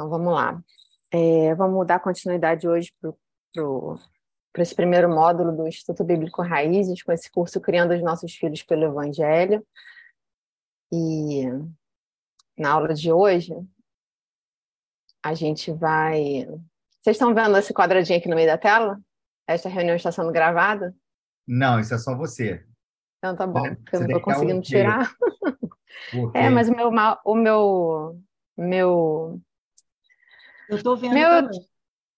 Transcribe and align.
Então 0.00 0.08
vamos 0.08 0.32
lá. 0.32 0.58
É, 1.12 1.54
vamos 1.56 1.86
dar 1.86 2.00
continuidade 2.00 2.66
hoje 2.66 2.90
para 4.50 4.62
esse 4.62 4.74
primeiro 4.74 5.10
módulo 5.10 5.54
do 5.54 5.68
Instituto 5.68 6.02
Bíblico 6.02 6.40
Raízes, 6.40 7.02
com 7.02 7.12
esse 7.12 7.30
curso 7.30 7.60
Criando 7.60 7.92
os 7.92 8.02
Nossos 8.02 8.34
Filhos 8.34 8.62
pelo 8.62 8.84
Evangelho. 8.84 9.62
E 10.90 11.44
na 12.56 12.72
aula 12.72 12.94
de 12.94 13.12
hoje, 13.12 13.54
a 15.22 15.34
gente 15.34 15.70
vai. 15.70 16.46
Vocês 17.02 17.16
estão 17.16 17.34
vendo 17.34 17.58
esse 17.58 17.74
quadradinho 17.74 18.18
aqui 18.18 18.28
no 18.30 18.36
meio 18.36 18.48
da 18.48 18.56
tela? 18.56 18.98
Esta 19.46 19.68
reunião 19.68 19.96
está 19.96 20.10
sendo 20.10 20.32
gravada? 20.32 20.96
Não, 21.46 21.78
isso 21.78 21.92
é 21.92 21.98
só 21.98 22.16
você. 22.16 22.64
Então 23.18 23.36
tá 23.36 23.46
bom, 23.46 23.74
porque 23.74 23.96
eu 23.96 24.00
não 24.00 24.06
estou 24.06 24.22
conseguindo 24.22 24.62
tirar. 24.62 25.14
É, 26.32 26.48
mas 26.48 26.70
o 26.70 26.74
meu, 26.74 26.90
o 27.24 27.34
meu, 27.34 28.18
meu 28.56 29.40
eu 30.70 30.76
estou 30.76 30.96
vendo 30.96 31.14
Meu 31.14 31.28
também. 31.28 31.68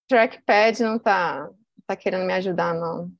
trackpad 0.08 0.82
não 0.82 0.96
está 0.96 1.50
tá 1.86 1.96
querendo 1.96 2.26
me 2.26 2.32
ajudar, 2.34 2.74
não. 2.74 3.10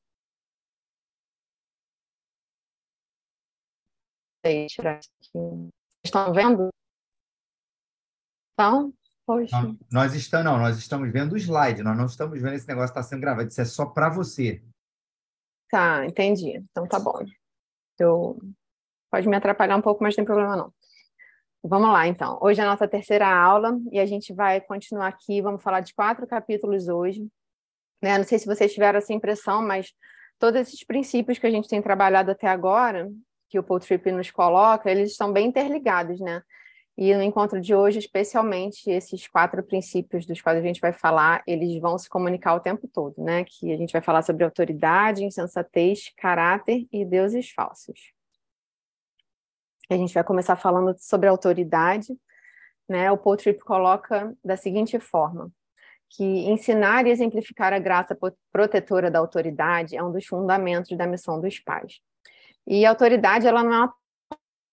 tirar 4.68 4.98
isso 4.98 5.10
aqui. 5.20 5.70
Estão 6.04 6.32
vendo? 6.34 6.68
Então, 8.52 8.92
poxa. 9.24 9.62
Não, 9.62 9.78
nós 9.90 10.14
estamos, 10.14 10.44
não, 10.44 10.58
nós 10.58 10.76
estamos 10.76 11.10
vendo 11.10 11.32
o 11.32 11.36
slide, 11.36 11.82
nós 11.82 11.96
não 11.96 12.06
estamos 12.06 12.40
vendo 12.40 12.54
esse 12.54 12.66
negócio 12.66 12.92
que 12.92 12.98
está 12.98 13.08
sendo 13.08 13.20
gravado. 13.20 13.48
Isso 13.48 13.60
é 13.60 13.64
só 13.64 13.86
para 13.86 14.10
você. 14.10 14.62
Tá, 15.70 16.04
entendi. 16.04 16.58
Então 16.70 16.86
tá 16.86 16.98
bom. 16.98 17.24
Eu... 17.98 18.38
Pode 19.10 19.28
me 19.28 19.36
atrapalhar 19.36 19.76
um 19.76 19.82
pouco, 19.82 20.02
mas 20.02 20.12
não 20.12 20.16
tem 20.16 20.24
problema 20.24 20.56
não. 20.56 20.74
Vamos 21.64 21.90
lá, 21.90 22.08
então. 22.08 22.38
Hoje 22.42 22.60
é 22.60 22.64
a 22.64 22.66
nossa 22.66 22.88
terceira 22.88 23.28
aula 23.28 23.78
e 23.92 24.00
a 24.00 24.04
gente 24.04 24.34
vai 24.34 24.60
continuar 24.60 25.06
aqui. 25.06 25.40
Vamos 25.40 25.62
falar 25.62 25.78
de 25.78 25.94
quatro 25.94 26.26
capítulos 26.26 26.88
hoje. 26.88 27.24
Né? 28.02 28.18
Não 28.18 28.24
sei 28.24 28.40
se 28.40 28.46
vocês 28.46 28.72
tiveram 28.72 28.98
essa 28.98 29.12
impressão, 29.12 29.62
mas 29.62 29.92
todos 30.40 30.60
esses 30.60 30.82
princípios 30.84 31.38
que 31.38 31.46
a 31.46 31.50
gente 31.50 31.68
tem 31.68 31.80
trabalhado 31.80 32.32
até 32.32 32.48
agora, 32.48 33.08
que 33.48 33.60
o 33.60 33.62
Paul 33.62 33.78
Tripp 33.78 34.10
nos 34.10 34.28
coloca, 34.28 34.90
eles 34.90 35.12
estão 35.12 35.32
bem 35.32 35.46
interligados, 35.46 36.18
né? 36.20 36.42
E 36.98 37.14
no 37.14 37.22
encontro 37.22 37.60
de 37.60 37.74
hoje, 37.74 38.00
especialmente, 38.00 38.90
esses 38.90 39.28
quatro 39.28 39.62
princípios 39.62 40.26
dos 40.26 40.42
quais 40.42 40.58
a 40.58 40.62
gente 40.62 40.80
vai 40.80 40.92
falar, 40.92 41.44
eles 41.46 41.80
vão 41.80 41.96
se 41.96 42.08
comunicar 42.08 42.54
o 42.54 42.60
tempo 42.60 42.88
todo, 42.88 43.22
né? 43.22 43.44
Que 43.44 43.72
a 43.72 43.76
gente 43.76 43.92
vai 43.92 44.02
falar 44.02 44.22
sobre 44.22 44.42
autoridade, 44.42 45.24
insensatez, 45.24 46.12
caráter 46.18 46.88
e 46.92 47.04
deuses 47.04 47.50
falsos 47.50 48.12
a 49.92 49.96
gente 49.96 50.14
vai 50.14 50.24
começar 50.24 50.56
falando 50.56 50.94
sobre 50.98 51.28
autoridade, 51.28 52.16
né? 52.88 53.10
O 53.10 53.18
Paul 53.18 53.36
Tripp 53.36 53.60
coloca 53.60 54.34
da 54.44 54.56
seguinte 54.56 54.98
forma, 54.98 55.50
que 56.10 56.24
ensinar 56.24 57.06
e 57.06 57.10
exemplificar 57.10 57.72
a 57.72 57.78
graça 57.78 58.16
protetora 58.52 59.10
da 59.10 59.18
autoridade 59.18 59.96
é 59.96 60.02
um 60.02 60.12
dos 60.12 60.26
fundamentos 60.26 60.96
da 60.96 61.06
missão 61.06 61.40
dos 61.40 61.58
pais. 61.58 62.00
E 62.66 62.84
autoridade, 62.84 63.46
ela 63.46 63.62
não 63.62 63.72
é 63.72 63.92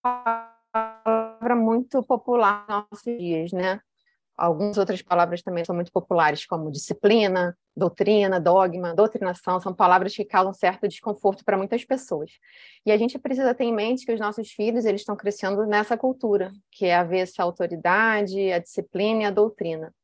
uma 0.04 0.50
palavra 0.72 1.56
muito 1.56 2.02
popular 2.02 2.66
nos 2.68 2.84
nossos 2.90 3.18
dias, 3.18 3.52
né? 3.52 3.80
Algumas 4.40 4.78
outras 4.78 5.02
palavras 5.02 5.42
também 5.42 5.62
são 5.66 5.74
muito 5.74 5.92
populares, 5.92 6.46
como 6.46 6.70
disciplina, 6.70 7.54
doutrina, 7.76 8.40
dogma, 8.40 8.94
doutrinação, 8.94 9.60
são 9.60 9.74
palavras 9.74 10.16
que 10.16 10.24
causam 10.24 10.54
certo 10.54 10.88
desconforto 10.88 11.44
para 11.44 11.58
muitas 11.58 11.84
pessoas. 11.84 12.30
E 12.86 12.90
a 12.90 12.96
gente 12.96 13.18
precisa 13.18 13.54
ter 13.54 13.64
em 13.64 13.74
mente 13.74 14.06
que 14.06 14.12
os 14.14 14.18
nossos 14.18 14.50
filhos 14.50 14.86
eles 14.86 15.02
estão 15.02 15.14
crescendo 15.14 15.66
nessa 15.66 15.94
cultura, 15.94 16.50
que 16.70 16.86
é 16.86 16.96
avessa 16.96 17.42
à 17.42 17.44
autoridade, 17.44 18.50
à 18.50 18.58
disciplina 18.58 19.24
e 19.24 19.26
à 19.26 19.30
doutrina. 19.30 19.94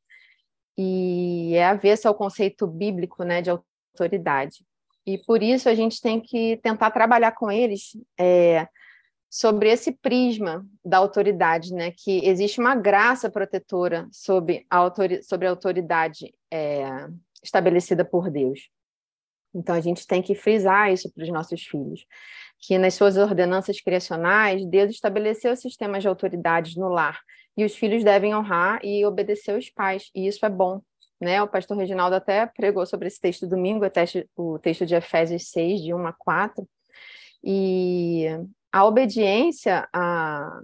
E 0.77 1.55
é 1.55 1.65
avessa 1.65 2.07
ao 2.07 2.13
conceito 2.13 2.67
bíblico 2.67 3.23
né, 3.23 3.41
de 3.41 3.49
autoridade. 3.49 4.63
E 5.03 5.17
por 5.17 5.41
isso 5.41 5.67
a 5.67 5.73
gente 5.73 5.99
tem 5.99 6.21
que 6.21 6.57
tentar 6.57 6.91
trabalhar 6.91 7.31
com 7.31 7.51
eles 7.51 7.97
é, 8.19 8.67
sobre 9.29 9.69
esse 9.69 9.91
prisma 9.91 10.65
da 10.83 10.97
autoridade, 10.97 11.73
né? 11.73 11.91
Que 11.91 12.25
existe 12.25 12.59
uma 12.59 12.75
graça 12.75 13.29
protetora 13.29 14.07
sobre 14.11 14.65
a, 14.69 14.77
autori 14.77 15.21
sobre 15.23 15.47
a 15.47 15.49
autoridade 15.49 16.33
é, 16.51 17.07
estabelecida 17.43 18.05
por 18.05 18.29
Deus. 18.29 18.69
Então 19.53 19.75
a 19.75 19.81
gente 19.81 20.05
tem 20.05 20.21
que 20.21 20.35
frisar 20.35 20.91
isso 20.91 21.11
para 21.11 21.23
os 21.23 21.29
nossos 21.29 21.63
filhos, 21.63 22.05
que 22.59 22.77
nas 22.77 22.93
suas 22.93 23.17
ordenanças 23.17 23.81
criacionais 23.81 24.65
Deus 24.65 24.91
estabeleceu 24.91 25.55
sistemas 25.55 26.03
de 26.03 26.07
autoridades 26.07 26.75
no 26.75 26.87
lar 26.87 27.19
e 27.55 27.65
os 27.65 27.75
filhos 27.75 28.03
devem 28.03 28.35
honrar 28.35 28.79
e 28.83 29.05
obedecer 29.05 29.57
os 29.57 29.69
pais 29.69 30.09
e 30.13 30.27
isso 30.27 30.45
é 30.45 30.49
bom. 30.49 30.81
Né? 31.19 31.41
O 31.41 31.47
pastor 31.47 31.75
Reginaldo 31.77 32.15
até 32.15 32.45
pregou 32.45 32.85
sobre 32.85 33.07
esse 33.07 33.19
texto 33.19 33.47
domingo, 33.47 33.83
o 34.35 34.59
texto 34.59 34.85
de 34.85 34.93
Efésios 34.93 35.49
6, 35.49 35.81
de 35.81 35.93
1 35.93 36.05
a 36.05 36.13
4, 36.13 36.69
e 37.43 38.27
a 38.71 38.85
obediência 38.85 39.87
a, 39.93 40.61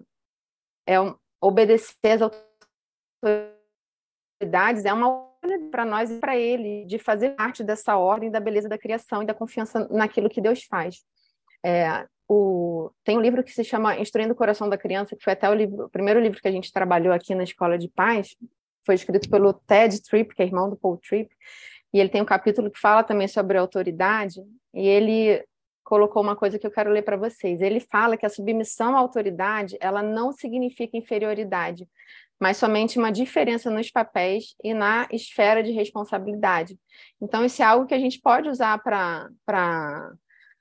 é 0.85 0.99
um, 0.99 1.15
obedecer 1.41 2.11
às 2.11 2.21
autoridades 4.41 4.85
é 4.85 4.93
uma 4.93 5.31
para 5.71 5.83
nós 5.83 6.09
e 6.09 6.19
para 6.19 6.37
ele 6.37 6.85
de 6.85 6.97
fazer 6.97 7.31
parte 7.31 7.63
dessa 7.63 7.97
ordem 7.97 8.31
da 8.31 8.39
beleza 8.39 8.69
da 8.69 8.77
criação 8.77 9.23
e 9.23 9.25
da 9.25 9.33
confiança 9.33 9.87
naquilo 9.89 10.29
que 10.29 10.39
Deus 10.39 10.63
faz. 10.63 11.03
É, 11.65 12.07
o, 12.27 12.91
tem 13.03 13.17
um 13.17 13.21
livro 13.21 13.43
que 13.43 13.51
se 13.51 13.63
chama 13.63 13.97
Instruindo 13.97 14.33
o 14.33 14.35
Coração 14.35 14.69
da 14.69 14.77
Criança, 14.77 15.15
que 15.15 15.23
foi 15.23 15.33
até 15.33 15.49
o, 15.49 15.53
livro, 15.53 15.85
o 15.85 15.89
primeiro 15.89 16.19
livro 16.19 16.41
que 16.41 16.47
a 16.47 16.51
gente 16.51 16.71
trabalhou 16.71 17.13
aqui 17.13 17.35
na 17.35 17.43
Escola 17.43 17.77
de 17.77 17.89
Paz, 17.89 18.35
foi 18.85 18.95
escrito 18.95 19.29
pelo 19.29 19.53
Ted 19.53 20.01
Tripp, 20.01 20.33
que 20.33 20.41
é 20.41 20.45
irmão 20.45 20.69
do 20.69 20.77
Paul 20.77 20.97
Tripp, 20.97 21.33
e 21.93 21.99
ele 21.99 22.09
tem 22.09 22.21
um 22.21 22.25
capítulo 22.25 22.71
que 22.71 22.79
fala 22.79 23.03
também 23.03 23.27
sobre 23.27 23.57
autoridade, 23.57 24.41
e 24.73 24.87
ele 24.87 25.43
colocou 25.93 26.23
uma 26.23 26.35
coisa 26.35 26.57
que 26.57 26.65
eu 26.65 26.71
quero 26.71 26.89
ler 26.89 27.03
para 27.03 27.15
vocês. 27.15 27.61
Ele 27.61 27.79
fala 27.79 28.17
que 28.17 28.25
a 28.25 28.29
submissão 28.29 28.95
à 28.95 28.99
autoridade, 28.99 29.77
ela 29.79 30.01
não 30.01 30.31
significa 30.31 30.97
inferioridade, 30.97 31.87
mas 32.39 32.57
somente 32.57 32.97
uma 32.97 33.11
diferença 33.11 33.69
nos 33.69 33.91
papéis 33.91 34.55
e 34.63 34.73
na 34.73 35.07
esfera 35.11 35.61
de 35.61 35.71
responsabilidade. 35.71 36.79
Então, 37.21 37.45
isso 37.45 37.61
é 37.61 37.65
algo 37.65 37.85
que 37.85 37.93
a 37.93 37.99
gente 37.99 38.19
pode 38.19 38.49
usar 38.49 38.81
para 38.81 40.11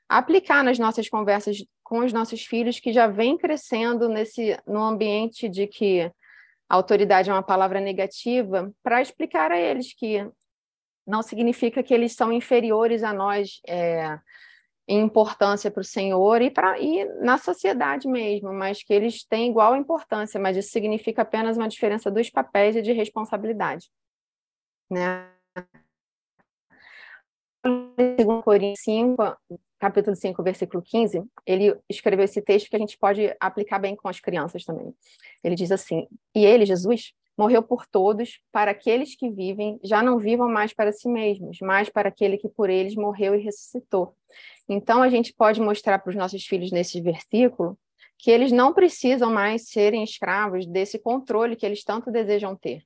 aplicar 0.06 0.62
nas 0.62 0.78
nossas 0.78 1.08
conversas 1.08 1.64
com 1.82 2.00
os 2.00 2.12
nossos 2.12 2.44
filhos 2.44 2.78
que 2.78 2.92
já 2.92 3.06
vem 3.06 3.38
crescendo 3.38 4.10
nesse 4.10 4.54
no 4.66 4.84
ambiente 4.84 5.48
de 5.48 5.66
que 5.66 6.12
a 6.68 6.76
autoridade 6.76 7.30
é 7.30 7.32
uma 7.32 7.42
palavra 7.42 7.80
negativa, 7.80 8.70
para 8.82 9.00
explicar 9.00 9.50
a 9.50 9.58
eles 9.58 9.94
que 9.94 10.28
não 11.06 11.22
significa 11.22 11.82
que 11.82 11.94
eles 11.94 12.12
são 12.12 12.30
inferiores 12.30 13.02
a 13.02 13.14
nós, 13.14 13.60
é, 13.66 14.18
importância 14.88 15.70
para 15.70 15.80
o 15.80 15.84
Senhor 15.84 16.42
e, 16.42 16.50
para 16.50 16.78
e 16.78 17.04
na 17.20 17.38
sociedade 17.38 18.08
mesmo, 18.08 18.52
mas 18.52 18.82
que 18.82 18.92
eles 18.92 19.24
têm 19.24 19.50
igual 19.50 19.76
importância, 19.76 20.40
mas 20.40 20.56
isso 20.56 20.70
significa 20.70 21.22
apenas 21.22 21.56
uma 21.56 21.68
diferença 21.68 22.10
dos 22.10 22.28
papéis 22.30 22.76
e 22.76 22.82
de 22.82 22.92
responsabilidade. 22.92 23.90
Né? 24.90 25.28
Segundo 28.18 28.42
Coríntios 28.42 28.80
5, 28.84 29.36
capítulo 29.78 30.16
5, 30.16 30.42
versículo 30.42 30.82
15, 30.82 31.22
ele 31.46 31.76
escreveu 31.88 32.24
esse 32.24 32.42
texto 32.42 32.68
que 32.68 32.76
a 32.76 32.78
gente 32.78 32.98
pode 32.98 33.34
aplicar 33.38 33.78
bem 33.78 33.94
com 33.94 34.08
as 34.08 34.18
crianças 34.18 34.64
também. 34.64 34.92
Ele 35.44 35.54
diz 35.54 35.70
assim: 35.70 36.08
E 36.34 36.44
ele, 36.44 36.66
Jesus, 36.66 37.12
morreu 37.42 37.62
por 37.62 37.86
todos, 37.86 38.40
para 38.52 38.70
aqueles 38.70 39.16
que 39.16 39.28
vivem 39.28 39.80
já 39.82 40.00
não 40.00 40.16
vivam 40.18 40.48
mais 40.48 40.72
para 40.72 40.92
si 40.92 41.08
mesmos, 41.08 41.58
mas 41.60 41.88
para 41.88 42.08
aquele 42.08 42.38
que 42.38 42.48
por 42.48 42.70
eles 42.70 42.94
morreu 42.94 43.34
e 43.34 43.42
ressuscitou. 43.42 44.14
Então, 44.68 45.02
a 45.02 45.08
gente 45.08 45.34
pode 45.34 45.60
mostrar 45.60 45.98
para 45.98 46.10
os 46.10 46.16
nossos 46.16 46.46
filhos 46.46 46.70
nesse 46.70 47.00
versículo 47.00 47.76
que 48.16 48.30
eles 48.30 48.52
não 48.52 48.72
precisam 48.72 49.32
mais 49.32 49.68
serem 49.68 50.04
escravos 50.04 50.64
desse 50.66 51.00
controle 51.00 51.56
que 51.56 51.66
eles 51.66 51.82
tanto 51.82 52.12
desejam 52.12 52.54
ter, 52.54 52.84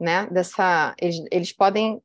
né? 0.00 0.26
Dessa, 0.26 0.96
eles, 1.00 1.24
eles 1.30 1.52
podem 1.52 2.02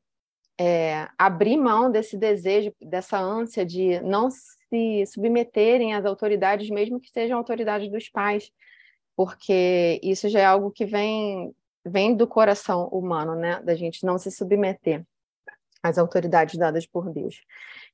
é, 0.56 1.08
abrir 1.18 1.56
mão 1.56 1.90
desse 1.90 2.16
desejo, 2.16 2.72
dessa 2.80 3.18
ânsia 3.18 3.66
de 3.66 4.00
não 4.02 4.30
se 4.30 5.04
submeterem 5.06 5.94
às 5.94 6.04
autoridades, 6.04 6.70
mesmo 6.70 7.00
que 7.00 7.10
sejam 7.10 7.36
autoridades 7.36 7.90
dos 7.90 8.08
pais, 8.08 8.52
porque 9.16 9.98
isso 10.00 10.28
já 10.28 10.38
é 10.38 10.44
algo 10.44 10.70
que 10.70 10.86
vem 10.86 11.52
vem 11.84 12.14
do 12.14 12.26
coração 12.26 12.88
humano, 12.88 13.34
né? 13.34 13.60
Da 13.62 13.74
gente 13.74 14.04
não 14.04 14.18
se 14.18 14.30
submeter 14.30 15.04
às 15.82 15.98
autoridades 15.98 16.56
dadas 16.58 16.86
por 16.86 17.10
Deus. 17.12 17.40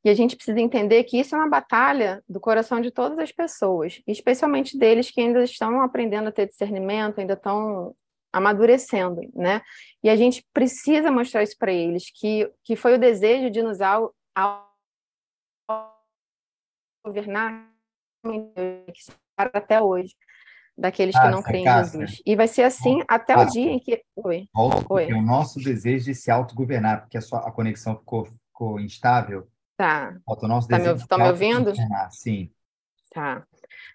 E 0.05 0.09
a 0.09 0.15
gente 0.15 0.37
precisa 0.37 0.61
entender 0.61 1.05
que 1.05 1.19
isso 1.19 1.35
é 1.35 1.39
uma 1.39 1.49
batalha 1.49 2.23
do 2.29 2.41
coração 2.41 2.81
de 2.81 2.91
todas 2.91 3.19
as 3.19 3.31
pessoas, 3.31 4.01
especialmente 4.07 4.79
deles 4.79 5.11
que 5.11 5.21
ainda 5.21 5.43
estão 5.45 5.81
aprendendo 5.81 6.29
a 6.29 6.33
ter 6.33 6.47
discernimento, 6.47 7.21
ainda 7.21 7.35
estão 7.35 7.95
amadurecendo, 8.33 9.21
né? 9.33 9.63
E 10.03 10.11
a 10.11 10.17
gente 10.17 10.45
precisa 10.53 11.11
mostrar 11.11 11.43
isso 11.43 11.57
para 11.57 11.73
eles, 11.73 12.11
que, 12.13 12.51
que 12.65 12.75
foi 12.75 12.95
o 12.95 12.99
desejo 12.99 13.49
de 13.49 13.63
nos 13.63 13.81
ao, 13.81 14.13
ao 14.35 14.75
governar 17.05 17.71
até 19.37 19.81
hoje. 19.81 20.15
Daqueles 20.77 21.15
ah, 21.15 21.23
que 21.23 21.29
não 21.29 21.43
creem 21.43 21.67
em 21.67 21.85
Jesus. 21.85 22.23
E 22.27 22.37
vai 22.37 22.49
ser 22.49 22.63
assim 22.63 23.03
até 23.09 23.37
o 23.37 23.45
dia 23.47 23.71
em 23.71 23.79
que. 23.79 24.03
Oi. 24.17 24.49
Volta, 24.53 24.85
Oi. 24.89 25.13
o 25.13 25.23
nosso 25.23 25.61
desejo 25.61 26.07
de 26.07 26.15
se 26.15 26.31
autogovernar, 26.31 27.03
porque 27.03 27.17
a, 27.17 27.21
sua, 27.21 27.41
a 27.41 27.51
conexão 27.51 27.97
ficou, 27.97 28.27
ficou 28.27 28.81
instável. 28.81 29.49
Tá. 29.77 30.17
Volta 30.27 30.47
o 30.47 30.49
nosso 30.49 30.69
tá 30.69 30.77
desejo 30.77 30.97
me, 30.97 31.07
tá 31.07 31.19
me 31.19 31.29
ouvindo? 31.29 31.73
Sim. 32.11 32.51
Tá. 33.13 33.45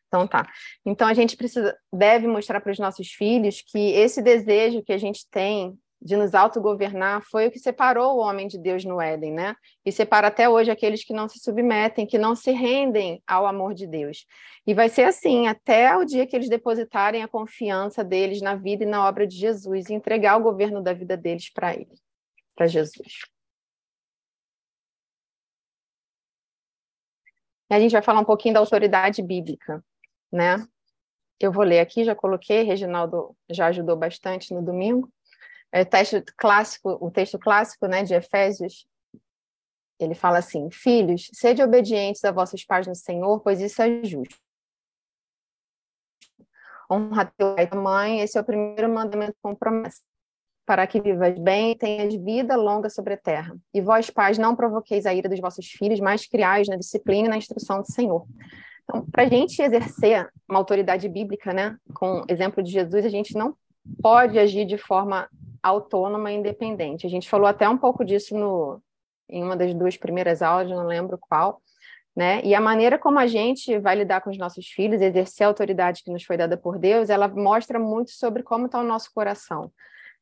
Então 0.07 0.27
tá. 0.27 0.47
Então 0.85 1.07
a 1.07 1.13
gente 1.13 1.37
precisa 1.37 1.77
deve 1.93 2.27
mostrar 2.27 2.59
para 2.61 2.71
os 2.71 2.79
nossos 2.79 3.09
filhos 3.09 3.61
que 3.61 3.91
esse 3.91 4.21
desejo 4.21 4.81
que 4.81 4.93
a 4.93 4.97
gente 4.97 5.27
tem 5.29 5.77
de 6.01 6.16
nos 6.16 6.34
autogovernar 6.34 7.22
foi 7.22 7.48
o 7.48 7.51
que 7.51 7.60
separou 7.60 8.16
o 8.16 8.19
homem 8.19 8.48
de 8.48 8.57
Deus 8.57 8.86
no 8.86 9.01
Éden, 9.01 9.34
né? 9.34 9.56
E 9.86 9.92
separa 9.92 10.28
até 10.28 10.48
hoje 10.48 10.72
aqueles 10.72 11.04
que 11.04 11.13
não 11.13 11.28
se 11.28 11.40
submetem, 11.40 12.07
que 12.07 12.18
não 12.18 12.36
se 12.36 12.51
rendem 12.51 13.22
ao 13.28 13.46
amor 13.46 13.74
de 13.74 13.86
Deus. 13.86 14.25
E 14.66 14.74
vai 14.74 14.88
ser 14.88 15.04
assim 15.04 15.48
até 15.48 15.96
o 15.98 16.06
dia 16.06 16.25
que 16.25 16.36
eles 16.36 16.48
depositarem 16.48 17.22
a 17.22 17.28
confiança 17.28 18.04
deles 18.04 18.42
na 18.42 18.56
vida 18.56 18.84
e 18.84 18.88
na 18.88 19.06
obra 19.06 19.28
de 19.28 19.36
Jesus 19.36 19.90
e 19.90 19.94
entregar 19.94 20.38
o 20.38 20.44
governo 20.44 20.81
da 20.81 20.94
vida 20.94 21.18
deles 21.18 21.51
para 21.51 21.74
ele, 21.74 21.94
para 22.56 22.68
Jesus. 22.68 23.19
E 27.69 27.75
a 27.75 27.80
gente 27.80 27.92
vai 27.92 28.01
falar 28.01 28.22
um 28.22 28.25
pouquinho 28.25 28.54
da 28.54 28.60
autoridade 28.62 29.22
bíblica, 29.22 29.84
né? 30.31 30.66
Eu 31.40 31.51
vou 31.51 31.63
ler 31.63 31.80
aqui, 31.80 32.04
já 32.04 32.16
coloquei, 32.16 32.63
Reginaldo 32.63 33.36
já 33.50 33.68
ajudou 33.68 33.96
bastante 33.96 34.54
no 34.54 34.62
domingo 34.62 35.12
é, 35.71 35.86
texto 35.86 36.24
clássico, 36.38 36.98
o 37.00 37.12
texto 37.12 37.38
clássico 37.38 37.88
né, 37.88 38.04
de 38.04 38.13
Efésios, 38.13 38.88
ele 40.00 40.16
fala 40.16 40.39
assim: 40.39 40.69
Filhos, 40.71 41.30
sede 41.33 41.62
obedientes 41.62 42.24
a 42.24 42.31
vossos 42.31 42.63
pais 42.63 42.88
no 42.88 42.95
Senhor, 42.95 43.39
pois 43.42 43.60
isso 43.60 43.81
é 43.81 44.04
justo. 44.04 44.38
Honra 46.92 47.31
teu 47.38 47.54
pai 47.54 47.66
e 47.66 47.68
tua 47.68 47.81
mãe, 47.81 48.19
esse 48.21 48.38
é 48.38 48.42
o 48.42 48.44
primeiro 48.44 48.89
mandamento 48.92 49.36
com 49.44 49.54
promessa, 49.54 50.01
para 50.66 50.88
que 50.88 51.00
vivas 51.00 51.38
bem 51.38 51.72
e 51.72 51.75
tenhas 51.75 52.15
vida 52.15 52.56
longa 52.56 52.89
sobre 52.89 53.13
a 53.13 53.18
terra. 53.18 53.56
E 53.72 53.80
vós, 53.80 54.10
pais, 54.10 54.39
não 54.39 54.56
provoqueis 54.56 55.06
a 55.06 55.13
ira 55.13 55.30
dos 55.30 55.39
vossos 55.39 55.68
filhos, 55.68 56.00
mas 56.00 56.25
criais 56.25 56.68
na 56.68 56.77
disciplina 56.77 57.27
e 57.27 57.30
na 57.30 57.38
instrução 57.38 57.81
do 57.81 57.92
Senhor. 57.92 58.25
Então, 58.83 59.06
para 59.12 59.24
a 59.24 59.30
gente 59.30 59.62
exercer 59.62 60.27
uma 60.50 60.57
autoridade 60.57 61.07
bíblica, 61.07 61.54
né, 61.54 61.77
com 61.94 62.24
exemplo 62.27 62.63
de 62.63 62.72
Jesus, 62.72 63.06
a 63.06 63.10
gente 63.10 63.36
não 63.36 63.56
pode 64.01 64.39
agir 64.39 64.65
de 64.65 64.80
forma 64.80 65.30
autônoma 65.61 66.31
e 66.31 66.35
independente. 66.35 67.06
A 67.06 67.09
gente 67.09 67.29
falou 67.29 67.47
até 67.47 67.67
um 67.67 67.77
pouco 67.77 68.03
disso 68.03 68.38
no, 68.38 68.81
em 69.29 69.44
uma 69.44 69.56
das 69.56 69.73
duas 69.73 69.97
primeiras 69.97 70.41
aulas, 70.41 70.69
não 70.69 70.85
lembro 70.85 71.17
qual, 71.17 71.61
né? 72.15 72.41
E 72.44 72.53
a 72.53 72.59
maneira 72.59 72.97
como 72.97 73.19
a 73.19 73.27
gente 73.27 73.77
vai 73.77 73.95
lidar 73.95 74.21
com 74.21 74.29
os 74.29 74.38
nossos 74.38 74.67
filhos, 74.67 75.01
exercer 75.01 75.45
a 75.45 75.47
autoridade 75.47 76.03
que 76.03 76.11
nos 76.11 76.23
foi 76.23 76.35
dada 76.35 76.57
por 76.57 76.77
Deus, 76.77 77.09
ela 77.09 77.27
mostra 77.27 77.79
muito 77.79 78.11
sobre 78.11 78.44
como 78.44 78.65
está 78.65 78.79
o 78.79 78.83
nosso 78.83 79.11
coração. 79.13 79.71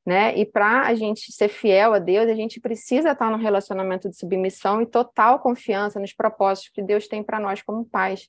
Né? 0.06 0.38
E 0.38 0.46
para 0.46 0.84
a 0.84 0.96
gente 0.96 1.34
ser 1.34 1.50
fiel 1.50 1.94
a 1.94 2.00
Deus, 2.00 2.30
a 2.30 2.34
gente 2.34 2.62
precisa 2.62 3.12
estar 3.12 3.30
num 3.30 3.38
relacionamento 3.38 4.10
de 4.10 4.16
submissão 4.16 4.82
e 4.82 4.86
total 4.86 5.40
confiança 5.40 6.00
nos 6.00 6.14
propósitos 6.14 6.72
que 6.74 6.82
Deus 6.82 7.10
tem 7.10 7.22
para 7.22 7.42
nós 7.42 7.62
como 7.62 7.84
pais. 7.84 8.26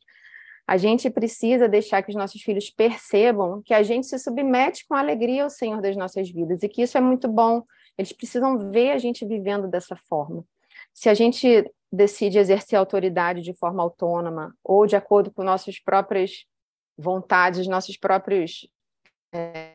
A 0.68 0.76
gente 0.76 1.08
precisa 1.08 1.66
deixar 1.66 2.02
que 2.02 2.10
os 2.10 2.14
nossos 2.14 2.42
filhos 2.42 2.68
percebam 2.68 3.62
que 3.62 3.72
a 3.72 3.82
gente 3.82 4.06
se 4.06 4.18
submete 4.18 4.86
com 4.86 4.94
alegria 4.94 5.44
ao 5.44 5.48
Senhor 5.48 5.80
das 5.80 5.96
nossas 5.96 6.28
vidas 6.28 6.62
e 6.62 6.68
que 6.68 6.82
isso 6.82 6.98
é 6.98 7.00
muito 7.00 7.26
bom. 7.26 7.62
Eles 7.96 8.12
precisam 8.12 8.70
ver 8.70 8.90
a 8.90 8.98
gente 8.98 9.24
vivendo 9.24 9.66
dessa 9.66 9.96
forma. 9.96 10.44
Se 10.92 11.08
a 11.08 11.14
gente 11.14 11.64
decide 11.90 12.38
exercer 12.38 12.78
autoridade 12.78 13.40
de 13.40 13.54
forma 13.54 13.82
autônoma 13.82 14.54
ou 14.62 14.86
de 14.86 14.94
acordo 14.94 15.30
com 15.30 15.42
nossas 15.42 15.80
próprias 15.80 16.44
vontades, 16.98 17.66
nossos 17.66 17.96
próprios 17.96 18.68
é, 19.32 19.72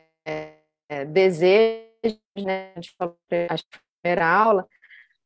é, 0.88 1.04
desejos, 1.06 1.90
né, 2.38 2.72
de 2.76 2.94
a 3.50 3.56
primeira 4.00 4.28
aula, 4.28 4.68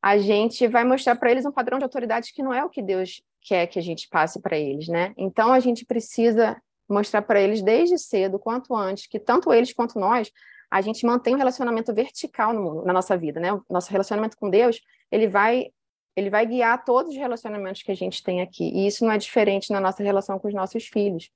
a 0.00 0.17
gente 0.17 0.67
vai 0.67 0.82
mostrar 0.82 1.17
para 1.17 1.31
eles 1.31 1.44
um 1.44 1.53
padrão 1.53 1.76
de 1.76 1.85
autoridade 1.85 2.32
que 2.32 2.43
não 2.43 2.55
é 2.55 2.64
o 2.64 2.71
que 2.71 2.81
Deus 2.81 3.21
quer 3.43 3.67
que 3.67 3.79
a 3.79 3.82
gente 3.82 4.08
passe 4.08 4.40
para 4.40 4.56
eles, 4.56 4.88
né? 4.88 5.12
Então 5.17 5.52
a 5.52 5.61
gente 5.61 5.85
precisa 5.85 6.61
mostrar 6.88 7.23
para 7.23 7.40
eles 7.40 7.62
desde 7.62 7.99
cedo, 7.99 8.38
quanto 8.38 8.75
antes, 8.75 9.06
que 9.06 9.19
tanto 9.19 9.52
eles 9.52 9.73
quanto 9.73 9.99
nós, 9.99 10.31
a 10.70 10.81
gente 10.81 11.05
mantém 11.06 11.35
um 11.35 11.38
relacionamento 11.38 11.94
vertical 11.94 12.52
no 12.52 12.85
na 12.85 12.93
nossa 12.93 13.17
vida, 13.17 13.40
né? 13.40 13.52
O 13.52 13.62
nosso 13.70 13.90
relacionamento 13.90 14.37
com 14.37 14.50
Deus, 14.50 14.81
ele 15.11 15.29
vai 15.29 15.67
ele 16.17 16.31
vai 16.31 16.44
guiar 16.44 16.85
todos 16.85 17.12
os 17.12 17.17
relacionamentos 17.17 17.82
que 17.82 17.93
a 17.93 17.94
gente 17.94 18.25
tem 18.25 18.40
aqui. 18.40 18.64
E 18.64 18.88
isso 18.88 19.05
não 19.05 19.12
é 19.12 19.19
diferente 19.19 19.73
na 19.73 19.81
nossa 19.81 20.02
relação 20.02 20.37
com 20.37 20.49
os 20.49 20.55
nossos 20.55 20.87
filhos, 20.87 21.31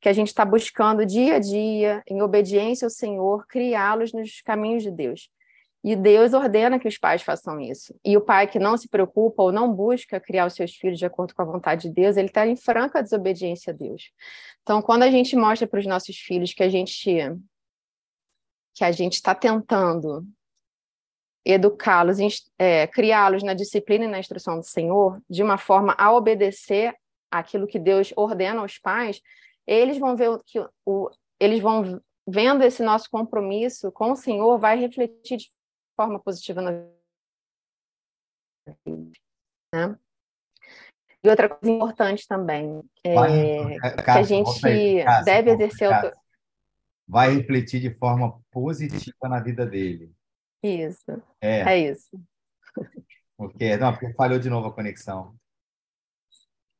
que 0.00 0.08
a 0.08 0.12
gente 0.12 0.28
está 0.28 0.42
buscando 0.42 1.04
dia 1.04 1.36
a 1.36 1.38
dia, 1.38 2.02
em 2.08 2.22
obediência 2.22 2.86
ao 2.86 2.90
Senhor, 2.90 3.46
criá-los 3.46 4.12
nos 4.12 4.40
caminhos 4.40 4.82
de 4.82 4.90
Deus. 4.90 5.28
E 5.84 5.96
Deus 5.96 6.32
ordena 6.32 6.78
que 6.78 6.86
os 6.86 6.96
pais 6.96 7.22
façam 7.22 7.60
isso. 7.60 7.94
E 8.04 8.16
o 8.16 8.20
pai 8.20 8.46
que 8.46 8.58
não 8.58 8.76
se 8.76 8.88
preocupa 8.88 9.42
ou 9.42 9.50
não 9.50 9.72
busca 9.72 10.20
criar 10.20 10.46
os 10.46 10.54
seus 10.54 10.76
filhos 10.76 10.98
de 10.98 11.04
acordo 11.04 11.34
com 11.34 11.42
a 11.42 11.44
vontade 11.44 11.88
de 11.88 11.94
Deus, 11.94 12.16
ele 12.16 12.28
está 12.28 12.46
em 12.46 12.54
franca 12.54 13.02
desobediência 13.02 13.72
a 13.72 13.76
Deus. 13.76 14.12
Então, 14.62 14.80
quando 14.80 15.02
a 15.02 15.10
gente 15.10 15.34
mostra 15.34 15.66
para 15.66 15.80
os 15.80 15.86
nossos 15.86 16.16
filhos 16.16 16.52
que 16.52 16.62
a 16.62 16.68
gente 16.68 17.16
que 18.74 18.84
a 18.84 18.92
gente 18.92 19.14
está 19.14 19.34
tentando 19.34 20.24
educá-los, 21.44 22.18
é, 22.58 22.86
criá-los 22.86 23.42
na 23.42 23.52
disciplina 23.52 24.04
e 24.04 24.08
na 24.08 24.18
instrução 24.18 24.58
do 24.58 24.64
Senhor, 24.64 25.20
de 25.28 25.42
uma 25.42 25.58
forma 25.58 25.94
a 25.98 26.12
obedecer 26.12 26.94
aquilo 27.30 27.66
que 27.66 27.78
Deus 27.78 28.12
ordena 28.16 28.60
aos 28.60 28.78
pais, 28.78 29.20
eles 29.66 29.98
vão 29.98 30.16
ver 30.16 30.38
que 30.46 30.64
o, 30.86 31.10
eles 31.38 31.60
vão 31.60 32.00
vendo 32.26 32.62
esse 32.62 32.82
nosso 32.82 33.10
compromisso 33.10 33.90
com 33.92 34.12
o 34.12 34.16
Senhor, 34.16 34.58
vai 34.58 34.78
refletir 34.78 35.38
de 35.38 35.50
forma 35.96 36.18
positiva 36.18 36.60
na 36.60 36.72
vida. 38.86 39.12
Né? 39.74 39.98
E 41.24 41.28
outra 41.28 41.48
coisa 41.48 41.70
importante 41.70 42.26
também 42.26 42.82
é 43.04 43.14
Vai, 43.14 43.78
que 44.04 44.10
a 44.10 44.22
gente 44.22 44.66
aí, 44.66 45.04
deve 45.24 45.52
exercer. 45.52 45.90
Vai 47.06 47.34
refletir 47.34 47.80
de 47.80 47.94
forma 47.94 48.40
positiva 48.50 49.28
na 49.28 49.40
vida 49.40 49.64
dele. 49.64 50.12
Isso. 50.62 51.22
É, 51.40 51.60
é 51.60 51.78
isso. 51.78 52.10
Porque, 53.36 53.76
não, 53.76 53.92
porque 53.92 54.12
falhou 54.14 54.38
de 54.38 54.48
novo 54.48 54.68
a 54.68 54.72
conexão. 54.72 55.36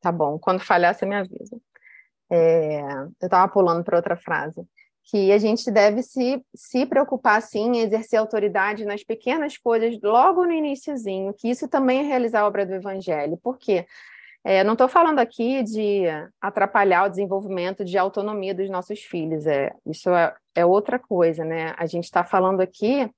Tá 0.01 0.11
bom. 0.11 0.39
Quando 0.39 0.61
falhar, 0.61 0.95
você 0.95 1.07
me 1.07 1.15
avisa. 1.15 1.61
É, 2.31 2.81
eu 2.81 3.13
estava 3.21 3.51
pulando 3.53 3.85
para 3.85 3.97
outra 3.97 4.17
frase 4.17 4.67
que 5.05 5.33
a 5.33 5.39
gente 5.39 5.71
deve 5.71 6.03
se, 6.03 6.43
se 6.55 6.87
preocupar, 6.87 7.43
sim, 7.43 7.77
em 7.77 7.81
exercer 7.81 8.19
autoridade 8.19 8.85
nas 8.85 9.03
pequenas 9.03 9.59
coisas 9.59 9.99
logo 10.03 10.45
no 10.45 10.53
iníciozinho, 10.53 11.35
que 11.35 11.49
isso 11.51 11.69
também 11.69 12.01
é 12.01 12.03
realizar 12.03 12.41
a 12.41 12.47
obra 12.47 12.65
do 12.65 12.75
evangelho. 12.75 13.37
Por 13.37 13.59
quê? 13.59 13.87
É, 14.45 14.65
não 14.65 14.73
estou 14.73 14.89
falando 14.89 15.19
aqui 15.19 15.63
de 15.63 16.03
atrapalhar 16.41 17.07
o 17.07 17.09
desenvolvimento 17.09 17.85
de 17.85 17.97
autonomia 17.97 18.55
dos 18.55 18.69
nossos 18.69 19.01
filhos, 19.01 19.47
é, 19.47 19.73
isso 19.87 20.11
é, 20.11 20.35
é 20.55 20.67
outra 20.67 20.99
coisa, 20.99 21.45
né? 21.45 21.75
A 21.77 21.87
gente 21.87 22.05
está 22.05 22.25
falando 22.25 22.61
aqui 22.61 23.09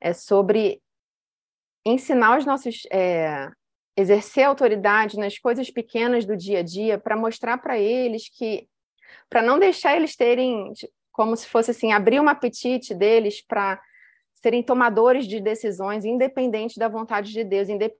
é 0.00 0.12
sobre 0.12 0.80
ensinar 1.84 2.38
os 2.38 2.44
nossos. 2.44 2.86
É, 2.92 3.50
exercer 3.96 4.44
autoridade 4.44 5.16
nas 5.16 5.38
coisas 5.38 5.70
pequenas 5.70 6.26
do 6.26 6.36
dia 6.36 6.58
a 6.58 6.62
dia 6.62 6.98
para 6.98 7.16
mostrar 7.16 7.56
para 7.58 7.78
eles 7.78 8.28
que. 8.28 8.68
para 9.30 9.40
não 9.40 9.58
deixar 9.58 9.96
eles 9.96 10.14
terem 10.14 10.72
como 11.16 11.34
se 11.34 11.48
fosse 11.48 11.70
assim, 11.70 11.92
abrir 11.92 12.20
um 12.20 12.28
apetite 12.28 12.94
deles 12.94 13.40
para 13.40 13.80
serem 14.34 14.62
tomadores 14.62 15.26
de 15.26 15.40
decisões 15.40 16.04
independente 16.04 16.78
da 16.78 16.88
vontade 16.88 17.32
de 17.32 17.42
Deus, 17.42 17.70
independente 17.70 17.96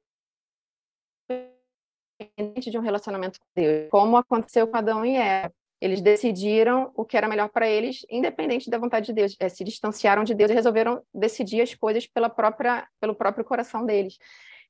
de 2.70 2.78
um 2.78 2.82
relacionamento 2.82 3.40
com 3.40 3.46
Deus, 3.56 3.88
como 3.90 4.18
aconteceu 4.18 4.68
com 4.68 4.76
Adão 4.76 5.02
e 5.02 5.16
Eva. 5.16 5.50
Eles 5.80 6.02
decidiram 6.02 6.90
o 6.94 7.06
que 7.06 7.16
era 7.16 7.28
melhor 7.28 7.49
para 7.49 7.66
eles, 7.66 8.04
independente 8.11 8.68
da 8.68 8.78
vontade 8.78 9.06
de 9.06 9.12
Deus. 9.14 9.35
É, 9.40 9.49
se 9.49 9.64
distanciaram 9.64 10.25
de 10.25 10.35
Deus 10.35 10.50
e 10.50 10.54
resolveram 10.54 11.02
decidir 11.14 11.62
as 11.62 11.75
coisas 11.75 12.06
pela 12.06 12.28
própria, 12.28 12.87
pelo 13.00 13.14
próprio 13.14 13.44
coração 13.44 13.85
deles. 13.85 14.18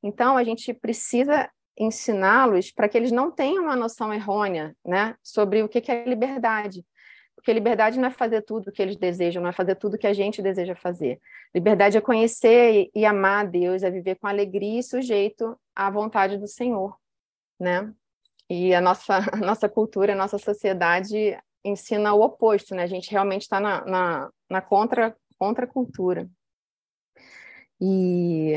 Então, 0.02 0.36
a 0.36 0.44
gente 0.44 0.72
precisa 0.72 1.50
ensiná-los 1.76 2.70
para 2.70 2.88
que 2.88 2.96
eles 2.96 3.12
não 3.12 3.30
tenham 3.30 3.64
uma 3.64 3.76
noção 3.76 4.12
errônea 4.12 4.74
né, 4.84 5.16
sobre 5.22 5.62
o 5.62 5.68
que 5.68 5.90
é 5.90 6.04
liberdade. 6.04 6.84
Porque 7.46 7.54
liberdade 7.54 7.96
não 7.96 8.08
é 8.08 8.10
fazer 8.10 8.42
tudo 8.42 8.70
o 8.70 8.72
que 8.72 8.82
eles 8.82 8.96
desejam, 8.96 9.40
não 9.40 9.50
é 9.50 9.52
fazer 9.52 9.76
tudo 9.76 9.94
o 9.94 9.98
que 9.98 10.08
a 10.08 10.12
gente 10.12 10.42
deseja 10.42 10.74
fazer. 10.74 11.20
Liberdade 11.54 11.96
é 11.96 12.00
conhecer 12.00 12.90
e 12.92 13.06
amar 13.06 13.46
a 13.46 13.48
Deus, 13.48 13.84
é 13.84 13.90
viver 13.90 14.16
com 14.16 14.26
alegria 14.26 14.80
e 14.80 14.82
sujeito 14.82 15.56
à 15.72 15.88
vontade 15.88 16.38
do 16.38 16.48
Senhor, 16.48 16.98
né? 17.56 17.94
E 18.50 18.74
a 18.74 18.80
nossa, 18.80 19.18
a 19.32 19.36
nossa 19.36 19.68
cultura, 19.68 20.12
a 20.12 20.16
nossa 20.16 20.38
sociedade 20.38 21.38
ensina 21.64 22.12
o 22.14 22.20
oposto, 22.20 22.74
né? 22.74 22.82
A 22.82 22.88
gente 22.88 23.12
realmente 23.12 23.42
está 23.42 23.60
na, 23.60 23.84
na, 23.84 24.30
na 24.50 24.60
contra, 24.60 25.14
cultura. 25.72 26.28
E 27.80 28.54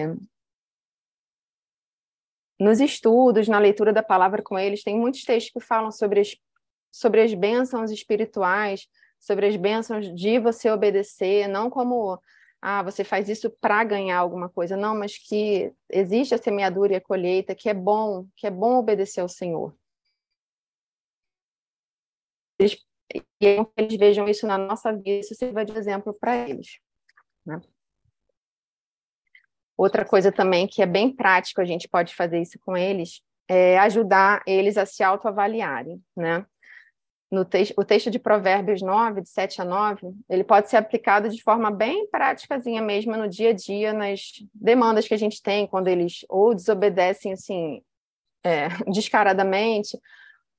nos 2.60 2.80
estudos, 2.80 3.48
na 3.48 3.60
leitura 3.60 3.94
da 3.94 4.02
palavra 4.02 4.42
com 4.42 4.58
eles, 4.58 4.82
tem 4.82 4.98
muitos 4.98 5.24
textos 5.24 5.54
que 5.54 5.60
falam 5.60 5.92
sobre 5.92 6.22
sobre 6.92 7.22
as 7.22 7.34
bênçãos 7.34 7.92
espirituais 7.92 8.88
sobre 9.20 9.48
as 9.48 9.56
bênçãos 9.56 10.14
de 10.16 10.40
você 10.40 10.72
obedecer, 10.72 11.48
não 11.48 11.70
como 11.70 12.20
ah, 12.62 12.82
você 12.82 13.04
faz 13.04 13.28
isso 13.30 13.50
para 13.50 13.84
ganhar 13.84 14.18
alguma 14.18 14.50
coisa, 14.50 14.76
não, 14.78 14.98
mas 14.98 15.18
que 15.18 15.74
existe 15.90 16.34
a 16.34 16.38
semeadura 16.38 16.94
e 16.94 16.96
a 16.96 17.02
colheita, 17.02 17.56
que 17.56 17.70
é 17.70 17.74
bom, 17.74 18.28
que 18.36 18.48
é 18.48 18.52
bom 18.52 18.78
obedecer 18.78 19.22
ao 19.22 19.30
Senhor. 19.30 19.76
Eles, 22.58 22.78
e 23.14 23.66
eles 23.78 23.98
vejam 23.98 24.28
isso 24.28 24.48
na 24.48 24.58
nossa 24.58 24.92
vida, 24.92 25.20
isso 25.20 25.36
sirva 25.36 25.64
de 25.64 25.78
exemplo 25.78 26.14
para 26.14 26.50
eles. 26.50 26.80
Né? 27.46 27.60
Outra 29.78 30.04
coisa 30.04 30.32
também 30.32 30.68
que 30.68 30.82
é 30.82 30.86
bem 30.86 31.14
prático, 31.16 31.62
a 31.62 31.66
gente 31.66 31.88
pode 31.88 32.14
fazer 32.14 32.42
isso 32.42 32.60
com 32.60 32.76
eles, 32.76 33.22
é 33.48 33.80
ajudar 33.80 34.44
eles 34.46 34.78
a 34.78 34.86
se 34.86 35.02
autoavaliarem, 35.02 36.04
né? 36.16 36.46
No 37.32 37.46
te 37.46 37.74
o 37.78 37.84
texto 37.84 38.10
de 38.10 38.18
Provérbios 38.18 38.82
9, 38.82 39.22
de 39.22 39.30
7 39.30 39.62
a 39.62 39.66
9, 39.66 40.12
ele 40.28 40.44
pode 40.44 40.70
ser 40.70 40.78
aplicado 40.78 41.30
de 41.30 41.42
forma 41.44 41.70
bem 41.70 42.08
práticazinha 42.08 42.82
mesmo 42.82 43.16
no 43.16 43.30
dia 43.30 43.52
a 43.52 43.54
dia, 43.54 43.94
nas 43.94 44.44
demandas 44.54 45.08
que 45.08 45.14
a 45.14 45.18
gente 45.18 45.42
tem, 45.42 45.68
quando 45.68 45.88
eles 45.88 46.26
ou 46.28 46.56
desobedecem, 46.56 47.34
assim, 47.34 47.84
é, 48.44 48.70
descaradamente, 48.92 49.96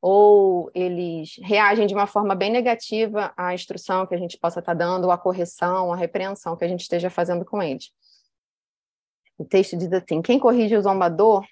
ou 0.00 0.70
eles 0.72 1.36
reagem 1.42 1.86
de 1.86 1.94
uma 1.94 2.06
forma 2.06 2.34
bem 2.34 2.50
negativa 2.50 3.32
à 3.36 3.52
instrução 3.52 4.06
que 4.06 4.14
a 4.14 4.18
gente 4.18 4.38
possa 4.38 4.60
estar 4.60 4.74
dando, 4.74 5.04
ou 5.04 5.10
à 5.10 5.18
correção, 5.18 5.92
à 5.92 5.96
repreensão 5.96 6.56
que 6.56 6.64
a 6.64 6.68
gente 6.68 6.82
esteja 6.82 7.10
fazendo 7.10 7.44
com 7.44 7.60
eles. 7.60 7.92
O 9.36 9.44
texto 9.44 9.76
diz 9.76 9.92
assim: 9.92 10.22
quem 10.22 10.38
corrige 10.38 10.76
o 10.76 10.82
zombador 10.82 11.44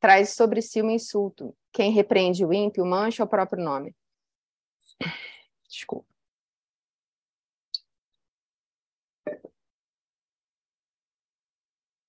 traz 0.00 0.30
sobre 0.30 0.62
si 0.62 0.82
um 0.82 0.90
insulto. 0.90 1.54
Quem 1.72 1.92
repreende 1.92 2.44
o 2.44 2.52
ímpio 2.52 2.84
mancha 2.84 3.22
o 3.22 3.26
próprio 3.26 3.62
nome. 3.62 3.94
Desculpa. 5.68 6.12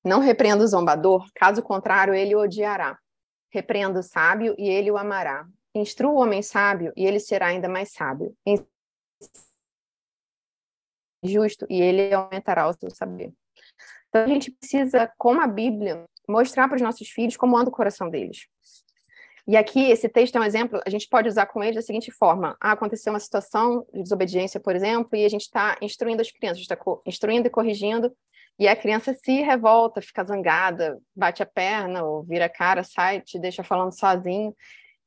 Não 0.03 0.19
repreenda 0.19 0.63
o 0.63 0.67
zombador, 0.67 1.31
caso 1.33 1.63
contrário, 1.63 2.13
ele 2.13 2.35
o 2.35 2.39
odiará. 2.39 2.99
Repreenda 3.49 3.99
o 3.99 4.03
sábio 4.03 4.53
e 4.57 4.67
ele 4.67 4.91
o 4.91 4.97
amará. 4.97 5.47
Instrua 5.73 6.11
o 6.11 6.17
homem 6.17 6.41
sábio 6.41 6.91
e 6.95 7.05
ele 7.05 7.19
será 7.19 7.47
ainda 7.47 7.69
mais 7.69 7.91
sábio. 7.91 8.35
Justo 11.23 11.65
e 11.69 11.81
ele 11.81 12.13
aumentará 12.13 12.67
o 12.67 12.73
seu 12.73 12.89
saber. 12.89 13.33
Então 14.09 14.23
a 14.23 14.27
gente 14.27 14.51
precisa, 14.51 15.11
com 15.17 15.39
a 15.39 15.47
Bíblia, 15.47 16.03
mostrar 16.27 16.67
para 16.67 16.75
os 16.75 16.81
nossos 16.81 17.09
filhos 17.09 17.37
como 17.37 17.57
anda 17.57 17.69
o 17.69 17.73
coração 17.73 18.09
deles. 18.09 18.47
E 19.45 19.57
aqui, 19.57 19.91
esse 19.91 20.07
texto 20.07 20.37
é 20.37 20.39
um 20.39 20.43
exemplo, 20.43 20.79
a 20.85 20.89
gente 20.89 21.07
pode 21.09 21.27
usar 21.27 21.45
com 21.47 21.61
eles 21.61 21.75
da 21.75 21.81
seguinte 21.81 22.11
forma: 22.11 22.55
ah, 22.61 22.71
aconteceu 22.71 23.11
uma 23.11 23.19
situação 23.19 23.85
de 23.93 24.01
desobediência, 24.03 24.59
por 24.59 24.75
exemplo, 24.75 25.17
e 25.17 25.25
a 25.25 25.29
gente 25.29 25.41
está 25.41 25.77
instruindo 25.81 26.21
as 26.21 26.31
crianças, 26.31 26.61
está 26.61 26.77
instruindo 27.05 27.47
e 27.47 27.51
corrigindo, 27.51 28.15
e 28.57 28.67
a 28.67 28.75
criança 28.75 29.13
se 29.13 29.41
revolta, 29.41 30.01
fica 30.01 30.23
zangada, 30.23 30.97
bate 31.15 31.43
a 31.43 31.45
perna, 31.45 32.03
ou 32.03 32.23
vira 32.23 32.45
a 32.45 32.49
cara, 32.49 32.83
sai, 32.83 33.19
te 33.19 33.37
deixa 33.37 33.63
falando 33.63 33.91
sozinho. 33.97 34.55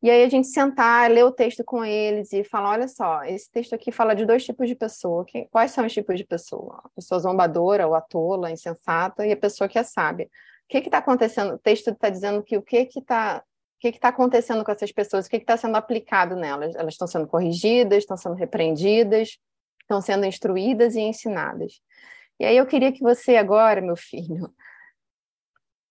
E 0.03 0.11
aí 0.11 0.23
a 0.23 0.29
gente 0.29 0.49
sentar, 0.49 1.11
ler 1.11 1.25
o 1.25 1.33
texto 1.33 1.65
com 1.65 1.85
eles 1.85 2.33
e 2.33 2.45
falar, 2.45 2.71
olha 2.73 2.89
só, 2.89 3.25
esse 3.25 3.51
texto 3.51 3.75
aqui 3.75 3.91
fala 3.91 4.15
de 4.15 4.27
dois 4.27 4.45
tipos 4.45 4.69
de 4.69 4.75
pessoa. 4.75 5.25
quais 5.51 5.71
são 5.71 5.87
os 5.87 5.93
tipos 5.93 6.19
de 6.19 6.25
pessoa? 6.25 6.83
A 6.85 6.89
pessoa 6.91 7.19
zombadora, 7.19 7.87
ou 7.87 7.95
a 7.95 8.01
tola, 8.01 8.51
insensata, 8.51 9.27
e 9.27 9.33
a 9.33 9.37
pessoa 9.37 9.69
que 9.69 9.79
é 9.79 9.83
sábia. 9.83 10.27
O 10.27 10.69
que 10.69 10.79
está 10.79 10.99
acontecendo? 10.99 11.55
O 11.55 11.59
texto 11.59 11.91
está 11.91 12.11
dizendo 12.11 12.43
que 12.43 12.57
o 12.57 12.63
que 12.63 12.89
está 12.95 13.43
o 13.77 13.79
que 13.79 13.89
está 13.89 14.09
acontecendo 14.09 14.65
com 14.65 14.73
essas 14.73 14.91
pessoas? 14.91 15.27
O 15.27 15.31
que 15.31 15.37
está 15.37 15.57
sendo 15.57 15.77
aplicado 15.77 16.35
nelas? 16.35 16.75
Elas 16.75 16.95
estão 16.95 17.07
sendo 17.07 17.27
corrigidas, 17.27 17.99
estão 17.99 18.17
sendo 18.17 18.35
repreendidas, 18.35 19.39
estão 19.83 20.01
sendo 20.01 20.25
instruídas 20.25 20.95
e 20.95 21.01
ensinadas. 21.01 21.81
E 22.41 22.45
aí 22.45 22.57
eu 22.57 22.67
queria 22.67 22.91
que 22.93 23.01
você 23.01 23.37
agora, 23.37 23.81
meu 23.83 23.97
filho, 23.97 24.53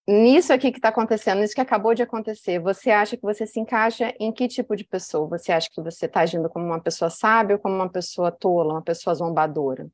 nisso 0.07 0.51
aqui 0.51 0.71
que 0.71 0.79
está 0.79 0.89
acontecendo, 0.89 1.39
nisso 1.39 1.53
que 1.53 1.61
acabou 1.61 1.93
de 1.93 2.01
acontecer, 2.01 2.59
você 2.59 2.89
acha 2.89 3.15
que 3.15 3.23
você 3.23 3.45
se 3.45 3.59
encaixa 3.59 4.13
em 4.19 4.31
que 4.31 4.47
tipo 4.47 4.75
de 4.75 4.83
pessoa? 4.83 5.27
Você 5.29 5.51
acha 5.51 5.69
que 5.71 5.81
você 5.81 6.07
está 6.07 6.21
agindo 6.21 6.49
como 6.49 6.65
uma 6.65 6.81
pessoa 6.81 7.09
sábia 7.09 7.55
ou 7.55 7.61
como 7.61 7.75
uma 7.75 7.89
pessoa 7.89 8.31
tola, 8.31 8.73
uma 8.73 8.83
pessoa 8.83 9.15
zombadora? 9.15 9.87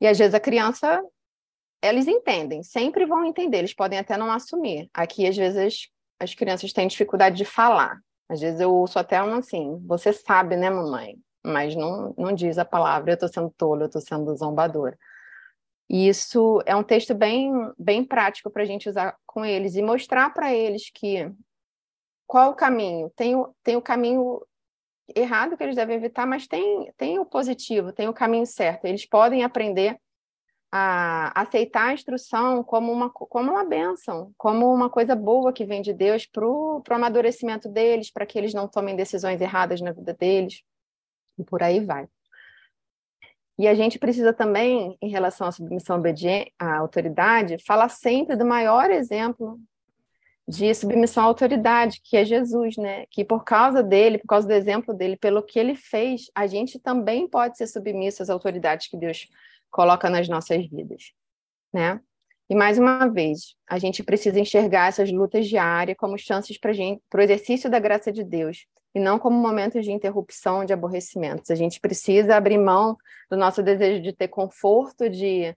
E 0.00 0.06
às 0.06 0.16
vezes 0.16 0.34
a 0.34 0.40
criança, 0.40 1.02
eles 1.82 2.06
entendem, 2.06 2.62
sempre 2.62 3.04
vão 3.04 3.24
entender, 3.24 3.58
eles 3.58 3.74
podem 3.74 3.98
até 3.98 4.16
não 4.16 4.30
assumir. 4.30 4.88
Aqui, 4.94 5.26
às 5.26 5.36
vezes, 5.36 5.88
as 6.18 6.34
crianças 6.34 6.72
têm 6.72 6.88
dificuldade 6.88 7.36
de 7.36 7.44
falar. 7.44 8.00
Às 8.28 8.40
vezes 8.40 8.60
eu 8.60 8.72
ouço 8.72 8.98
até 8.98 9.22
um 9.22 9.34
assim, 9.34 9.78
você 9.86 10.12
sabe, 10.12 10.56
né, 10.56 10.68
mamãe? 10.68 11.16
Mas 11.44 11.74
não, 11.74 12.14
não 12.18 12.32
diz 12.32 12.58
a 12.58 12.64
palavra, 12.64 13.12
eu 13.12 13.14
estou 13.14 13.28
sendo 13.28 13.54
tola, 13.56 13.82
eu 13.82 13.86
estou 13.86 14.02
sendo 14.02 14.34
zombadora. 14.36 14.98
E 15.88 16.08
isso 16.08 16.62
é 16.66 16.76
um 16.76 16.82
texto 16.82 17.14
bem, 17.14 17.50
bem 17.78 18.04
prático 18.04 18.50
para 18.50 18.62
a 18.62 18.66
gente 18.66 18.88
usar 18.88 19.16
com 19.24 19.44
eles 19.44 19.74
e 19.74 19.82
mostrar 19.82 20.30
para 20.34 20.52
eles 20.52 20.90
que 20.90 21.32
qual 22.26 22.50
o 22.50 22.54
caminho. 22.54 23.10
Tem 23.16 23.34
o, 23.34 23.54
tem 23.62 23.76
o 23.76 23.82
caminho 23.82 24.42
errado 25.16 25.56
que 25.56 25.62
eles 25.62 25.76
devem 25.76 25.96
evitar, 25.96 26.26
mas 26.26 26.46
tem, 26.46 26.92
tem 26.98 27.18
o 27.18 27.24
positivo, 27.24 27.92
tem 27.92 28.08
o 28.08 28.12
caminho 28.12 28.44
certo. 28.44 28.84
Eles 28.84 29.06
podem 29.06 29.42
aprender 29.42 29.98
a 30.70 31.40
aceitar 31.40 31.88
a 31.88 31.94
instrução 31.94 32.62
como 32.62 32.92
uma, 32.92 33.10
como 33.10 33.50
uma 33.50 33.64
bênção, 33.64 34.32
como 34.36 34.72
uma 34.72 34.90
coisa 34.90 35.14
boa 35.14 35.52
que 35.52 35.64
vem 35.64 35.80
de 35.80 35.92
Deus 35.92 36.26
para 36.26 36.46
o 36.46 36.82
amadurecimento 36.90 37.68
deles, 37.68 38.10
para 38.10 38.26
que 38.26 38.38
eles 38.38 38.52
não 38.52 38.68
tomem 38.68 38.94
decisões 38.94 39.40
erradas 39.40 39.80
na 39.80 39.92
vida 39.92 40.12
deles, 40.12 40.62
e 41.38 41.44
por 41.44 41.62
aí 41.62 41.80
vai. 41.80 42.06
E 43.58 43.66
a 43.66 43.74
gente 43.74 43.98
precisa 43.98 44.32
também, 44.32 44.96
em 45.02 45.08
relação 45.08 45.48
à 45.48 45.52
submissão 45.52 46.00
à 46.58 46.76
autoridade, 46.76 47.58
falar 47.66 47.88
sempre 47.88 48.36
do 48.36 48.44
maior 48.44 48.90
exemplo 48.90 49.58
de 50.46 50.72
submissão 50.74 51.24
à 51.24 51.26
autoridade, 51.26 52.00
que 52.02 52.16
é 52.16 52.24
Jesus, 52.24 52.76
né? 52.76 53.04
Que 53.10 53.24
por 53.24 53.44
causa 53.44 53.82
dele, 53.82 54.18
por 54.18 54.28
causa 54.28 54.46
do 54.46 54.54
exemplo 54.54 54.94
dele, 54.94 55.16
pelo 55.16 55.42
que 55.42 55.58
ele 55.58 55.74
fez, 55.74 56.30
a 56.34 56.46
gente 56.46 56.78
também 56.78 57.28
pode 57.28 57.58
ser 57.58 57.66
submisso 57.66 58.22
às 58.22 58.30
autoridades 58.30 58.88
que 58.88 58.96
Deus 58.96 59.26
coloca 59.70 60.08
nas 60.10 60.28
nossas 60.28 60.66
vidas, 60.68 61.12
né? 61.72 62.00
E 62.50 62.54
mais 62.54 62.78
uma 62.78 63.06
vez, 63.08 63.54
a 63.68 63.78
gente 63.78 64.02
precisa 64.02 64.40
enxergar 64.40 64.88
essas 64.88 65.12
lutas 65.12 65.46
diárias 65.46 65.96
como 65.98 66.16
chances 66.18 66.58
para 66.58 66.72
o 66.72 67.20
exercício 67.20 67.70
da 67.70 67.78
graça 67.78 68.10
de 68.10 68.24
Deus 68.24 68.66
e 68.94 69.00
não 69.00 69.18
como 69.18 69.36
momentos 69.36 69.84
de 69.84 69.92
interrupção, 69.92 70.64
de 70.64 70.72
aborrecimentos. 70.72 71.50
A 71.50 71.54
gente 71.54 71.78
precisa 71.78 72.36
abrir 72.36 72.56
mão 72.56 72.96
do 73.30 73.36
nosso 73.36 73.62
desejo 73.62 74.02
de 74.02 74.14
ter 74.14 74.28
conforto, 74.28 75.10
de 75.10 75.54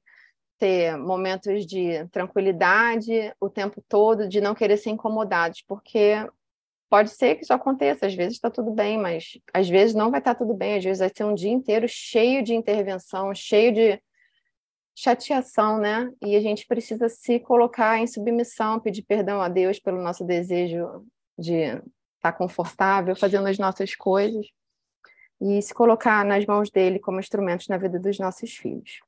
ter 0.60 0.98
momentos 0.98 1.66
de 1.66 2.06
tranquilidade 2.12 3.34
o 3.40 3.50
tempo 3.50 3.82
todo, 3.88 4.28
de 4.28 4.42
não 4.42 4.54
querer 4.54 4.78
ser 4.78 4.90
incomodados, 4.92 5.64
porque 5.66 6.16
pode 6.92 7.12
ser 7.12 7.36
que 7.36 7.44
isso 7.44 7.54
aconteça, 7.54 8.06
às 8.06 8.14
vezes 8.14 8.34
está 8.34 8.52
tudo 8.52 8.70
bem, 8.70 8.98
mas 9.00 9.40
às 9.54 9.70
vezes 9.70 9.96
não 9.96 10.12
vai 10.12 10.20
estar 10.20 10.36
tá 10.36 10.40
tudo 10.40 10.54
bem, 10.54 10.76
às 10.76 10.84
vezes 10.84 11.00
vai 11.00 11.10
ser 11.10 11.24
um 11.24 11.34
dia 11.34 11.50
inteiro 11.50 11.88
cheio 11.88 12.44
de 12.44 12.54
intervenção, 12.54 13.34
cheio 13.34 13.74
de 13.74 14.04
chateação, 14.94 15.80
né? 15.80 16.12
E 16.22 16.36
a 16.36 16.42
gente 16.42 16.68
precisa 16.68 17.08
se 17.08 17.40
colocar 17.40 17.98
em 17.98 18.08
submissão, 18.08 18.78
pedir 18.78 19.04
perdão 19.04 19.42
a 19.42 19.48
Deus 19.48 19.80
pelo 19.80 20.04
nosso 20.04 20.26
desejo 20.26 21.08
de 21.40 21.54
estar 21.54 21.82
tá 22.22 22.34
confortável, 22.34 23.16
fazendo 23.16 23.48
as 23.48 23.58
nossas 23.58 23.96
coisas 23.96 24.46
e 25.40 25.62
se 25.62 25.74
colocar 25.74 26.26
nas 26.26 26.46
mãos 26.46 26.70
dele 26.70 27.00
como 27.00 27.22
instrumentos 27.22 27.70
na 27.70 27.78
vida 27.78 27.98
dos 27.98 28.20
nossos 28.20 28.52
filhos. 28.52 29.00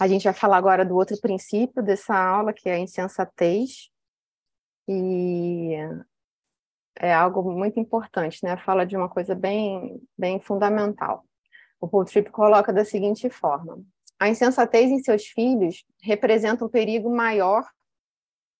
A 0.00 0.08
gente 0.08 0.24
vai 0.24 0.34
falar 0.34 0.56
agora 0.56 0.84
do 0.84 0.96
outro 0.96 1.16
princípio 1.20 1.80
dessa 1.80 2.16
aula, 2.16 2.52
que 2.52 2.68
é 2.68 2.72
a 2.72 2.78
insensatez. 2.78 3.88
E 4.92 5.76
é 6.98 7.14
algo 7.14 7.48
muito 7.52 7.78
importante, 7.78 8.42
né? 8.42 8.56
Fala 8.56 8.84
de 8.84 8.96
uma 8.96 9.08
coisa 9.08 9.36
bem, 9.36 10.02
bem 10.18 10.40
fundamental. 10.40 11.24
O 11.80 11.86
Paul 11.86 12.04
Tripp 12.04 12.28
coloca 12.30 12.72
da 12.72 12.84
seguinte 12.84 13.30
forma: 13.30 13.80
a 14.18 14.28
insensatez 14.28 14.90
em 14.90 14.98
seus 14.98 15.26
filhos 15.26 15.84
representa 16.02 16.64
um 16.64 16.68
perigo 16.68 17.08
maior 17.08 17.64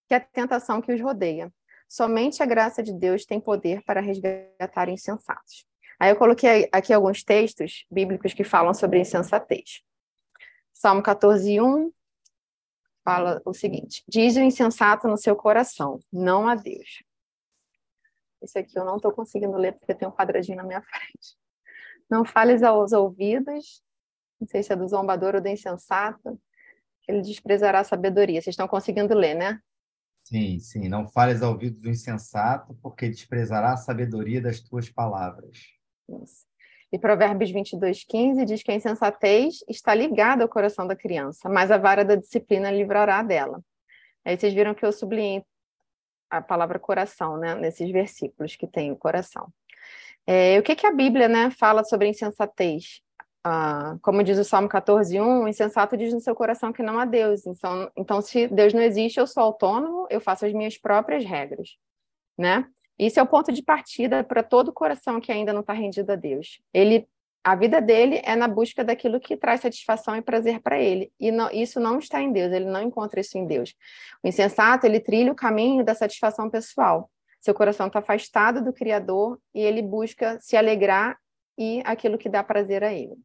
que 0.06 0.14
a 0.14 0.20
tentação 0.20 0.80
que 0.80 0.92
os 0.92 1.00
rodeia. 1.00 1.52
Somente 1.88 2.40
a 2.44 2.46
graça 2.46 2.80
de 2.80 2.92
Deus 2.92 3.24
tem 3.24 3.40
poder 3.40 3.82
para 3.82 4.00
resgatar 4.00 4.88
insensatos. 4.88 5.66
Aí 5.98 6.12
eu 6.12 6.16
coloquei 6.16 6.68
aqui 6.70 6.92
alguns 6.92 7.24
textos 7.24 7.84
bíblicos 7.90 8.32
que 8.32 8.44
falam 8.44 8.72
sobre 8.72 9.00
insensatez. 9.00 9.82
Salmo 10.72 11.02
14, 11.02 11.60
1 11.60 11.92
fala 13.04 13.40
o 13.44 13.52
seguinte: 13.52 14.04
Diz 14.08 14.36
o 14.36 14.40
insensato 14.40 15.08
no 15.08 15.16
seu 15.16 15.36
coração, 15.36 15.98
não 16.12 16.48
a 16.48 16.54
Deus. 16.54 17.02
Esse 18.42 18.58
aqui 18.58 18.78
eu 18.78 18.84
não 18.84 18.96
estou 18.96 19.12
conseguindo 19.12 19.56
ler 19.56 19.72
porque 19.72 19.94
tem 19.94 20.08
um 20.08 20.12
quadradinho 20.12 20.56
na 20.56 20.64
minha 20.64 20.82
frente. 20.82 21.36
Não 22.10 22.24
fales 22.24 22.62
aos 22.62 22.92
ouvidos, 22.92 23.82
não 24.40 24.48
sei 24.48 24.62
se 24.62 24.72
é 24.72 24.76
do 24.76 24.88
zombador 24.88 25.34
ou 25.34 25.40
do 25.40 25.48
insensato, 25.48 26.40
ele 27.06 27.22
desprezará 27.22 27.80
a 27.80 27.84
sabedoria. 27.84 28.40
Vocês 28.40 28.54
estão 28.54 28.68
conseguindo 28.68 29.14
ler, 29.14 29.34
né? 29.34 29.60
Sim, 30.24 30.58
sim. 30.58 30.88
Não 30.88 31.08
fales 31.08 31.42
ao 31.42 31.52
ouvido 31.52 31.80
do 31.80 31.88
insensato, 31.88 32.74
porque 32.82 33.08
desprezará 33.08 33.72
a 33.72 33.76
sabedoria 33.76 34.40
das 34.40 34.60
tuas 34.60 34.88
palavras. 34.88 35.58
Isso. 36.08 36.49
E 36.92 36.98
Provérbios 36.98 37.50
22, 37.50 38.04
15 38.04 38.44
diz 38.44 38.62
que 38.62 38.70
a 38.72 38.74
insensatez 38.74 39.64
está 39.68 39.94
ligada 39.94 40.42
ao 40.42 40.48
coração 40.48 40.86
da 40.86 40.96
criança, 40.96 41.48
mas 41.48 41.70
a 41.70 41.78
vara 41.78 42.04
da 42.04 42.16
disciplina 42.16 42.70
livrará 42.70 43.22
dela. 43.22 43.62
Aí 44.24 44.36
vocês 44.36 44.52
viram 44.52 44.74
que 44.74 44.84
eu 44.84 44.92
sublinhei 44.92 45.44
a 46.28 46.40
palavra 46.40 46.78
coração, 46.78 47.36
né, 47.36 47.54
nesses 47.54 47.90
versículos 47.90 48.56
que 48.56 48.66
tem 48.66 48.92
o 48.92 48.96
coração. 48.96 49.52
É, 50.26 50.58
o 50.58 50.62
que, 50.62 50.76
que 50.76 50.86
a 50.86 50.92
Bíblia 50.92 51.28
né, 51.28 51.50
fala 51.50 51.82
sobre 51.84 52.08
insensatez? 52.08 53.02
Ah, 53.42 53.96
como 54.02 54.22
diz 54.22 54.38
o 54.38 54.44
Salmo 54.44 54.68
14, 54.68 55.18
1, 55.18 55.42
o 55.42 55.48
insensato 55.48 55.96
diz 55.96 56.12
no 56.12 56.20
seu 56.20 56.34
coração 56.34 56.72
que 56.72 56.82
não 56.82 56.98
há 56.98 57.04
Deus. 57.04 57.46
Então, 57.46 57.90
então, 57.96 58.20
se 58.20 58.46
Deus 58.48 58.74
não 58.74 58.82
existe, 58.82 59.18
eu 59.18 59.26
sou 59.26 59.42
autônomo, 59.42 60.06
eu 60.10 60.20
faço 60.20 60.44
as 60.44 60.52
minhas 60.52 60.76
próprias 60.76 61.24
regras, 61.24 61.76
né? 62.36 62.66
Isso 63.00 63.18
é 63.18 63.22
o 63.22 63.26
ponto 63.26 63.50
de 63.50 63.62
partida 63.62 64.22
para 64.22 64.42
todo 64.42 64.74
coração 64.74 65.22
que 65.22 65.32
ainda 65.32 65.54
não 65.54 65.62
está 65.62 65.72
rendido 65.72 66.12
a 66.12 66.16
Deus. 66.16 66.60
Ele, 66.70 67.08
a 67.42 67.54
vida 67.54 67.80
dele 67.80 68.20
é 68.22 68.36
na 68.36 68.46
busca 68.46 68.84
daquilo 68.84 69.18
que 69.18 69.38
traz 69.38 69.62
satisfação 69.62 70.14
e 70.16 70.20
prazer 70.20 70.60
para 70.60 70.78
ele. 70.78 71.10
E 71.18 71.32
não, 71.32 71.50
isso 71.50 71.80
não 71.80 71.98
está 71.98 72.20
em 72.20 72.30
Deus, 72.30 72.52
ele 72.52 72.66
não 72.66 72.82
encontra 72.82 73.18
isso 73.18 73.38
em 73.38 73.46
Deus. 73.46 73.74
O 74.22 74.28
insensato, 74.28 74.84
ele 74.84 75.00
trilha 75.00 75.32
o 75.32 75.34
caminho 75.34 75.82
da 75.82 75.94
satisfação 75.94 76.50
pessoal. 76.50 77.10
Seu 77.40 77.54
coração 77.54 77.86
está 77.86 78.00
afastado 78.00 78.62
do 78.62 78.70
Criador 78.70 79.40
e 79.54 79.62
ele 79.62 79.80
busca 79.80 80.38
se 80.38 80.54
alegrar 80.54 81.18
e 81.56 81.80
aquilo 81.86 82.18
que 82.18 82.28
dá 82.28 82.44
prazer 82.44 82.84
a 82.84 82.92
ele. 82.92 83.16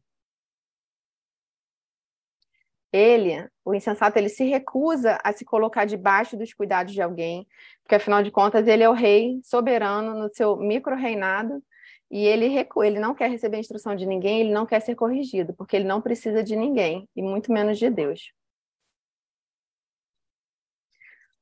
Ele, 2.96 3.46
o 3.62 3.74
insensato, 3.74 4.18
ele 4.18 4.28
se 4.28 4.44
recusa 4.44 5.18
a 5.22 5.32
se 5.32 5.44
colocar 5.44 5.84
debaixo 5.84 6.36
dos 6.36 6.54
cuidados 6.54 6.94
de 6.94 7.02
alguém, 7.02 7.46
porque 7.82 7.96
afinal 7.96 8.22
de 8.22 8.30
contas 8.30 8.66
ele 8.66 8.82
é 8.82 8.88
o 8.88 8.94
rei 8.94 9.38
soberano 9.44 10.14
no 10.14 10.34
seu 10.34 10.56
micro-reinado 10.56 11.62
e 12.10 12.24
ele 12.24 12.48
recua, 12.48 12.86
ele 12.86 12.98
não 12.98 13.14
quer 13.14 13.28
receber 13.28 13.58
instrução 13.58 13.94
de 13.94 14.06
ninguém, 14.06 14.40
ele 14.40 14.52
não 14.52 14.64
quer 14.64 14.80
ser 14.80 14.94
corrigido, 14.94 15.52
porque 15.52 15.76
ele 15.76 15.84
não 15.84 16.00
precisa 16.00 16.42
de 16.42 16.56
ninguém, 16.56 17.08
e 17.14 17.20
muito 17.22 17.52
menos 17.52 17.78
de 17.78 17.90
Deus. 17.90 18.32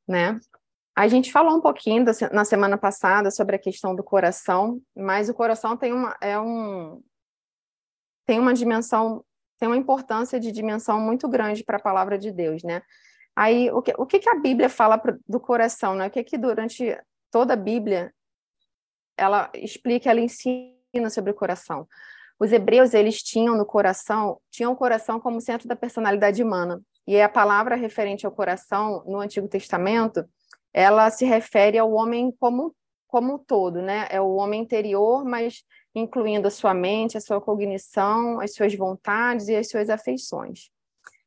Né? 0.09 0.41
A 0.97 1.07
gente 1.07 1.31
falou 1.31 1.57
um 1.57 1.61
pouquinho 1.61 2.05
na 2.33 2.45
semana 2.45 2.79
passada 2.79 3.31
sobre 3.31 3.57
a 3.57 3.59
questão 3.59 3.95
do 3.95 4.03
coração, 4.03 4.81
mas 4.97 5.29
o 5.29 5.35
coração 5.35 5.77
tem 5.77 5.93
uma, 5.93 6.17
é 6.21 6.39
um, 6.39 7.03
tem 8.27 8.39
uma 8.41 8.55
dimensão 8.55 9.25
tem 9.59 9.69
uma 9.69 9.77
importância 9.77 10.39
de 10.39 10.51
dimensão 10.53 11.01
muito 11.01 11.29
grande 11.29 11.65
para 11.65 11.77
a 11.77 11.83
palavra 11.83 12.19
de 12.19 12.31
Deus, 12.31 12.63
né? 12.63 12.83
Aí, 13.37 13.71
o 13.71 13.83
que, 13.83 13.93
o 13.99 14.07
que, 14.07 14.19
que 14.21 14.29
a 14.29 14.39
Bíblia 14.39 14.69
fala 14.69 15.01
do 15.29 15.41
coração, 15.41 15.95
né? 15.95 16.07
O 16.07 16.11
que 16.11 16.23
que 16.23 16.39
durante 16.39 16.97
toda 17.31 17.55
a 17.55 17.57
Bíblia 17.57 18.13
ela 19.17 19.51
explica, 19.55 20.11
ela 20.11 20.21
ensina 20.21 21.11
sobre 21.11 21.31
o 21.31 21.35
coração. 21.35 21.87
Os 22.39 22.53
hebreus, 22.53 22.95
eles 22.95 23.23
tinham 23.23 23.57
no 23.57 23.65
coração, 23.65 24.41
tinham 24.51 24.73
o 24.73 24.77
coração 24.77 25.21
como 25.21 25.41
centro 25.41 25.69
da 25.69 25.77
personalidade 25.77 26.43
humana. 26.43 26.81
E 27.07 27.21
a 27.21 27.29
palavra 27.29 27.77
referente 27.77 28.27
ao 28.27 28.33
coração 28.33 29.05
no 29.07 29.21
Antigo 29.21 29.49
Testamento, 29.49 30.25
ela 30.73 31.11
se 31.11 31.25
refere 31.25 31.79
ao 31.79 31.93
homem 31.93 32.33
como 32.39 32.75
como 33.15 33.35
um 33.35 33.39
todo, 33.39 33.81
né? 33.81 34.09
É 34.11 34.21
o 34.21 34.35
homem 34.35 34.61
interior, 34.61 35.25
mas 35.25 35.63
incluindo 35.95 36.49
a 36.49 36.51
sua 36.51 36.75
mente, 36.75 37.17
a 37.17 37.21
sua 37.21 37.41
cognição, 37.41 38.41
as 38.41 38.55
suas 38.55 38.75
vontades 38.75 39.49
e 39.49 39.55
as 39.55 39.69
suas 39.69 39.89
afeições. 39.89 40.71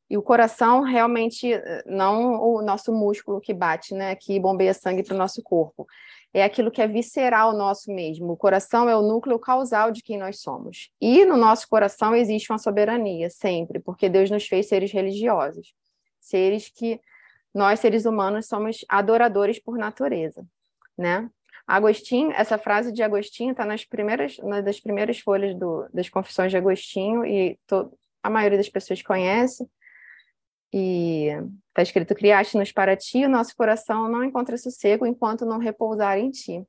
E 0.09 0.17
o 0.17 0.21
coração 0.21 0.81
realmente 0.81 1.51
não 1.86 2.41
o 2.41 2.62
nosso 2.62 2.93
músculo 2.93 3.41
que 3.41 3.53
bate, 3.53 3.93
né, 3.93 4.15
que 4.15 4.39
bombeia 4.39 4.74
sangue 4.74 5.03
para 5.03 5.15
o 5.15 5.17
nosso 5.17 5.43
corpo. 5.43 5.86
É 6.33 6.43
aquilo 6.43 6.71
que 6.71 6.81
é 6.81 6.88
visceral 6.88 7.53
nosso 7.53 7.91
mesmo. 7.91 8.31
O 8.31 8.38
coração 8.38 8.88
é 8.88 8.95
o 8.95 9.01
núcleo 9.01 9.39
causal 9.39 9.91
de 9.91 10.01
quem 10.01 10.17
nós 10.17 10.39
somos. 10.39 10.91
E 11.01 11.25
no 11.25 11.36
nosso 11.36 11.67
coração 11.67 12.15
existe 12.15 12.51
uma 12.51 12.60
soberania, 12.60 13.30
sempre, 13.30 13.80
porque 13.80 14.08
Deus 14.08 14.30
nos 14.30 14.45
fez 14.47 14.67
seres 14.67 14.91
religiosos. 14.91 15.73
Seres 16.19 16.69
que 16.69 17.01
nós, 17.53 17.80
seres 17.80 18.06
humanos, 18.06 18.47
somos 18.47 18.86
adoradores 18.88 19.60
por 19.60 19.77
natureza, 19.77 20.45
né? 20.97 21.30
Agostinho, 21.67 22.32
essa 22.32 22.58
frase 22.58 22.93
de 22.93 23.03
Agostinho 23.03 23.51
está 23.51 23.65
nas 23.65 23.84
primeiras, 23.84 24.39
uma 24.39 24.62
das 24.62 24.80
primeiras 24.80 25.19
folhas 25.19 25.53
do, 25.53 25.86
das 25.93 26.08
Confissões 26.08 26.49
de 26.49 26.58
Agostinho 26.58 27.25
e 27.25 27.60
to, 27.67 27.91
a 28.23 28.30
maioria 28.30 28.58
das 28.58 28.69
pessoas 28.69 29.01
conhece. 29.01 29.67
E 30.73 31.27
está 31.67 31.82
escrito: 31.82 32.15
Criaste-nos 32.15 32.71
para 32.71 32.95
ti, 32.95 33.25
o 33.25 33.30
nosso 33.30 33.56
coração 33.56 34.08
não 34.08 34.23
encontra 34.23 34.58
sossego 34.58 35.06
enquanto 35.06 35.45
não 35.45 35.60
repousar 35.60 36.17
em 36.17 36.32
ti. 36.32 36.63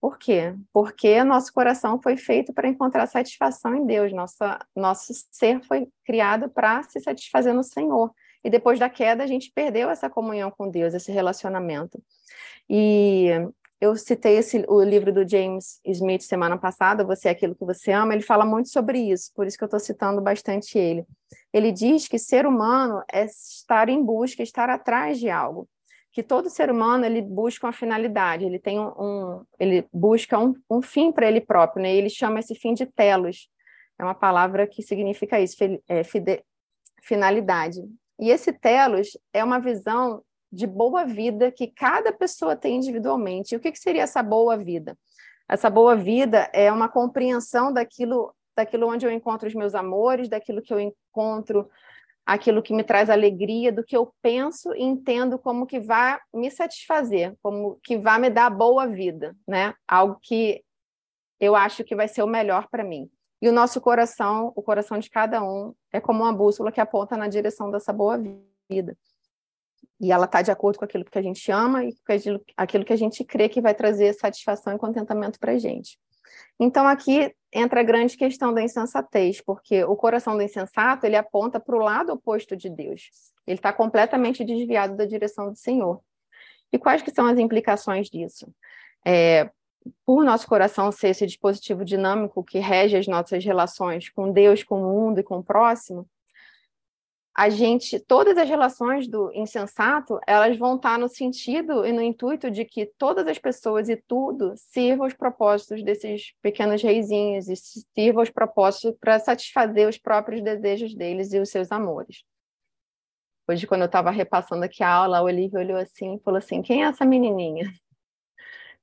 Por 0.00 0.18
quê? 0.18 0.54
Porque 0.72 1.24
nosso 1.24 1.52
coração 1.52 2.00
foi 2.00 2.16
feito 2.16 2.52
para 2.52 2.68
encontrar 2.68 3.06
satisfação 3.06 3.74
em 3.74 3.84
Deus. 3.84 4.12
Nossa, 4.12 4.58
nosso 4.76 5.12
ser 5.32 5.60
foi 5.64 5.88
criado 6.04 6.48
para 6.48 6.82
se 6.84 7.00
satisfazer 7.00 7.52
no 7.52 7.64
Senhor. 7.64 8.12
E 8.44 8.50
depois 8.50 8.78
da 8.78 8.88
queda, 8.88 9.24
a 9.24 9.26
gente 9.26 9.50
perdeu 9.52 9.90
essa 9.90 10.08
comunhão 10.08 10.52
com 10.52 10.70
Deus, 10.70 10.94
esse 10.94 11.10
relacionamento. 11.10 12.00
E 12.70 13.30
eu 13.80 13.94
citei 13.96 14.36
esse, 14.38 14.64
o 14.68 14.82
livro 14.82 15.12
do 15.12 15.28
James 15.28 15.80
Smith 15.84 16.22
semana 16.22 16.56
passada, 16.56 17.04
Você 17.04 17.28
é 17.28 17.30
Aquilo 17.32 17.54
que 17.54 17.64
Você 17.64 17.92
Ama, 17.92 18.14
ele 18.14 18.22
fala 18.22 18.44
muito 18.44 18.70
sobre 18.70 18.98
isso, 18.98 19.30
por 19.34 19.46
isso 19.46 19.58
que 19.58 19.64
eu 19.64 19.66
estou 19.66 19.80
citando 19.80 20.20
bastante 20.22 20.78
ele. 20.78 21.04
Ele 21.52 21.70
diz 21.70 22.08
que 22.08 22.18
ser 22.18 22.46
humano 22.46 23.02
é 23.12 23.26
estar 23.26 23.88
em 23.88 24.02
busca, 24.02 24.42
estar 24.42 24.70
atrás 24.70 25.18
de 25.18 25.28
algo. 25.28 25.68
Que 26.10 26.22
todo 26.22 26.48
ser 26.48 26.70
humano 26.70 27.04
ele 27.04 27.20
busca 27.20 27.66
uma 27.66 27.72
finalidade, 27.74 28.46
ele 28.46 28.58
tem 28.58 28.80
um, 28.80 28.88
um 28.98 29.44
ele 29.58 29.86
busca 29.92 30.38
um, 30.38 30.54
um 30.70 30.80
fim 30.80 31.12
para 31.12 31.28
ele 31.28 31.42
próprio, 31.42 31.82
né? 31.82 31.94
Ele 31.94 32.08
chama 32.08 32.40
esse 32.40 32.54
fim 32.54 32.72
de 32.72 32.86
telos. 32.86 33.50
É 33.98 34.04
uma 34.04 34.14
palavra 34.14 34.66
que 34.66 34.82
significa 34.82 35.38
isso, 35.38 35.56
é, 35.86 36.02
fide, 36.02 36.42
finalidade. 37.02 37.82
E 38.18 38.30
esse 38.30 38.50
telos 38.50 39.08
é 39.32 39.44
uma 39.44 39.58
visão 39.58 40.22
de 40.50 40.66
boa 40.66 41.04
vida 41.04 41.50
que 41.50 41.66
cada 41.66 42.12
pessoa 42.12 42.56
tem 42.56 42.76
individualmente. 42.76 43.54
E 43.54 43.56
o 43.56 43.60
que, 43.60 43.72
que 43.72 43.78
seria 43.78 44.02
essa 44.02 44.22
boa 44.22 44.56
vida? 44.56 44.96
Essa 45.48 45.70
boa 45.70 45.94
vida 45.94 46.50
é 46.52 46.70
uma 46.72 46.88
compreensão 46.88 47.72
daquilo, 47.72 48.34
daquilo 48.56 48.88
onde 48.88 49.06
eu 49.06 49.10
encontro 49.10 49.48
os 49.48 49.54
meus 49.54 49.74
amores, 49.74 50.28
daquilo 50.28 50.62
que 50.62 50.72
eu 50.72 50.80
encontro, 50.80 51.68
aquilo 52.24 52.62
que 52.62 52.74
me 52.74 52.82
traz 52.82 53.08
alegria, 53.08 53.70
do 53.70 53.84
que 53.84 53.96
eu 53.96 54.12
penso 54.20 54.74
e 54.74 54.82
entendo 54.82 55.38
como 55.38 55.66
que 55.66 55.78
vai 55.78 56.18
me 56.34 56.50
satisfazer, 56.50 57.34
como 57.42 57.78
que 57.82 57.96
vai 57.96 58.18
me 58.18 58.30
dar 58.30 58.50
boa 58.50 58.86
vida, 58.86 59.36
né? 59.46 59.74
Algo 59.86 60.18
que 60.20 60.64
eu 61.38 61.54
acho 61.54 61.84
que 61.84 61.94
vai 61.94 62.08
ser 62.08 62.22
o 62.22 62.26
melhor 62.26 62.66
para 62.68 62.82
mim. 62.82 63.08
E 63.40 63.48
o 63.48 63.52
nosso 63.52 63.80
coração, 63.80 64.52
o 64.56 64.62
coração 64.62 64.98
de 64.98 65.10
cada 65.10 65.44
um, 65.44 65.74
é 65.92 66.00
como 66.00 66.24
uma 66.24 66.32
bússola 66.32 66.72
que 66.72 66.80
aponta 66.80 67.16
na 67.16 67.28
direção 67.28 67.70
dessa 67.70 67.92
boa 67.92 68.18
vida 68.68 68.96
e 70.00 70.12
ela 70.12 70.26
está 70.26 70.42
de 70.42 70.50
acordo 70.50 70.78
com 70.78 70.84
aquilo 70.84 71.04
que 71.04 71.18
a 71.18 71.22
gente 71.22 71.50
ama 71.50 71.84
e 71.84 71.92
com 71.92 72.40
aquilo 72.56 72.84
que 72.84 72.92
a 72.92 72.96
gente 72.96 73.24
crê 73.24 73.48
que 73.48 73.60
vai 73.60 73.74
trazer 73.74 74.12
satisfação 74.14 74.74
e 74.74 74.78
contentamento 74.78 75.38
para 75.38 75.52
a 75.52 75.58
gente. 75.58 75.98
Então, 76.58 76.86
aqui 76.86 77.34
entra 77.52 77.80
a 77.80 77.84
grande 77.84 78.16
questão 78.16 78.52
da 78.52 78.62
insensatez, 78.62 79.40
porque 79.40 79.84
o 79.84 79.96
coração 79.96 80.36
do 80.36 80.42
insensato 80.42 81.06
ele 81.06 81.16
aponta 81.16 81.58
para 81.58 81.76
o 81.76 81.80
lado 81.80 82.12
oposto 82.12 82.56
de 82.56 82.68
Deus. 82.68 83.10
Ele 83.46 83.58
está 83.58 83.72
completamente 83.72 84.44
desviado 84.44 84.96
da 84.96 85.06
direção 85.06 85.50
do 85.50 85.56
Senhor. 85.56 86.00
E 86.72 86.78
quais 86.78 87.00
que 87.00 87.10
são 87.10 87.26
as 87.26 87.38
implicações 87.38 88.10
disso? 88.10 88.52
É, 89.06 89.50
por 90.04 90.24
nosso 90.24 90.46
coração 90.46 90.90
ser 90.90 91.08
esse 91.08 91.26
dispositivo 91.26 91.84
dinâmico 91.84 92.42
que 92.42 92.58
rege 92.58 92.96
as 92.96 93.06
nossas 93.06 93.44
relações 93.44 94.08
com 94.10 94.32
Deus, 94.32 94.64
com 94.64 94.82
o 94.82 94.92
mundo 94.92 95.20
e 95.20 95.22
com 95.22 95.38
o 95.38 95.44
próximo, 95.44 96.06
a 97.38 97.50
gente, 97.50 98.00
todas 98.00 98.38
as 98.38 98.48
relações 98.48 99.06
do 99.06 99.30
insensato, 99.34 100.18
elas 100.26 100.56
vão 100.56 100.76
estar 100.76 100.98
no 100.98 101.06
sentido 101.06 101.84
e 101.84 101.92
no 101.92 102.00
intuito 102.00 102.50
de 102.50 102.64
que 102.64 102.86
todas 102.96 103.26
as 103.28 103.38
pessoas 103.38 103.90
e 103.90 103.96
tudo 104.08 104.54
sirvam 104.56 105.06
os 105.06 105.12
propósitos 105.12 105.82
desses 105.82 106.32
pequenos 106.40 106.82
reizinhos 106.82 107.46
e 107.50 107.54
sirvam 107.94 108.22
os 108.22 108.30
propósitos 108.30 108.98
para 108.98 109.18
satisfazer 109.18 109.86
os 109.86 109.98
próprios 109.98 110.40
desejos 110.40 110.94
deles 110.94 111.34
e 111.34 111.38
os 111.38 111.50
seus 111.50 111.70
amores. 111.70 112.24
Hoje, 113.46 113.66
quando 113.66 113.82
eu 113.82 113.86
estava 113.86 114.10
repassando 114.10 114.64
aqui 114.64 114.82
a 114.82 114.90
aula, 114.90 115.18
a 115.18 115.22
Olivia 115.22 115.60
olhou 115.60 115.76
assim 115.76 116.14
e 116.14 116.20
falou 116.20 116.38
assim: 116.38 116.62
quem 116.62 116.84
é 116.84 116.86
essa 116.86 117.04
menininha? 117.04 117.70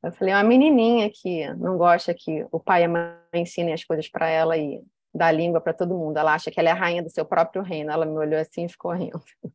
Eu 0.03 0.11
falei: 0.11 0.31
uma 0.31 0.43
menininha 0.43 1.09
que 1.09 1.51
não 1.55 1.75
gosta 1.75 2.13
que 2.13 2.45
o 2.51 2.59
pai 2.59 2.83
e 2.83 2.85
a 2.85 2.89
mãe 2.89 3.17
ensinem 3.33 3.73
as 3.73 3.83
coisas 3.83 4.07
para 4.07 4.29
ela 4.29 4.55
e 4.55 4.83
da 5.13 5.31
língua 5.31 5.61
para 5.61 5.73
todo 5.73 5.97
mundo. 5.97 6.17
Ela 6.17 6.33
acha 6.33 6.49
que 6.49 6.59
ela 6.59 6.69
é 6.69 6.71
a 6.71 6.75
rainha 6.75 7.03
do 7.03 7.09
seu 7.09 7.25
próprio 7.25 7.61
reino. 7.61 7.91
Ela 7.91 8.05
me 8.05 8.17
olhou 8.17 8.39
assim 8.39 8.65
e 8.65 8.69
ficou 8.69 8.91
rindo. 8.91 9.21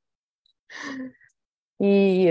E 1.80 2.26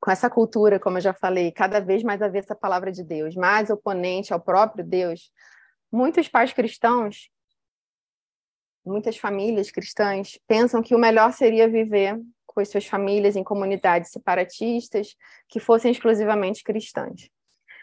com 0.00 0.10
essa 0.10 0.30
cultura, 0.30 0.78
como 0.78 0.98
eu 0.98 1.00
já 1.00 1.12
falei, 1.12 1.50
cada 1.50 1.80
vez 1.80 2.02
mais 2.02 2.22
a 2.22 2.28
ver 2.28 2.40
essa 2.40 2.54
palavra 2.54 2.92
de 2.92 3.02
Deus, 3.02 3.34
mais 3.34 3.70
oponente 3.70 4.32
ao 4.32 4.38
próprio 4.38 4.84
Deus, 4.84 5.32
muitos 5.90 6.28
pais 6.28 6.52
cristãos, 6.52 7.30
muitas 8.84 9.16
famílias 9.16 9.70
cristãs 9.70 10.38
pensam 10.46 10.82
que 10.82 10.94
o 10.94 10.98
melhor 10.98 11.32
seria 11.32 11.66
viver 11.66 12.20
com 12.46 12.60
as 12.60 12.68
suas 12.68 12.86
famílias 12.86 13.34
em 13.34 13.42
comunidades 13.42 14.10
separatistas 14.10 15.16
que 15.48 15.58
fossem 15.58 15.90
exclusivamente 15.90 16.62
cristãs. 16.62 17.30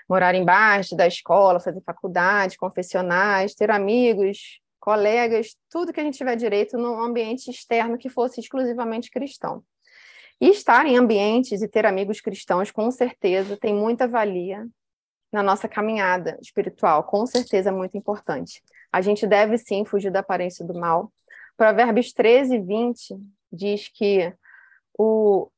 Morar 0.09 0.35
embaixo 0.35 0.95
da 0.95 1.07
escola, 1.07 1.59
fazer 1.59 1.81
faculdade, 1.81 2.57
confessionais, 2.57 3.53
ter 3.53 3.71
amigos, 3.71 4.59
colegas, 4.79 5.55
tudo 5.69 5.93
que 5.93 5.99
a 5.99 6.03
gente 6.03 6.17
tiver 6.17 6.35
direito 6.35 6.77
num 6.77 6.99
ambiente 6.99 7.49
externo 7.49 7.97
que 7.97 8.09
fosse 8.09 8.39
exclusivamente 8.39 9.11
cristão. 9.11 9.63
E 10.39 10.49
estar 10.49 10.87
em 10.87 10.97
ambientes 10.97 11.61
e 11.61 11.67
ter 11.67 11.85
amigos 11.85 12.19
cristãos, 12.19 12.71
com 12.71 12.89
certeza, 12.89 13.55
tem 13.55 13.75
muita 13.75 14.07
valia 14.07 14.67
na 15.31 15.43
nossa 15.43 15.67
caminhada 15.67 16.37
espiritual, 16.41 17.03
com 17.03 17.25
certeza 17.25 17.69
é 17.69 17.71
muito 17.71 17.95
importante. 17.97 18.61
A 18.91 19.01
gente 19.01 19.25
deve 19.25 19.57
sim 19.57 19.85
fugir 19.85 20.11
da 20.11 20.19
aparência 20.19 20.65
do 20.65 20.73
mal. 20.73 21.13
Provérbios 21.55 22.11
13, 22.11 22.59
20 22.59 23.17
diz 23.53 23.87
que 23.87 24.33
o 24.97 25.49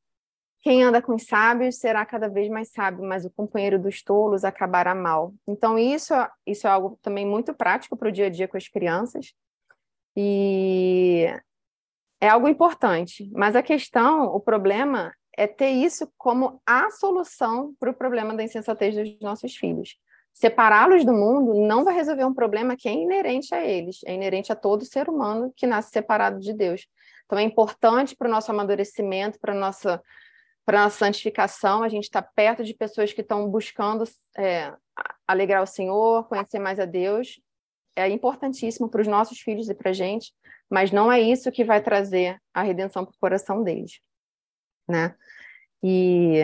quem 0.64 0.82
anda 0.82 1.02
com 1.02 1.14
os 1.14 1.26
sábios 1.26 1.76
será 1.76 2.06
cada 2.06 2.30
vez 2.30 2.50
mais 2.50 2.72
sábio, 2.72 3.04
mas 3.04 3.26
o 3.26 3.30
companheiro 3.30 3.78
dos 3.78 4.02
tolos 4.02 4.46
acabará 4.46 4.96
mal. 4.96 5.34
Então, 5.46 5.78
isso, 5.78 6.14
isso 6.48 6.66
é 6.66 6.70
algo 6.70 6.98
também 7.02 7.26
muito 7.26 7.54
prático 7.54 7.98
para 7.98 8.08
o 8.08 8.12
dia 8.12 8.28
a 8.28 8.30
dia 8.30 8.48
com 8.48 8.56
as 8.56 8.70
crianças. 8.70 9.34
E 10.16 11.28
é 12.22 12.30
algo 12.30 12.48
importante. 12.48 13.30
Mas 13.34 13.58
a 13.58 13.62
questão, 13.62 14.28
o 14.28 14.40
problema, 14.40 15.14
é 15.36 15.46
ter 15.46 15.70
isso 15.70 16.10
como 16.18 16.62
a 16.66 16.90
solução 16.92 17.76
para 17.78 17.92
o 17.92 17.94
problema 17.94 18.34
da 18.34 18.44
insensatez 18.44 18.96
dos 18.96 19.20
nossos 19.20 19.58
filhos. 19.58 19.98
Separá-los 20.34 21.04
do 21.04 21.12
mundo 21.12 21.68
não 21.68 21.84
vai 21.84 21.94
resolver 21.94 22.24
um 22.24 22.34
problema 22.34 22.78
que 22.78 22.88
é 22.88 22.94
inerente 22.94 23.54
a 23.54 23.64
eles, 23.64 24.00
é 24.06 24.14
inerente 24.14 24.52
a 24.52 24.56
todo 24.56 24.86
ser 24.86 25.10
humano 25.10 25.52
que 25.56 25.68
nasce 25.68 25.92
separado 25.92 26.40
de 26.40 26.54
Deus. 26.54 26.88
Então 27.26 27.38
é 27.38 27.44
importante 27.44 28.16
para 28.16 28.30
o 28.30 28.32
nosso 28.32 28.50
amadurecimento, 28.50 29.40
para 29.40 29.54
a 29.54 29.58
nossa, 29.58 30.02
para 30.66 30.84
nossa 30.84 30.98
santificação, 30.98 31.84
a 31.84 31.90
gente 31.90 32.06
está 32.06 32.22
perto 32.22 32.64
de 32.64 32.74
pessoas 32.74 33.12
que 33.12 33.22
estão 33.22 33.50
buscando 33.50 34.04
é, 34.38 34.74
alegrar 35.28 35.62
o 35.62 35.68
Senhor, 35.68 36.28
conhecer 36.28 36.60
mais 36.60 36.80
a 36.80 36.86
Deus. 36.86 37.42
É 37.96 38.08
importantíssimo 38.08 38.90
para 38.90 39.02
os 39.02 39.08
nossos 39.08 39.40
filhos 39.40 39.70
e 39.70 39.76
para 39.76 39.92
a 39.92 39.94
gente, 39.94 40.34
mas 40.70 40.92
não 40.92 41.12
é 41.12 41.22
isso 41.22 41.52
que 41.52 41.64
vai 41.64 41.82
trazer 41.82 42.42
a 42.54 42.64
redenção 42.64 43.06
para 43.06 43.14
o 43.14 43.20
coração 43.20 43.64
deles, 43.64 44.00
né? 44.88 45.16
E 45.84 46.40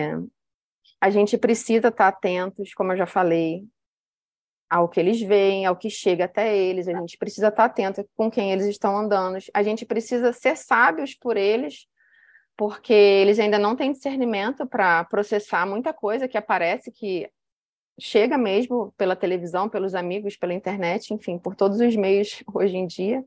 a 1.00 1.10
gente 1.10 1.38
precisa 1.38 1.88
estar 1.88 2.08
atentos, 2.08 2.74
como 2.74 2.92
eu 2.92 2.96
já 2.98 3.06
falei, 3.06 3.66
ao 4.68 4.88
que 4.88 5.00
eles 5.00 5.20
veem, 5.20 5.66
ao 5.66 5.76
que 5.76 5.90
chega 5.90 6.26
até 6.26 6.56
eles. 6.56 6.86
A 6.86 6.92
gente 6.92 7.16
precisa 7.18 7.48
estar 7.48 7.64
atento 7.64 8.08
com 8.14 8.30
quem 8.30 8.52
eles 8.52 8.66
estão 8.66 8.96
andando. 8.96 9.38
A 9.52 9.62
gente 9.62 9.84
precisa 9.84 10.32
ser 10.32 10.56
sábios 10.56 11.14
por 11.14 11.36
eles, 11.36 11.88
porque 12.60 12.92
eles 12.92 13.38
ainda 13.38 13.58
não 13.58 13.74
têm 13.74 13.90
discernimento 13.90 14.66
para 14.66 15.02
processar 15.04 15.64
muita 15.64 15.94
coisa 15.94 16.28
que 16.28 16.36
aparece, 16.36 16.92
que 16.92 17.26
chega 17.98 18.36
mesmo 18.36 18.92
pela 18.98 19.16
televisão, 19.16 19.66
pelos 19.66 19.94
amigos, 19.94 20.36
pela 20.36 20.52
internet, 20.52 21.14
enfim, 21.14 21.38
por 21.38 21.56
todos 21.56 21.80
os 21.80 21.96
meios 21.96 22.44
hoje 22.52 22.76
em 22.76 22.86
dia. 22.86 23.24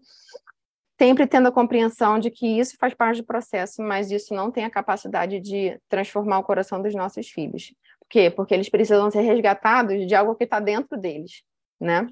Sempre 1.02 1.26
tendo 1.26 1.48
a 1.48 1.52
compreensão 1.52 2.20
de 2.20 2.30
que 2.30 2.46
isso 2.46 2.78
faz 2.78 2.94
parte 2.94 3.22
do 3.22 3.26
processo, 3.26 3.82
mas 3.82 4.12
isso 4.12 4.36
não 4.36 4.52
tem 4.52 4.66
a 4.66 4.70
capacidade 4.70 5.40
de 5.40 5.80
transformar 5.90 6.38
o 6.38 6.44
coração 6.44 6.80
dos 6.80 6.94
nossos 6.94 7.28
filhos 7.28 7.74
quê? 8.14 8.30
Porque 8.30 8.54
eles 8.54 8.70
precisam 8.70 9.10
ser 9.10 9.22
resgatados 9.22 10.06
de 10.06 10.14
algo 10.14 10.36
que 10.36 10.44
está 10.44 10.60
dentro 10.60 10.96
deles, 10.96 11.42
né? 11.80 12.08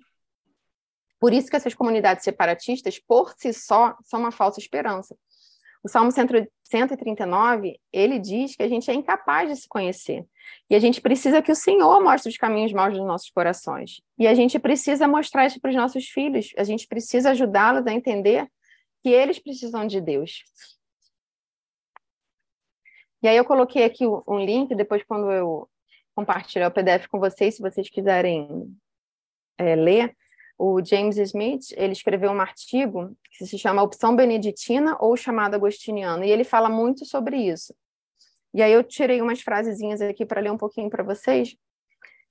Por 1.19 1.31
isso 1.31 1.47
que 1.47 1.55
essas 1.55 1.75
comunidades 1.75 2.23
separatistas, 2.23 2.97
por 2.97 3.36
si 3.38 3.53
só, 3.53 3.95
são 4.03 4.21
uma 4.21 4.31
falsa 4.31 4.60
esperança. 4.60 5.15
O 5.83 5.87
Salmo 5.87 6.11
139, 6.11 7.79
ele 7.91 8.19
diz 8.19 8.55
que 8.55 8.61
a 8.61 8.67
gente 8.67 8.89
é 8.91 8.93
incapaz 8.93 9.49
de 9.49 9.55
se 9.55 9.67
conhecer. 9.67 10.25
E 10.69 10.75
a 10.75 10.79
gente 10.79 11.01
precisa 11.01 11.41
que 11.41 11.51
o 11.51 11.55
Senhor 11.55 12.03
mostre 12.03 12.29
os 12.29 12.37
caminhos 12.37 12.71
maus 12.71 12.93
dos 12.93 13.05
nossos 13.05 13.31
corações. 13.31 13.99
E 14.17 14.27
a 14.27 14.33
gente 14.35 14.59
precisa 14.59 15.07
mostrar 15.07 15.47
isso 15.47 15.59
para 15.59 15.69
os 15.69 15.75
nossos 15.75 16.07
filhos. 16.07 16.51
A 16.55 16.63
gente 16.63 16.87
precisa 16.87 17.31
ajudá-los 17.31 17.87
a 17.87 17.93
entender 17.93 18.47
que 19.01 19.09
eles 19.09 19.39
precisam 19.39 19.87
de 19.87 19.99
Deus. 19.99 20.43
E 23.23 23.27
aí 23.27 23.37
eu 23.37 23.45
coloquei 23.45 23.83
aqui 23.83 24.05
um 24.05 24.39
link, 24.39 24.75
depois 24.75 25.03
quando 25.03 25.31
eu 25.31 25.67
compartilhar 26.15 26.67
o 26.67 26.71
PDF 26.71 27.07
com 27.07 27.19
vocês, 27.19 27.55
se 27.55 27.61
vocês 27.61 27.89
quiserem 27.89 28.75
é, 29.57 29.75
ler. 29.75 30.15
O 30.63 30.80
James 30.86 31.17
Smith, 31.17 31.71
ele 31.76 31.93
escreveu 31.93 32.30
um 32.30 32.39
artigo 32.39 33.17
que 33.32 33.47
se 33.47 33.58
chama 33.58 33.82
Opção 33.82 34.15
Beneditina 34.15 34.95
ou 35.00 35.17
Chamado 35.17 35.56
Agostiniano, 35.56 36.24
e 36.24 36.30
ele 36.30 36.43
fala 36.43 36.69
muito 36.69 37.04
sobre 37.04 37.36
isso. 37.36 37.74
E 38.54 38.62
aí 38.62 38.71
eu 38.71 38.84
tirei 38.84 39.24
umas 39.24 39.41
frasezinhas 39.41 40.02
aqui 40.02 40.24
para 40.24 40.39
ler 40.39 40.52
um 40.52 40.58
pouquinho 40.58 40.88
para 40.88 41.02
vocês. 41.04 41.58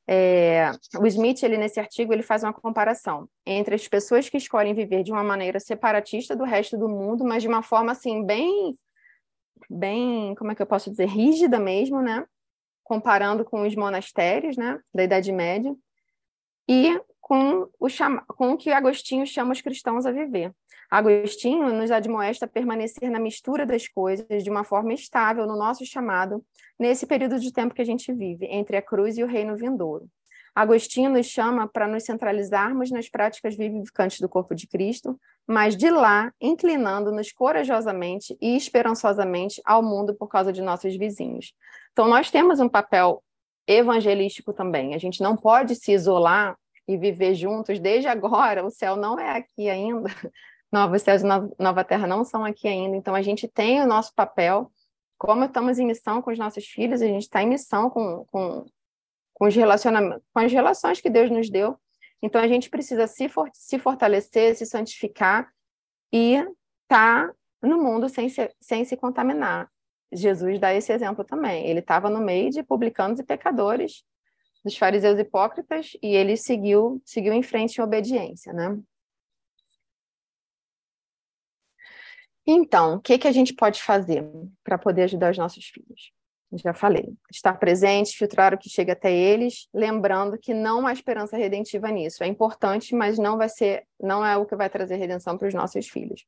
É, 0.08 0.70
o 0.96 1.04
Smith, 1.08 1.42
ele 1.42 1.58
nesse 1.58 1.80
artigo, 1.80 2.12
ele 2.12 2.22
faz 2.22 2.44
uma 2.44 2.52
comparação 2.52 3.28
entre 3.44 3.74
as 3.74 3.88
pessoas 3.88 4.28
que 4.28 4.36
escolhem 4.36 4.74
viver 4.74 5.02
de 5.02 5.10
uma 5.10 5.24
maneira 5.24 5.58
separatista 5.58 6.36
do 6.36 6.44
resto 6.44 6.78
do 6.78 6.88
mundo, 6.88 7.24
mas 7.24 7.42
de 7.42 7.48
uma 7.48 7.64
forma 7.64 7.90
assim 7.90 8.24
bem, 8.24 8.78
bem, 9.68 10.36
como 10.36 10.52
é 10.52 10.54
que 10.54 10.62
eu 10.62 10.66
posso 10.66 10.88
dizer, 10.88 11.08
rígida 11.08 11.58
mesmo, 11.58 12.00
né? 12.00 12.24
comparando 12.84 13.44
com 13.44 13.66
os 13.66 13.74
monastérios 13.74 14.56
né, 14.56 14.80
da 14.94 15.02
Idade 15.02 15.32
Média, 15.32 15.74
e 16.68 17.00
com 17.30 17.68
o, 17.78 17.88
chama, 17.88 18.24
com 18.26 18.50
o 18.50 18.56
que 18.56 18.72
Agostinho 18.72 19.24
chama 19.24 19.52
os 19.52 19.60
cristãos 19.60 20.04
a 20.04 20.10
viver. 20.10 20.52
Agostinho 20.90 21.72
nos 21.72 21.92
admoesta 21.92 22.44
a 22.44 22.48
permanecer 22.48 23.08
na 23.08 23.20
mistura 23.20 23.64
das 23.64 23.86
coisas 23.86 24.42
de 24.42 24.50
uma 24.50 24.64
forma 24.64 24.92
estável 24.92 25.46
no 25.46 25.56
nosso 25.56 25.86
chamado, 25.86 26.44
nesse 26.76 27.06
período 27.06 27.38
de 27.38 27.52
tempo 27.52 27.72
que 27.72 27.82
a 27.82 27.86
gente 27.86 28.12
vive, 28.12 28.46
entre 28.46 28.76
a 28.76 28.82
cruz 28.82 29.16
e 29.16 29.22
o 29.22 29.28
reino 29.28 29.56
vindouro. 29.56 30.08
Agostinho 30.52 31.08
nos 31.08 31.26
chama 31.26 31.68
para 31.68 31.86
nos 31.86 32.02
centralizarmos 32.02 32.90
nas 32.90 33.08
práticas 33.08 33.56
vivificantes 33.56 34.18
do 34.18 34.28
corpo 34.28 34.52
de 34.52 34.66
Cristo, 34.66 35.16
mas 35.46 35.76
de 35.76 35.88
lá 35.88 36.32
inclinando-nos 36.40 37.30
corajosamente 37.30 38.36
e 38.40 38.56
esperançosamente 38.56 39.62
ao 39.64 39.84
mundo 39.84 40.16
por 40.16 40.26
causa 40.26 40.52
de 40.52 40.62
nossos 40.62 40.96
vizinhos. 40.96 41.54
Então, 41.92 42.08
nós 42.08 42.28
temos 42.28 42.58
um 42.58 42.68
papel 42.68 43.22
evangelístico 43.68 44.52
também. 44.52 44.96
A 44.96 44.98
gente 44.98 45.22
não 45.22 45.36
pode 45.36 45.76
se 45.76 45.92
isolar 45.92 46.56
e 46.90 46.96
viver 46.96 47.34
juntos 47.34 47.78
desde 47.78 48.08
agora. 48.08 48.64
O 48.64 48.70
céu 48.70 48.96
não 48.96 49.18
é 49.18 49.30
aqui 49.36 49.68
ainda. 49.68 50.08
Novos 50.72 51.02
céus 51.02 51.22
e 51.22 51.26
nova 51.58 51.82
terra 51.82 52.06
não 52.06 52.24
são 52.24 52.44
aqui 52.44 52.68
ainda. 52.68 52.96
Então, 52.96 53.14
a 53.14 53.22
gente 53.22 53.48
tem 53.48 53.82
o 53.82 53.86
nosso 53.86 54.14
papel. 54.14 54.70
Como 55.18 55.44
estamos 55.44 55.78
em 55.78 55.86
missão 55.86 56.22
com 56.22 56.30
os 56.30 56.38
nossos 56.38 56.64
filhos, 56.64 57.02
a 57.02 57.06
gente 57.06 57.22
está 57.22 57.42
em 57.42 57.48
missão 57.48 57.90
com, 57.90 58.24
com, 58.26 58.64
com 59.34 59.46
os 59.46 59.54
relacionamentos, 59.54 60.22
com 60.32 60.40
as 60.40 60.52
relações 60.52 61.00
que 61.00 61.10
Deus 61.10 61.28
nos 61.28 61.50
deu. 61.50 61.76
Então, 62.22 62.40
a 62.40 62.46
gente 62.46 62.70
precisa 62.70 63.06
se, 63.06 63.28
for, 63.28 63.50
se 63.52 63.78
fortalecer, 63.78 64.54
se 64.54 64.64
santificar 64.64 65.50
e 66.12 66.36
estar 66.36 67.28
tá 67.28 67.34
no 67.62 67.82
mundo 67.82 68.08
sem 68.08 68.28
se, 68.28 68.48
sem 68.60 68.84
se 68.84 68.96
contaminar. 68.96 69.68
Jesus 70.12 70.58
dá 70.58 70.72
esse 70.74 70.92
exemplo 70.92 71.24
também. 71.24 71.66
Ele 71.66 71.80
estava 71.80 72.08
no 72.08 72.20
meio 72.20 72.50
de 72.50 72.62
publicanos 72.62 73.18
e 73.18 73.24
pecadores, 73.24 74.04
dos 74.64 74.76
fariseus 74.76 75.18
hipócritas, 75.18 75.96
e 76.02 76.14
ele 76.14 76.36
seguiu, 76.36 77.00
seguiu 77.04 77.32
em 77.32 77.42
frente 77.42 77.78
em 77.78 77.82
obediência, 77.82 78.52
né? 78.52 78.78
Então, 82.46 82.96
o 82.96 83.00
que, 83.00 83.18
que 83.18 83.28
a 83.28 83.32
gente 83.32 83.54
pode 83.54 83.82
fazer 83.82 84.24
para 84.64 84.76
poder 84.78 85.04
ajudar 85.04 85.30
os 85.30 85.38
nossos 85.38 85.66
filhos? 85.66 86.12
Já 86.52 86.74
falei, 86.74 87.14
estar 87.30 87.54
presente, 87.54 88.16
filtrar 88.16 88.52
o 88.52 88.58
que 88.58 88.68
chega 88.68 88.92
até 88.92 89.12
eles, 89.14 89.68
lembrando 89.72 90.36
que 90.36 90.52
não 90.52 90.84
há 90.84 90.92
esperança 90.92 91.36
redentiva 91.36 91.88
nisso. 91.90 92.24
É 92.24 92.26
importante, 92.26 92.92
mas 92.92 93.18
não 93.18 93.36
vai 93.36 93.48
ser, 93.48 93.86
não 94.00 94.26
é 94.26 94.36
o 94.36 94.44
que 94.44 94.56
vai 94.56 94.68
trazer 94.68 94.96
redenção 94.96 95.38
para 95.38 95.46
os 95.46 95.54
nossos 95.54 95.88
filhos. 95.88 96.26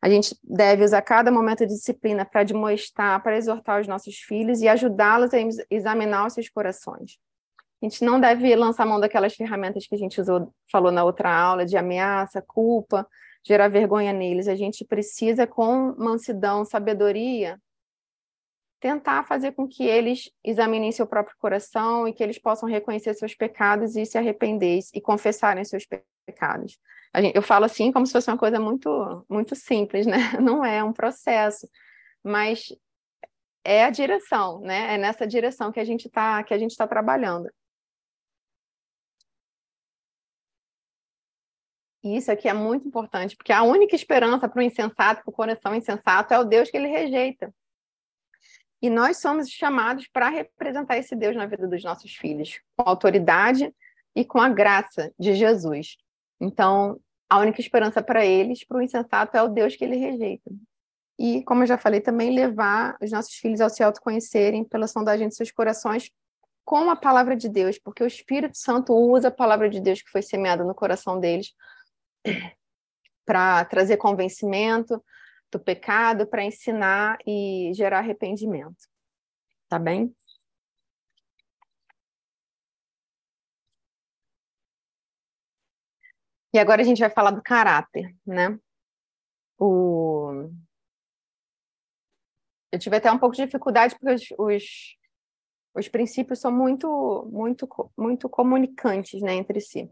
A 0.00 0.08
gente 0.08 0.34
deve 0.42 0.84
usar 0.84 1.02
cada 1.02 1.30
momento 1.30 1.66
de 1.66 1.74
disciplina 1.74 2.24
para 2.24 2.44
demonstrar, 2.44 3.22
para 3.22 3.36
exortar 3.36 3.80
os 3.80 3.86
nossos 3.86 4.16
filhos 4.16 4.60
e 4.62 4.68
ajudá-los 4.68 5.34
a 5.34 5.38
examinar 5.70 6.26
os 6.26 6.32
seus 6.32 6.48
corações. 6.48 7.18
A 7.82 7.84
gente 7.84 8.04
não 8.04 8.20
deve 8.20 8.54
lançar 8.54 8.86
mão 8.86 9.00
daquelas 9.00 9.34
ferramentas 9.34 9.86
que 9.86 9.94
a 9.94 9.98
gente 9.98 10.20
usou, 10.20 10.54
falou 10.70 10.92
na 10.92 11.02
outra 11.02 11.34
aula, 11.34 11.66
de 11.66 11.76
ameaça, 11.76 12.40
culpa, 12.40 13.04
gerar 13.44 13.66
vergonha 13.66 14.12
neles. 14.12 14.46
A 14.46 14.54
gente 14.54 14.84
precisa, 14.84 15.48
com 15.48 15.92
mansidão, 15.98 16.64
sabedoria, 16.64 17.60
tentar 18.78 19.24
fazer 19.24 19.52
com 19.52 19.66
que 19.66 19.84
eles 19.84 20.30
examinem 20.44 20.92
seu 20.92 21.06
próprio 21.06 21.36
coração 21.38 22.06
e 22.06 22.12
que 22.12 22.22
eles 22.22 22.38
possam 22.38 22.68
reconhecer 22.68 23.14
seus 23.14 23.34
pecados 23.34 23.96
e 23.96 24.06
se 24.06 24.16
arrepender 24.16 24.80
e 24.94 25.00
confessarem 25.00 25.64
seus 25.64 25.84
pecados. 26.24 26.78
Gente, 27.16 27.34
eu 27.34 27.42
falo 27.42 27.64
assim 27.64 27.92
como 27.92 28.06
se 28.06 28.12
fosse 28.12 28.30
uma 28.30 28.38
coisa 28.38 28.60
muito, 28.60 29.26
muito 29.28 29.54
simples, 29.56 30.06
né? 30.06 30.16
Não 30.40 30.64
é 30.64 30.82
um 30.82 30.92
processo, 30.92 31.68
mas 32.22 32.68
é 33.64 33.84
a 33.84 33.90
direção, 33.90 34.60
né? 34.60 34.94
É 34.94 34.98
nessa 34.98 35.26
direção 35.26 35.70
que 35.72 35.80
a 35.80 35.84
gente 35.84 36.06
está 36.06 36.42
que 36.42 36.54
a 36.54 36.58
gente 36.58 36.70
está 36.70 36.86
trabalhando. 36.86 37.50
Isso 42.02 42.32
aqui 42.32 42.48
é 42.48 42.52
muito 42.52 42.86
importante, 42.86 43.36
porque 43.36 43.52
a 43.52 43.62
única 43.62 43.94
esperança 43.94 44.48
para 44.48 44.58
o 44.58 44.62
insensato, 44.62 45.22
para 45.22 45.30
o 45.30 45.32
coração 45.32 45.74
insensato, 45.74 46.34
é 46.34 46.38
o 46.38 46.44
Deus 46.44 46.68
que 46.68 46.76
ele 46.76 46.88
rejeita. 46.88 47.54
E 48.80 48.90
nós 48.90 49.20
somos 49.20 49.48
chamados 49.48 50.08
para 50.08 50.28
representar 50.28 50.98
esse 50.98 51.14
Deus 51.14 51.36
na 51.36 51.46
vida 51.46 51.68
dos 51.68 51.84
nossos 51.84 52.12
filhos, 52.16 52.60
com 52.76 52.88
autoridade 52.88 53.72
e 54.16 54.24
com 54.24 54.40
a 54.40 54.48
graça 54.48 55.12
de 55.16 55.34
Jesus. 55.34 55.96
Então, 56.40 57.00
a 57.30 57.38
única 57.38 57.60
esperança 57.60 58.02
para 58.02 58.26
eles, 58.26 58.64
para 58.64 58.78
o 58.78 58.82
insensato, 58.82 59.36
é 59.36 59.42
o 59.42 59.48
Deus 59.48 59.76
que 59.76 59.84
ele 59.84 59.96
rejeita. 59.96 60.50
E, 61.16 61.44
como 61.44 61.62
eu 61.62 61.66
já 61.66 61.78
falei, 61.78 62.00
também 62.00 62.34
levar 62.34 62.96
os 63.00 63.12
nossos 63.12 63.34
filhos 63.34 63.60
ao 63.60 63.70
se 63.70 63.82
autoconhecerem 63.82 64.64
pela 64.64 64.88
sondagem 64.88 65.28
de 65.28 65.36
seus 65.36 65.52
corações 65.52 66.10
com 66.64 66.90
a 66.90 66.96
palavra 66.96 67.36
de 67.36 67.48
Deus, 67.48 67.78
porque 67.78 68.02
o 68.02 68.06
Espírito 68.06 68.56
Santo 68.56 68.92
usa 68.92 69.28
a 69.28 69.30
palavra 69.30 69.70
de 69.70 69.80
Deus 69.80 70.02
que 70.02 70.10
foi 70.10 70.22
semeada 70.22 70.64
no 70.64 70.74
coração 70.74 71.20
deles 71.20 71.52
para 73.24 73.64
trazer 73.64 73.96
convencimento 73.96 75.02
do 75.50 75.60
pecado, 75.60 76.26
para 76.26 76.44
ensinar 76.44 77.18
e 77.26 77.72
gerar 77.74 77.98
arrependimento. 77.98 78.88
Tá 79.68 79.78
bem? 79.78 80.14
E 86.54 86.58
agora 86.58 86.82
a 86.82 86.84
gente 86.84 87.00
vai 87.00 87.10
falar 87.10 87.30
do 87.30 87.42
caráter, 87.42 88.14
né? 88.26 88.58
O... 89.58 90.50
Eu 92.70 92.78
tive 92.78 92.96
até 92.96 93.10
um 93.10 93.18
pouco 93.18 93.36
de 93.36 93.44
dificuldade 93.44 93.94
porque 93.98 94.14
os, 94.14 94.22
os, 94.38 94.64
os 95.74 95.88
princípios 95.88 96.40
são 96.40 96.52
muito, 96.52 97.28
muito, 97.30 97.68
muito 97.96 98.28
comunicantes 98.28 99.22
né, 99.22 99.34
entre 99.34 99.60
si. 99.60 99.90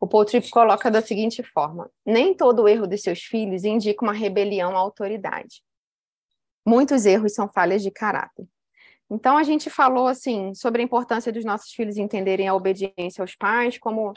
O 0.00 0.08
Paul 0.08 0.24
Tripp 0.24 0.48
coloca 0.48 0.90
da 0.90 1.02
seguinte 1.02 1.42
forma: 1.42 1.90
nem 2.04 2.34
todo 2.34 2.66
erro 2.66 2.86
de 2.86 2.96
seus 2.96 3.20
filhos 3.20 3.64
indica 3.64 4.02
uma 4.02 4.14
rebelião 4.14 4.74
à 4.74 4.80
autoridade. 4.80 5.62
Muitos 6.66 7.04
erros 7.04 7.34
são 7.34 7.48
falhas 7.52 7.82
de 7.82 7.90
caráter. 7.90 8.46
Então 9.10 9.36
a 9.36 9.42
gente 9.42 9.68
falou 9.68 10.06
assim 10.06 10.54
sobre 10.54 10.80
a 10.80 10.84
importância 10.84 11.32
dos 11.32 11.44
nossos 11.44 11.72
filhos 11.72 11.96
entenderem 11.96 12.48
a 12.48 12.54
obediência 12.54 13.22
aos 13.22 13.34
pais 13.34 13.76
como 13.76 14.14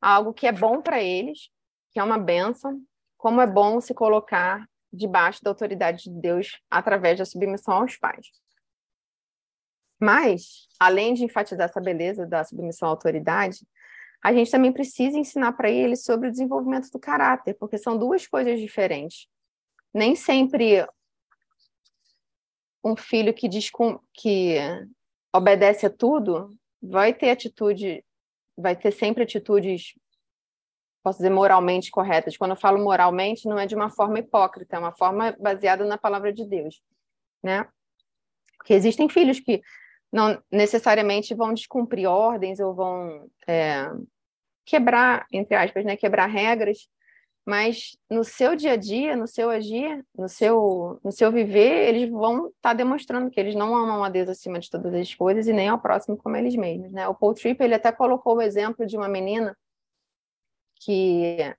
algo 0.00 0.34
que 0.34 0.46
é 0.46 0.52
bom 0.52 0.82
para 0.82 1.02
eles, 1.02 1.48
que 1.90 1.98
é 1.98 2.02
uma 2.02 2.18
benção, 2.18 2.80
como 3.16 3.40
é 3.40 3.46
bom 3.46 3.80
se 3.80 3.94
colocar 3.94 4.68
debaixo 4.92 5.42
da 5.42 5.50
autoridade 5.50 6.04
de 6.04 6.10
Deus 6.10 6.60
através 6.70 7.18
da 7.18 7.24
submissão 7.24 7.74
aos 7.74 7.96
pais. 7.96 8.28
Mas, 9.98 10.68
além 10.78 11.14
de 11.14 11.24
enfatizar 11.24 11.68
essa 11.68 11.80
beleza 11.80 12.26
da 12.26 12.44
submissão 12.44 12.88
à 12.88 12.90
autoridade, 12.90 13.66
a 14.24 14.32
gente 14.32 14.50
também 14.50 14.72
precisa 14.72 15.18
ensinar 15.18 15.52
para 15.52 15.70
eles 15.70 16.02
sobre 16.02 16.28
o 16.28 16.30
desenvolvimento 16.30 16.90
do 16.90 16.98
caráter, 16.98 17.52
porque 17.60 17.76
são 17.76 17.98
duas 17.98 18.26
coisas 18.26 18.58
diferentes. 18.58 19.28
Nem 19.92 20.16
sempre 20.16 20.88
um 22.82 22.96
filho 22.96 23.34
que 23.34 23.46
diz 23.46 23.70
que 24.14 24.56
obedece 25.30 25.84
a 25.84 25.90
tudo 25.90 26.56
vai 26.82 27.12
ter 27.12 27.28
atitude, 27.28 28.02
vai 28.56 28.74
ter 28.74 28.92
sempre 28.92 29.24
atitudes, 29.24 29.92
posso 31.02 31.18
dizer, 31.18 31.30
moralmente 31.30 31.90
corretas. 31.90 32.34
Quando 32.34 32.52
eu 32.52 32.56
falo 32.56 32.82
moralmente, 32.82 33.46
não 33.46 33.58
é 33.58 33.66
de 33.66 33.74
uma 33.74 33.90
forma 33.90 34.18
hipócrita, 34.20 34.76
é 34.76 34.78
uma 34.78 34.96
forma 34.96 35.36
baseada 35.38 35.84
na 35.84 35.98
palavra 35.98 36.32
de 36.32 36.46
Deus, 36.46 36.82
né? 37.42 37.68
Porque 38.56 38.72
existem 38.72 39.06
filhos 39.06 39.38
que 39.38 39.60
não 40.10 40.42
necessariamente 40.50 41.34
vão 41.34 41.52
descumprir 41.52 42.08
ordens 42.08 42.58
ou 42.58 42.72
vão 42.72 43.28
é, 43.46 43.90
quebrar, 44.64 45.26
entre 45.32 45.54
aspas, 45.56 45.84
né, 45.84 45.96
quebrar 45.96 46.26
regras, 46.26 46.88
mas 47.46 47.96
no 48.10 48.24
seu 48.24 48.56
dia 48.56 48.72
a 48.72 48.76
dia, 48.76 49.14
no 49.14 49.26
seu 49.26 49.50
agir, 49.50 50.02
no 50.16 50.28
seu, 50.28 50.98
no 51.04 51.12
seu 51.12 51.30
viver, 51.30 51.88
eles 51.88 52.08
vão 52.10 52.46
estar 52.46 52.70
tá 52.70 52.74
demonstrando 52.74 53.30
que 53.30 53.38
eles 53.38 53.54
não 53.54 53.76
amam 53.76 54.02
a 54.02 54.08
Deus 54.08 54.28
acima 54.30 54.58
de 54.58 54.70
todas 54.70 54.94
as 54.94 55.14
coisas 55.14 55.46
e 55.46 55.52
nem 55.52 55.68
ao 55.68 55.78
próximo 55.78 56.16
como 56.16 56.36
eles 56.36 56.56
mesmos, 56.56 56.90
né? 56.92 57.06
O 57.06 57.14
Paul 57.14 57.34
Tripp, 57.34 57.62
ele 57.62 57.74
até 57.74 57.92
colocou 57.92 58.36
o 58.36 58.42
exemplo 58.42 58.86
de 58.86 58.96
uma 58.96 59.08
menina 59.08 59.54
que 60.76 61.54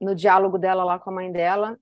no 0.00 0.14
diálogo 0.14 0.58
dela 0.58 0.84
lá 0.84 0.98
com 0.98 1.10
a 1.10 1.14
mãe 1.14 1.30
dela, 1.30 1.78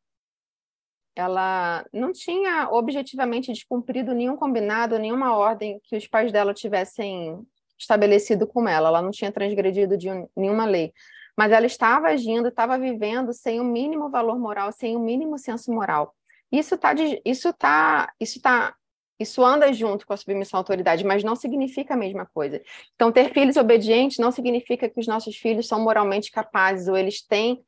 ela 1.15 1.85
não 1.93 2.13
tinha 2.13 2.69
objetivamente 2.71 3.53
descumprido 3.53 4.15
nenhum 4.15 4.37
combinado, 4.37 4.99
nenhuma 4.99 5.37
ordem 5.37 5.81
que 5.85 5.97
os 5.97 6.07
pais 6.07 6.33
dela 6.33 6.55
tivessem 6.55 7.45
estabelecido 7.79 8.47
com 8.47 8.69
ela, 8.69 8.89
ela 8.89 9.03
não 9.03 9.11
tinha 9.11 9.31
transgredido 9.31 9.97
de 9.97 10.09
nenhuma 10.37 10.65
lei, 10.65 10.93
mas 11.37 11.53
ela 11.53 11.67
estava 11.67 12.09
agindo, 12.09 12.49
estava 12.49 12.79
vivendo 12.79 13.33
sem 13.33 13.61
o 13.61 13.65
mínimo 13.65 14.11
valor 14.11 14.39
moral, 14.39 14.73
sem 14.73 14.97
o 14.97 15.01
mínimo 15.01 15.39
senso 15.39 15.73
moral. 15.73 16.15
Isso 16.51 16.77
tá 16.77 16.95
isso 17.25 17.53
tá, 17.53 18.13
isso 18.19 18.41
tá, 18.41 18.75
isso 19.21 19.45
anda 19.45 19.73
junto 19.73 20.07
com 20.07 20.13
a 20.13 20.17
submissão 20.17 20.59
à 20.59 20.61
autoridade, 20.61 21.05
mas 21.05 21.23
não 21.23 21.37
significa 21.37 21.95
a 21.95 21.97
mesma 21.97 22.27
coisa. 22.27 22.61
Então, 22.95 23.13
ter 23.13 23.33
filhos 23.33 23.57
obedientes 23.57 24.19
não 24.19 24.33
significa 24.33 24.89
que 24.89 24.99
os 24.99 25.07
nossos 25.07 25.37
filhos 25.37 25.69
são 25.69 25.81
moralmente 25.81 26.31
capazes 26.31 26.89
ou 26.89 26.97
eles 26.97 27.23
têm 27.23 27.63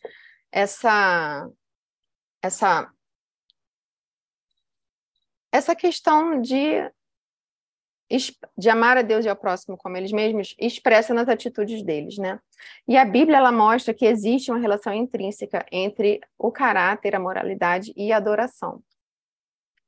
essa 0.50 1.48
essa 2.42 2.90
essa 5.52 5.74
questão 5.74 6.40
de 6.40 6.90
de 8.58 8.68
amar 8.68 8.96
a 8.96 9.02
Deus 9.02 9.24
e 9.24 9.28
ao 9.28 9.36
próximo 9.36 9.76
como 9.76 9.96
eles 9.96 10.10
mesmos, 10.10 10.54
expressa 10.58 11.14
nas 11.14 11.28
atitudes 11.28 11.82
deles, 11.82 12.18
né? 12.18 12.40
E 12.88 12.96
a 12.96 13.04
Bíblia 13.04 13.38
ela 13.38 13.52
mostra 13.52 13.94
que 13.94 14.04
existe 14.04 14.50
uma 14.50 14.58
relação 14.58 14.92
intrínseca 14.92 15.64
entre 15.70 16.20
o 16.36 16.50
caráter, 16.50 17.14
a 17.14 17.20
moralidade 17.20 17.92
e 17.96 18.12
a 18.12 18.16
adoração. 18.16 18.82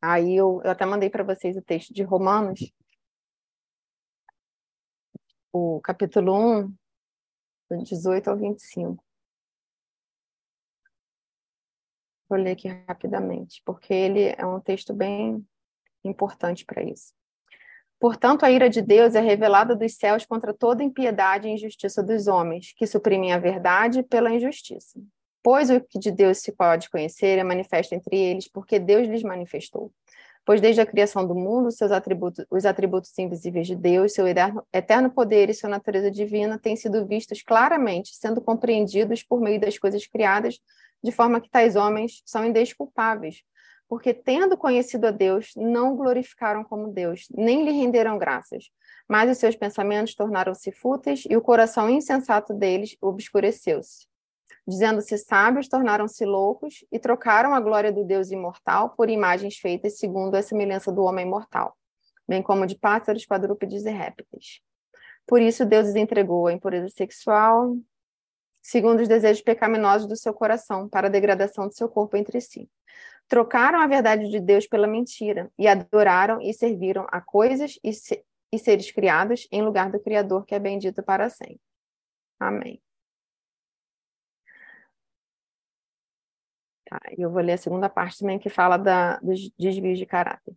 Aí 0.00 0.36
eu, 0.36 0.60
eu 0.64 0.70
até 0.70 0.86
mandei 0.86 1.10
para 1.10 1.24
vocês 1.24 1.56
o 1.56 1.62
texto 1.62 1.92
de 1.92 2.02
Romanos, 2.02 2.72
o 5.52 5.80
capítulo 5.80 6.32
1, 6.60 6.74
do 7.70 7.82
18 7.82 8.30
ao 8.30 8.36
25. 8.36 9.04
Vou 12.28 12.38
ler 12.38 12.52
aqui 12.52 12.68
rapidamente, 12.88 13.60
porque 13.64 13.92
ele 13.92 14.34
é 14.38 14.46
um 14.46 14.60
texto 14.60 14.94
bem 14.94 15.46
importante 16.04 16.64
para 16.64 16.82
isso. 16.82 17.12
Portanto, 18.02 18.44
a 18.44 18.50
ira 18.50 18.68
de 18.68 18.82
Deus 18.82 19.14
é 19.14 19.20
revelada 19.20 19.76
dos 19.76 19.94
céus 19.94 20.26
contra 20.26 20.52
toda 20.52 20.82
impiedade 20.82 21.46
e 21.46 21.52
injustiça 21.52 22.02
dos 22.02 22.26
homens, 22.26 22.74
que 22.76 22.84
suprimem 22.84 23.32
a 23.32 23.38
verdade 23.38 24.02
pela 24.02 24.34
injustiça. 24.34 24.98
Pois 25.40 25.70
o 25.70 25.80
que 25.80 26.00
de 26.00 26.10
Deus 26.10 26.38
se 26.38 26.50
pode 26.50 26.90
conhecer 26.90 27.38
é 27.38 27.44
manifesto 27.44 27.94
entre 27.94 28.16
eles, 28.16 28.48
porque 28.48 28.80
Deus 28.80 29.06
lhes 29.06 29.22
manifestou. 29.22 29.92
Pois 30.44 30.60
desde 30.60 30.80
a 30.80 30.86
criação 30.86 31.24
do 31.24 31.32
mundo, 31.32 31.70
seus 31.70 31.92
atributos, 31.92 32.44
os 32.50 32.66
atributos 32.66 33.16
invisíveis 33.16 33.68
de 33.68 33.76
Deus, 33.76 34.12
seu 34.12 34.26
eterno 34.26 35.08
poder 35.08 35.48
e 35.48 35.54
sua 35.54 35.70
natureza 35.70 36.10
divina 36.10 36.58
têm 36.58 36.74
sido 36.74 37.06
vistos 37.06 37.40
claramente, 37.40 38.16
sendo 38.16 38.40
compreendidos 38.40 39.22
por 39.22 39.40
meio 39.40 39.60
das 39.60 39.78
coisas 39.78 40.04
criadas, 40.08 40.58
de 41.04 41.12
forma 41.12 41.40
que 41.40 41.48
tais 41.48 41.76
homens 41.76 42.20
são 42.26 42.44
indesculpáveis, 42.44 43.44
porque 43.92 44.14
tendo 44.14 44.56
conhecido 44.56 45.06
a 45.08 45.10
Deus, 45.10 45.52
não 45.54 45.94
glorificaram 45.94 46.64
como 46.64 46.90
Deus, 46.90 47.26
nem 47.30 47.62
lhe 47.62 47.72
renderam 47.72 48.16
graças. 48.16 48.70
Mas 49.06 49.30
os 49.30 49.36
seus 49.36 49.54
pensamentos 49.54 50.14
tornaram-se 50.14 50.72
fúteis 50.72 51.24
e 51.28 51.36
o 51.36 51.42
coração 51.42 51.90
insensato 51.90 52.54
deles 52.54 52.96
obscureceu-se. 53.02 54.06
Dizendo-se 54.66 55.18
sábios, 55.18 55.68
tornaram-se 55.68 56.24
loucos 56.24 56.86
e 56.90 56.98
trocaram 56.98 57.54
a 57.54 57.60
glória 57.60 57.92
do 57.92 58.02
Deus 58.02 58.30
imortal 58.30 58.94
por 58.96 59.10
imagens 59.10 59.58
feitas 59.58 59.98
segundo 59.98 60.36
a 60.36 60.42
semelhança 60.42 60.90
do 60.90 61.02
homem 61.02 61.26
mortal, 61.26 61.76
bem 62.26 62.42
como 62.42 62.66
de 62.66 62.78
pássaros, 62.78 63.26
quadrúpedes 63.26 63.84
e 63.84 63.90
répteis. 63.90 64.62
Por 65.26 65.42
isso, 65.42 65.66
Deus 65.66 65.88
os 65.88 65.96
entregou 65.96 66.46
à 66.46 66.52
impureza 66.54 66.88
sexual, 66.88 67.76
segundo 68.62 69.00
os 69.00 69.08
desejos 69.08 69.42
pecaminosos 69.42 70.08
do 70.08 70.16
seu 70.16 70.32
coração, 70.32 70.88
para 70.88 71.08
a 71.08 71.10
degradação 71.10 71.68
do 71.68 71.74
seu 71.74 71.90
corpo 71.90 72.16
entre 72.16 72.40
si 72.40 72.70
trocaram 73.32 73.80
a 73.80 73.86
verdade 73.86 74.28
de 74.28 74.38
Deus 74.38 74.66
pela 74.66 74.86
mentira 74.86 75.50
e 75.58 75.66
adoraram 75.66 76.38
e 76.42 76.52
serviram 76.52 77.06
a 77.10 77.18
coisas 77.18 77.78
e, 77.82 77.90
se, 77.90 78.22
e 78.52 78.58
seres 78.58 78.92
criados 78.92 79.48
em 79.50 79.62
lugar 79.62 79.90
do 79.90 79.98
Criador 79.98 80.44
que 80.44 80.54
é 80.54 80.58
bendito 80.58 81.02
para 81.02 81.30
sempre. 81.30 81.58
Amém. 82.38 82.78
Tá, 86.84 87.00
eu 87.16 87.30
vou 87.30 87.40
ler 87.40 87.54
a 87.54 87.56
segunda 87.56 87.88
parte 87.88 88.18
também 88.18 88.38
que 88.38 88.50
fala 88.50 88.76
da, 88.76 89.16
dos 89.20 89.50
desvios 89.58 89.96
de 89.98 90.04
caráter. 90.04 90.54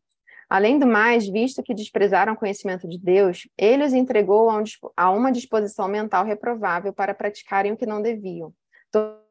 Além 0.49 0.77
do 0.77 0.85
mais, 0.85 1.29
visto 1.29 1.63
que 1.63 1.73
desprezaram 1.73 2.33
o 2.33 2.37
conhecimento 2.37 2.89
de 2.89 2.99
Deus, 2.99 3.47
ele 3.57 3.85
os 3.85 3.93
entregou 3.93 4.49
a, 4.49 4.57
um, 4.57 4.63
a 4.97 5.11
uma 5.11 5.31
disposição 5.31 5.87
mental 5.87 6.25
reprovável 6.25 6.91
para 6.91 7.15
praticarem 7.15 7.71
o 7.71 7.77
que 7.77 7.85
não 7.85 8.01
deviam 8.01 8.53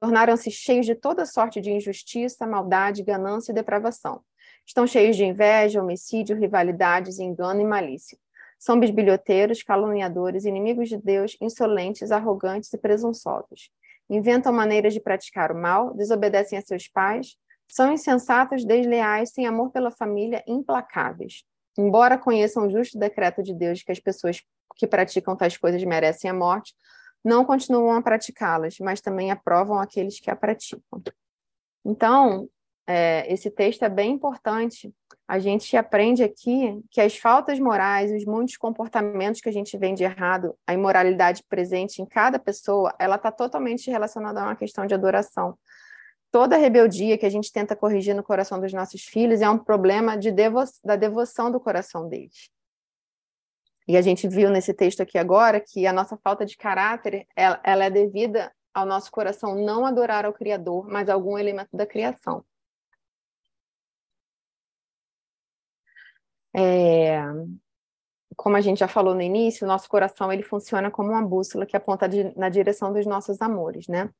Tornaram-se 0.01 0.51
cheios 0.51 0.85
de 0.85 0.95
toda 0.95 1.25
sorte 1.25 1.59
de 1.59 1.73
injustiça, 1.73 2.47
maldade, 2.47 3.03
ganância 3.03 3.51
e 3.51 3.55
depravação. 3.55 4.21
Estão 4.67 4.87
cheios 4.87 5.17
de 5.17 5.25
inveja, 5.25 5.83
homicídio, 5.83 6.37
rivalidades, 6.37 7.19
engano 7.19 7.63
e 7.63 7.65
malícia. 7.65 8.19
São 8.59 8.79
bisbilhoteiros, 8.79 9.63
caluniadores, 9.63 10.45
inimigos 10.45 10.91
de 10.91 10.99
Deus, 10.99 11.35
insolentes, 11.41 12.13
arrogantes 12.13 12.71
e 12.75 12.79
presunçosos. 12.79 13.71
Inventam 14.11 14.53
maneiras 14.53 14.93
de 14.93 15.01
praticar 15.01 15.51
o 15.51 15.59
mal, 15.59 15.95
desobedecem 15.95 16.59
a 16.59 16.63
seus 16.63 16.87
pais, 16.87 17.37
são 17.67 17.91
insensatos, 17.91 18.67
desleais, 18.67 19.31
sem 19.31 19.47
amor 19.47 19.71
pela 19.71 19.91
família, 19.91 20.45
implacáveis. 20.47 21.43
embora 21.77 22.19
conheçam 22.19 22.67
o 22.67 22.71
justo 22.71 22.99
decreto 22.99 23.43
de 23.43 23.55
Deus 23.55 23.83
que 23.83 23.91
as 23.91 23.99
pessoas 23.99 24.43
que 24.77 24.87
praticam 24.87 25.35
tais 25.35 25.57
coisas 25.57 25.83
merecem 25.83 26.31
a 26.31 26.35
morte, 26.35 26.75
não 27.25 27.45
continuam 27.45 27.97
a 27.97 28.03
praticá-las, 28.03 28.79
mas 28.79 29.01
também 29.01 29.31
aprovam 29.31 29.79
aqueles 29.79 30.21
que 30.21 30.31
a 30.31 30.37
praticam. 30.37 31.03
Então, 31.85 32.49
é, 32.87 33.33
esse 33.33 33.51
texto 33.51 33.83
é 33.83 33.89
bem 33.89 34.13
importante. 34.13 34.95
A 35.27 35.39
gente 35.39 35.75
aprende 35.75 36.23
aqui 36.23 36.83
que 36.91 37.01
as 37.01 37.17
faltas 37.17 37.59
morais, 37.59 38.13
os 38.13 38.27
muitos 38.27 38.57
comportamentos 38.59 39.41
que 39.41 39.49
a 39.49 39.53
gente 39.53 39.77
vê 39.79 39.93
de 39.93 40.05
errado, 40.05 40.55
a 40.67 40.75
imoralidade 40.75 41.43
presente 41.49 42.03
em 42.03 42.07
cada 42.07 42.39
pessoa, 42.39 42.95
ela 42.99 43.17
está 43.17 43.33
totalmente 43.33 43.91
relacionada 43.91 44.43
a 44.43 44.45
uma 44.45 44.57
questão 44.57 44.85
de 44.87 44.93
adoração. 44.93 45.57
Toda 46.31 46.57
rebeldia 46.57 47.17
que 47.17 47.25
a 47.25 47.31
gente 47.31 47.53
tenta 47.53 47.77
corrigir 47.77 48.15
no 48.15 48.23
coração 48.23 48.61
dos 48.61 48.73
nossos 48.73 49.03
filhos 49.03 49.41
é 49.41 49.49
um 49.49 49.57
problema 49.57 50.19
de 50.19 50.31
devo 50.31 50.63
da 50.85 50.97
devoção 50.97 51.51
do 51.51 51.61
coração 51.61 52.09
deles. 52.09 52.51
E 53.87 53.97
a 53.97 54.03
gente 54.03 54.27
viu 54.29 54.51
nesse 54.51 54.73
texto 54.73 55.03
aqui 55.03 55.19
agora 55.19 55.61
que 55.61 55.87
a 55.87 55.93
nossa 55.93 56.17
falta 56.17 56.45
de 56.47 56.57
caráter 56.57 57.27
ela, 57.37 57.61
ela 57.63 57.85
é 57.85 57.91
devida 57.91 58.53
ao 58.73 58.87
nosso 58.87 59.11
coração 59.11 59.55
não 59.55 59.87
adorar 59.87 60.25
ao 60.25 60.33
Criador, 60.33 60.89
mas 60.89 61.09
algum 61.09 61.39
elemento 61.39 61.77
da 61.77 61.87
criação. 61.87 62.45
É, 66.57 67.21
como 68.37 68.57
a 68.57 68.61
gente 68.61 68.79
já 68.79 68.89
falou 68.89 69.15
no 69.15 69.23
início, 69.23 69.65
o 69.65 69.69
nosso 69.69 69.89
coração 69.89 70.33
ele 70.33 70.43
funciona 70.43 70.91
como 70.91 71.11
uma 71.11 71.23
bússola 71.23 71.67
que 71.67 71.77
aponta 71.77 72.09
na 72.37 72.49
direção 72.49 72.93
dos 72.93 73.07
nossos 73.07 73.41
amores, 73.41 73.87
né? 73.89 74.11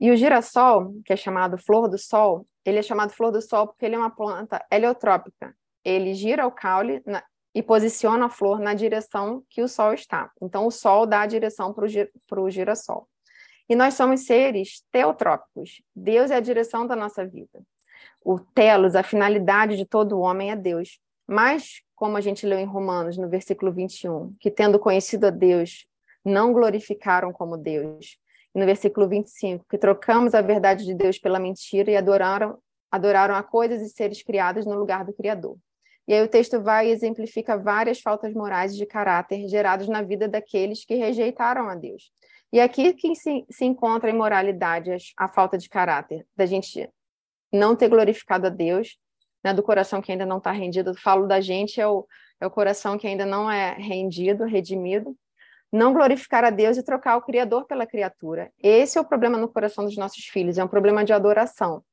E 0.00 0.10
o 0.10 0.16
girassol, 0.16 0.94
que 1.04 1.12
é 1.12 1.16
chamado 1.16 1.58
flor 1.58 1.88
do 1.88 1.98
sol, 1.98 2.46
ele 2.64 2.78
é 2.78 2.82
chamado 2.82 3.12
flor 3.12 3.32
do 3.32 3.40
sol 3.40 3.68
porque 3.68 3.84
ele 3.84 3.94
é 3.94 3.98
uma 3.98 4.10
planta 4.10 4.64
heliotrópica. 4.70 5.54
Ele 5.84 6.14
gira 6.14 6.46
o 6.46 6.52
caule 6.52 7.02
na, 7.06 7.22
e 7.54 7.62
posiciona 7.62 8.26
a 8.26 8.30
flor 8.30 8.60
na 8.60 8.74
direção 8.74 9.44
que 9.50 9.62
o 9.62 9.68
sol 9.68 9.92
está. 9.92 10.30
Então, 10.40 10.66
o 10.66 10.70
sol 10.70 11.06
dá 11.06 11.22
a 11.22 11.26
direção 11.26 11.74
para 11.74 12.40
o 12.40 12.50
girassol. 12.50 13.08
E 13.68 13.74
nós 13.74 13.94
somos 13.94 14.26
seres 14.26 14.84
teotrópicos. 14.90 15.82
Deus 15.94 16.30
é 16.30 16.36
a 16.36 16.40
direção 16.40 16.86
da 16.86 16.96
nossa 16.96 17.24
vida. 17.24 17.60
O 18.22 18.38
telos, 18.38 18.94
a 18.94 19.02
finalidade 19.02 19.76
de 19.76 19.84
todo 19.84 20.20
homem 20.20 20.50
é 20.50 20.56
Deus. 20.56 20.98
Mas, 21.26 21.82
como 21.94 22.16
a 22.16 22.20
gente 22.20 22.46
leu 22.46 22.58
em 22.58 22.64
Romanos, 22.64 23.16
no 23.16 23.28
versículo 23.28 23.72
21, 23.72 24.34
que 24.40 24.50
tendo 24.50 24.78
conhecido 24.78 25.26
a 25.26 25.30
Deus, 25.30 25.86
não 26.24 26.52
glorificaram 26.52 27.32
como 27.32 27.56
Deus. 27.56 28.18
E 28.54 28.58
no 28.58 28.66
versículo 28.66 29.08
25, 29.08 29.64
que 29.68 29.78
trocamos 29.78 30.34
a 30.34 30.42
verdade 30.42 30.84
de 30.84 30.94
Deus 30.94 31.18
pela 31.18 31.38
mentira 31.38 31.90
e 31.90 31.96
adoraram, 31.96 32.58
adoraram 32.90 33.34
a 33.34 33.42
coisas 33.42 33.80
e 33.80 33.88
seres 33.88 34.22
criados 34.22 34.66
no 34.66 34.74
lugar 34.74 35.04
do 35.04 35.12
Criador. 35.12 35.56
E 36.10 36.12
aí 36.12 36.24
o 36.24 36.28
texto 36.28 36.60
vai 36.60 36.88
e 36.88 36.90
exemplifica 36.90 37.56
várias 37.56 38.00
faltas 38.00 38.34
morais 38.34 38.74
de 38.74 38.84
caráter 38.84 39.46
geradas 39.46 39.86
na 39.86 40.02
vida 40.02 40.26
daqueles 40.26 40.84
que 40.84 40.96
rejeitaram 40.96 41.68
a 41.68 41.76
Deus. 41.76 42.10
E 42.52 42.60
aqui 42.60 42.94
que 42.94 43.14
se, 43.14 43.46
se 43.48 43.64
encontra 43.64 44.10
a 44.10 44.12
imoralidade, 44.12 44.90
a, 45.16 45.28
falta 45.28 45.56
de 45.56 45.68
caráter, 45.68 46.26
da 46.36 46.46
gente 46.46 46.90
não 47.52 47.76
ter 47.76 47.88
glorificado 47.88 48.48
a 48.48 48.50
Deus, 48.50 48.98
né, 49.44 49.54
do 49.54 49.62
coração 49.62 50.02
que 50.02 50.10
ainda 50.10 50.26
não 50.26 50.38
está 50.38 50.50
rendido. 50.50 50.96
Falo 50.96 51.28
da 51.28 51.40
gente, 51.40 51.80
é 51.80 51.86
o, 51.86 52.04
é 52.40 52.46
o 52.48 52.50
coração 52.50 52.98
que 52.98 53.06
ainda 53.06 53.24
não 53.24 53.48
é 53.48 53.74
rendido, 53.74 54.44
redimido. 54.46 55.16
Não 55.72 55.92
glorificar 55.92 56.42
a 56.42 56.50
Deus 56.50 56.76
e 56.76 56.82
trocar 56.82 57.18
o 57.18 57.22
Criador 57.22 57.66
pela 57.66 57.86
criatura. 57.86 58.50
Esse 58.60 58.98
é 58.98 59.00
o 59.00 59.04
problema 59.04 59.38
no 59.38 59.46
coração 59.46 59.84
dos 59.84 59.96
nossos 59.96 60.24
filhos, 60.24 60.58
é 60.58 60.64
um 60.64 60.66
problema 60.66 61.04
de 61.04 61.12
adoração. 61.12 61.84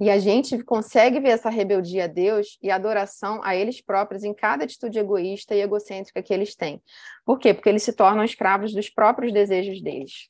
E 0.00 0.10
a 0.10 0.18
gente 0.18 0.62
consegue 0.64 1.20
ver 1.20 1.30
essa 1.30 1.48
rebeldia 1.48 2.04
a 2.04 2.08
Deus 2.08 2.58
e 2.60 2.70
adoração 2.70 3.40
a 3.44 3.54
eles 3.54 3.80
próprios 3.80 4.24
em 4.24 4.34
cada 4.34 4.64
atitude 4.64 4.98
egoísta 4.98 5.54
e 5.54 5.60
egocêntrica 5.60 6.22
que 6.22 6.34
eles 6.34 6.56
têm. 6.56 6.82
Por 7.24 7.38
quê? 7.38 7.54
Porque 7.54 7.68
eles 7.68 7.84
se 7.84 7.92
tornam 7.92 8.24
escravos 8.24 8.72
dos 8.72 8.90
próprios 8.90 9.32
desejos 9.32 9.80
deles. 9.80 10.28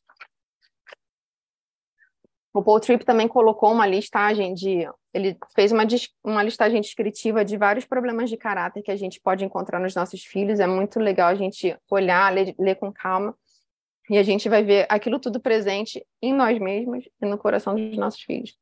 O 2.53 2.63
Paul 2.63 2.79
Tripp 2.79 3.05
também 3.05 3.27
colocou 3.27 3.73
uma 3.73 3.87
listagem 3.87 4.55
de. 4.55 4.89
Ele 5.13 5.37
fez 5.57 5.73
uma, 5.73 5.85
uma 6.23 6.43
listagem 6.43 6.81
descritiva 6.81 7.45
de 7.45 7.57
vários 7.57 7.85
problemas 7.85 8.31
de 8.31 8.37
caráter 8.37 8.83
que 8.83 8.93
a 8.93 8.97
gente 8.97 9.21
pode 9.21 9.45
encontrar 9.45 9.81
nos 9.81 9.95
nossos 9.95 10.25
filhos. 10.25 10.61
É 10.61 10.67
muito 10.67 11.01
legal 11.01 11.31
a 11.31 11.35
gente 11.35 11.77
olhar, 11.91 12.33
ler, 12.33 12.55
ler 12.57 12.77
com 12.77 12.93
calma. 12.93 13.37
E 14.09 14.19
a 14.19 14.23
gente 14.23 14.49
vai 14.49 14.63
ver 14.63 14.87
aquilo 14.89 15.19
tudo 15.19 15.41
presente 15.41 16.07
em 16.23 16.33
nós 16.33 16.59
mesmos 16.61 17.09
e 17.21 17.27
no 17.27 17.39
coração 17.39 17.75
dos 17.75 17.97
nossos 17.97 18.21
filhos. 18.21 18.57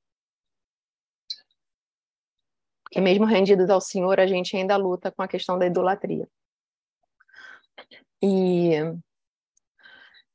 Porque 2.92 3.00
mesmo 3.00 3.24
rendidos 3.24 3.70
ao 3.70 3.81
Senhor, 3.81 4.20
a 4.20 4.26
gente 4.26 4.55
ainda 4.55 4.76
luta 4.76 5.11
com 5.11 5.22
a 5.22 5.28
questão 5.28 5.59
da 5.59 5.64
idolatria. 5.64 6.28
E 8.22 8.72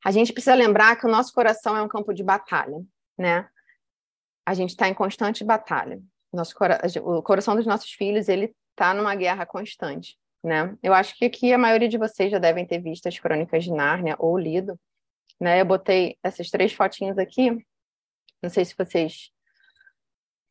a 0.04 0.10
gente 0.10 0.34
precisa 0.34 0.56
lembrar 0.56 0.96
que 0.96 1.06
o 1.06 1.10
nosso 1.10 1.32
coração 1.32 1.78
é 1.78 1.84
um 1.84 1.88
campo 1.88 2.12
de 2.15 2.24
batalha 2.24 2.84
né? 3.17 3.48
A 4.46 4.54
gente 4.54 4.70
está 4.70 4.88
em 4.88 4.93
constante 4.93 5.43
batalha. 5.43 6.02
Nosso 6.32 6.54
o 7.04 7.22
coração 7.24 7.56
dos 7.56 7.65
nossos 7.65 7.91
filhos 7.91 8.30
ele 8.30 8.54
está 8.72 8.93
numa 8.93 9.15
guerra 9.15 9.46
constante, 9.46 10.17
né? 10.43 10.78
Eu 10.84 10.93
acho 10.93 11.15
que 11.15 11.26
aqui 11.26 11.52
a 11.52 11.58
maioria 11.58 11.89
de 11.89 11.98
vocês 11.98 12.32
já 12.32 12.38
devem 12.38 12.65
ter 12.65 12.80
visto 12.80 13.08
as 13.08 13.17
Crônicas 13.17 13.63
de 13.63 13.72
Nárnia 13.72 14.15
ou 14.20 14.38
lido, 14.38 14.80
né? 15.39 15.60
Eu 15.60 15.65
botei 15.65 16.17
essas 16.22 16.50
três 16.50 16.74
fotinhas 16.74 17.17
aqui. 17.17 17.52
Não 18.41 18.50
sei 18.50 18.63
se 18.63 18.76
vocês 18.78 19.32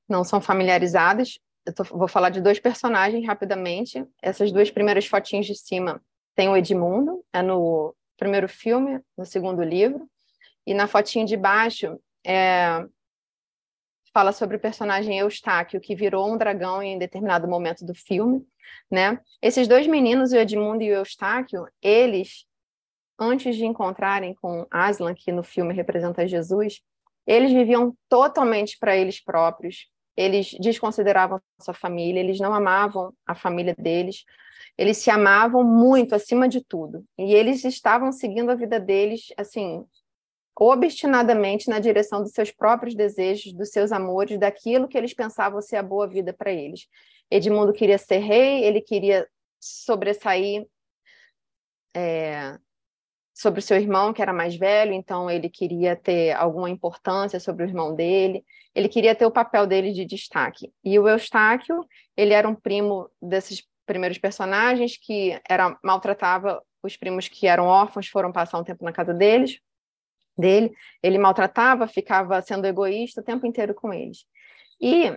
não 0.09 0.25
são 0.25 0.41
familiarizados. 0.41 1.39
Eu 1.67 1.75
tô, 1.75 1.85
vou 1.85 2.09
falar 2.09 2.31
de 2.31 2.41
dois 2.41 2.61
personagens 2.61 3.27
rapidamente. 3.27 4.07
Essas 4.23 4.53
duas 4.53 4.71
primeiras 4.71 5.07
fotinhas 5.07 5.47
de 5.47 5.55
cima 5.55 6.01
tem 6.35 6.49
o 6.49 6.57
Edmundo, 6.57 7.25
é 7.33 7.43
no 7.43 7.95
primeiro 8.17 8.49
filme, 8.49 9.01
no 9.17 9.27
segundo 9.27 9.63
livro. 9.63 10.09
E 10.67 10.75
na 10.75 10.87
fotinha 10.87 11.25
de 11.25 11.37
baixo 11.37 11.99
é, 12.25 12.85
fala 14.13 14.33
sobre 14.33 14.57
o 14.57 14.61
personagem 14.61 15.19
Eustáquio, 15.19 15.81
que 15.81 15.95
virou 15.95 16.33
um 16.33 16.39
dragão 16.39 16.83
em 16.83 16.99
determinado 16.99 17.47
momento 17.47 17.85
do 17.85 17.95
filme, 17.95 18.47
né? 18.91 19.21
Esses 19.43 19.69
dois 19.69 19.87
meninos, 19.87 20.33
o 20.33 20.37
Edmundo 20.37 20.83
e 20.83 20.91
o 20.91 20.97
Eustáquio, 20.97 21.67
eles, 21.83 22.47
antes 23.19 23.57
de 23.57 23.65
encontrarem 23.65 24.35
com 24.35 24.67
Aslan, 24.71 25.15
que 25.15 25.31
no 25.31 25.43
filme 25.43 25.75
representa 25.75 26.27
Jesus, 26.27 26.81
eles 27.27 27.53
viviam 27.53 27.97
totalmente 28.09 28.79
para 28.79 28.97
eles 28.97 29.23
próprios, 29.23 29.87
eles 30.17 30.57
desconsideravam 30.61 31.41
sua 31.61 31.75
família, 31.75 32.21
eles 32.21 32.41
não 32.41 32.55
amavam 32.55 33.13
a 33.27 33.35
família 33.35 33.75
deles, 33.79 34.25
eles 34.79 34.99
se 34.99 35.11
amavam 35.11 35.63
muito 35.63 36.15
acima 36.15 36.49
de 36.49 36.65
tudo, 36.65 37.05
e 37.19 37.35
eles 37.35 37.65
estavam 37.65 38.13
seguindo 38.13 38.51
a 38.51 38.55
vida 38.55 38.81
deles, 38.81 39.33
assim, 39.37 39.85
obstinadamente 40.59 41.69
na 41.69 41.79
direção 41.79 42.23
dos 42.23 42.33
seus 42.33 42.51
próprios 42.51 42.95
desejos, 42.95 43.53
dos 43.53 43.71
seus 43.71 43.93
amores, 43.93 44.39
daquilo 44.39 44.89
que 44.89 44.97
eles 44.97 45.13
pensavam 45.13 45.61
ser 45.61 45.77
a 45.77 45.83
boa 45.83 46.07
vida 46.09 46.33
para 46.33 46.51
eles. 46.51 46.89
Edmundo 47.31 47.73
queria 47.73 47.99
ser 47.99 48.19
rei, 48.19 48.65
ele 48.65 48.81
queria 48.81 49.29
sobressair 49.61 50.67
é, 51.95 52.59
sobre 53.37 53.61
o 53.61 53.63
seu 53.63 53.77
irmão, 53.77 54.15
que 54.15 54.23
era 54.23 54.33
mais 54.33 54.57
velho, 54.57 54.95
então 54.95 55.31
ele 55.31 55.51
queria 55.51 55.95
ter 55.95 56.33
alguma 56.33 56.71
importância 56.71 57.39
sobre 57.39 57.65
o 57.65 57.69
irmão 57.69 57.95
dele, 57.95 58.43
ele 58.75 58.89
queria 58.89 59.15
ter 59.15 59.27
o 59.27 59.31
papel 59.31 59.67
dele 59.67 59.93
de 59.93 60.07
destaque. 60.07 60.73
E 60.83 60.99
o 60.99 61.07
Eustáquio, 61.07 61.87
ele 62.17 62.33
era 62.33 62.49
um 62.49 62.55
primo 62.55 63.11
desses 63.21 63.63
primeiros 63.85 64.17
personagens 64.17 64.97
que 64.97 65.39
era 65.47 65.79
maltratava 65.85 66.63
os 66.83 66.97
primos 66.97 67.29
que 67.29 67.47
eram 67.47 67.67
órfãos, 67.67 68.09
foram 68.09 68.33
passar 68.33 68.59
um 68.59 68.65
tempo 68.65 68.83
na 68.83 68.93
casa 68.93 69.13
deles, 69.13 69.61
dele, 70.39 70.73
ele 71.03 71.19
maltratava, 71.19 71.87
ficava 71.87 72.41
sendo 72.41 72.67
egoísta 72.67 73.21
o 73.21 73.25
tempo 73.25 73.47
inteiro 73.47 73.75
com 73.75 73.93
eles. 73.93 74.25
E 74.81 75.13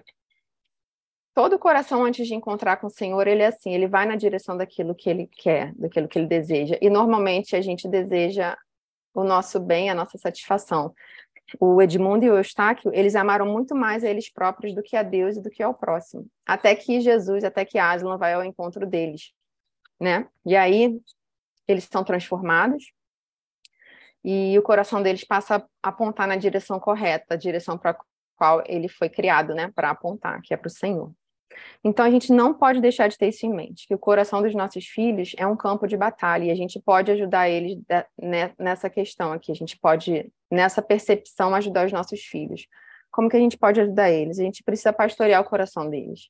todo 1.34 1.54
o 1.54 1.60
coração 1.60 2.04
antes 2.04 2.28
de 2.28 2.36
encontrar 2.36 2.78
com 2.78 2.88
o 2.88 2.92
Senhor, 2.92 3.28
ele 3.28 3.44
é 3.44 3.48
assim, 3.48 3.74
ele 3.74 3.88
vai 3.88 4.06
na 4.06 4.16
direção 4.16 4.58
daquilo 4.58 4.96
que 4.96 5.10
ele 5.10 5.28
quer, 5.28 5.74
daquilo 5.76 6.08
que 6.08 6.20
ele 6.20 6.28
deseja. 6.28 6.78
E 6.82 6.90
normalmente 6.90 7.56
a 7.56 7.62
gente 7.62 7.88
deseja 7.88 8.58
o 9.14 9.24
nosso 9.24 9.60
bem, 9.60 9.90
a 9.90 9.96
nossa 9.96 10.18
satisfação. 10.18 10.94
O 11.60 11.82
Edmundo 11.82 12.26
e 12.26 12.30
o 12.30 12.38
Eustáquio, 12.38 12.92
eles 12.94 13.16
amaram 13.16 13.46
muito 13.46 13.76
mais 13.76 14.04
a 14.04 14.10
eles 14.10 14.32
próprios 14.32 14.76
do 14.76 14.84
que 14.84 14.96
a 14.96 15.02
Deus 15.02 15.36
e 15.36 15.42
do 15.42 15.50
que 15.50 15.64
ao 15.64 15.74
próximo. 15.74 16.28
Até 16.46 16.76
que 16.76 17.02
Jesus, 17.02 17.44
até 17.44 17.66
que 17.66 17.80
Aslan 17.80 18.18
vai 18.18 18.34
ao 18.34 18.44
encontro 18.44 18.86
deles, 18.86 19.32
né? 20.00 20.28
E 20.46 20.56
aí 20.56 21.00
eles 21.68 21.86
são 21.86 22.04
transformados, 22.04 22.92
e 24.24 24.58
o 24.58 24.62
coração 24.62 25.02
deles 25.02 25.24
passa 25.24 25.58
a 25.82 25.90
apontar 25.90 26.28
na 26.28 26.36
direção 26.36 26.80
correta, 26.80 27.34
a 27.34 27.38
direção 27.38 27.78
para 27.78 27.98
qual 28.40 28.64
ele 28.66 28.88
foi 28.88 29.10
criado, 29.10 29.54
né, 29.54 29.70
para 29.76 29.90
apontar, 29.90 30.42
que 30.42 30.54
é 30.54 30.58
para 30.58 30.68
o 30.68 30.72
Senhor. 30.72 31.12
Então 31.84 32.06
a 32.06 32.10
gente 32.10 32.32
não 32.32 32.54
pode 32.54 32.80
deixar 32.80 33.10
de 33.10 33.18
ter 33.18 33.28
isso 33.28 33.46
em 33.46 33.54
mente, 33.54 33.86
que 33.86 33.94
o 33.94 34.00
coração 34.00 34.42
dos 34.42 34.56
nossos 34.56 34.86
filhos 34.86 35.34
é 35.38 35.46
um 35.46 35.58
campo 35.58 35.86
de 35.88 35.98
batalha 35.98 36.46
e 36.46 36.52
a 36.52 36.56
gente 36.56 36.80
pode 36.80 37.12
ajudar 37.12 37.50
eles 37.50 37.78
nessa 38.58 38.90
questão 38.90 39.34
aqui, 39.34 39.52
a 39.52 39.56
gente 39.56 39.78
pode 39.78 40.32
nessa 40.50 40.82
percepção 40.82 41.54
ajudar 41.54 41.86
os 41.86 41.92
nossos 41.92 42.22
filhos. 42.22 42.66
Como 43.12 43.30
que 43.30 43.36
a 43.36 43.40
gente 43.40 43.58
pode 43.58 43.82
ajudar 43.82 44.10
eles? 44.10 44.40
A 44.40 44.44
gente 44.44 44.64
precisa 44.64 44.94
pastorear 44.94 45.42
o 45.42 45.50
coração 45.50 45.90
deles. 45.90 46.30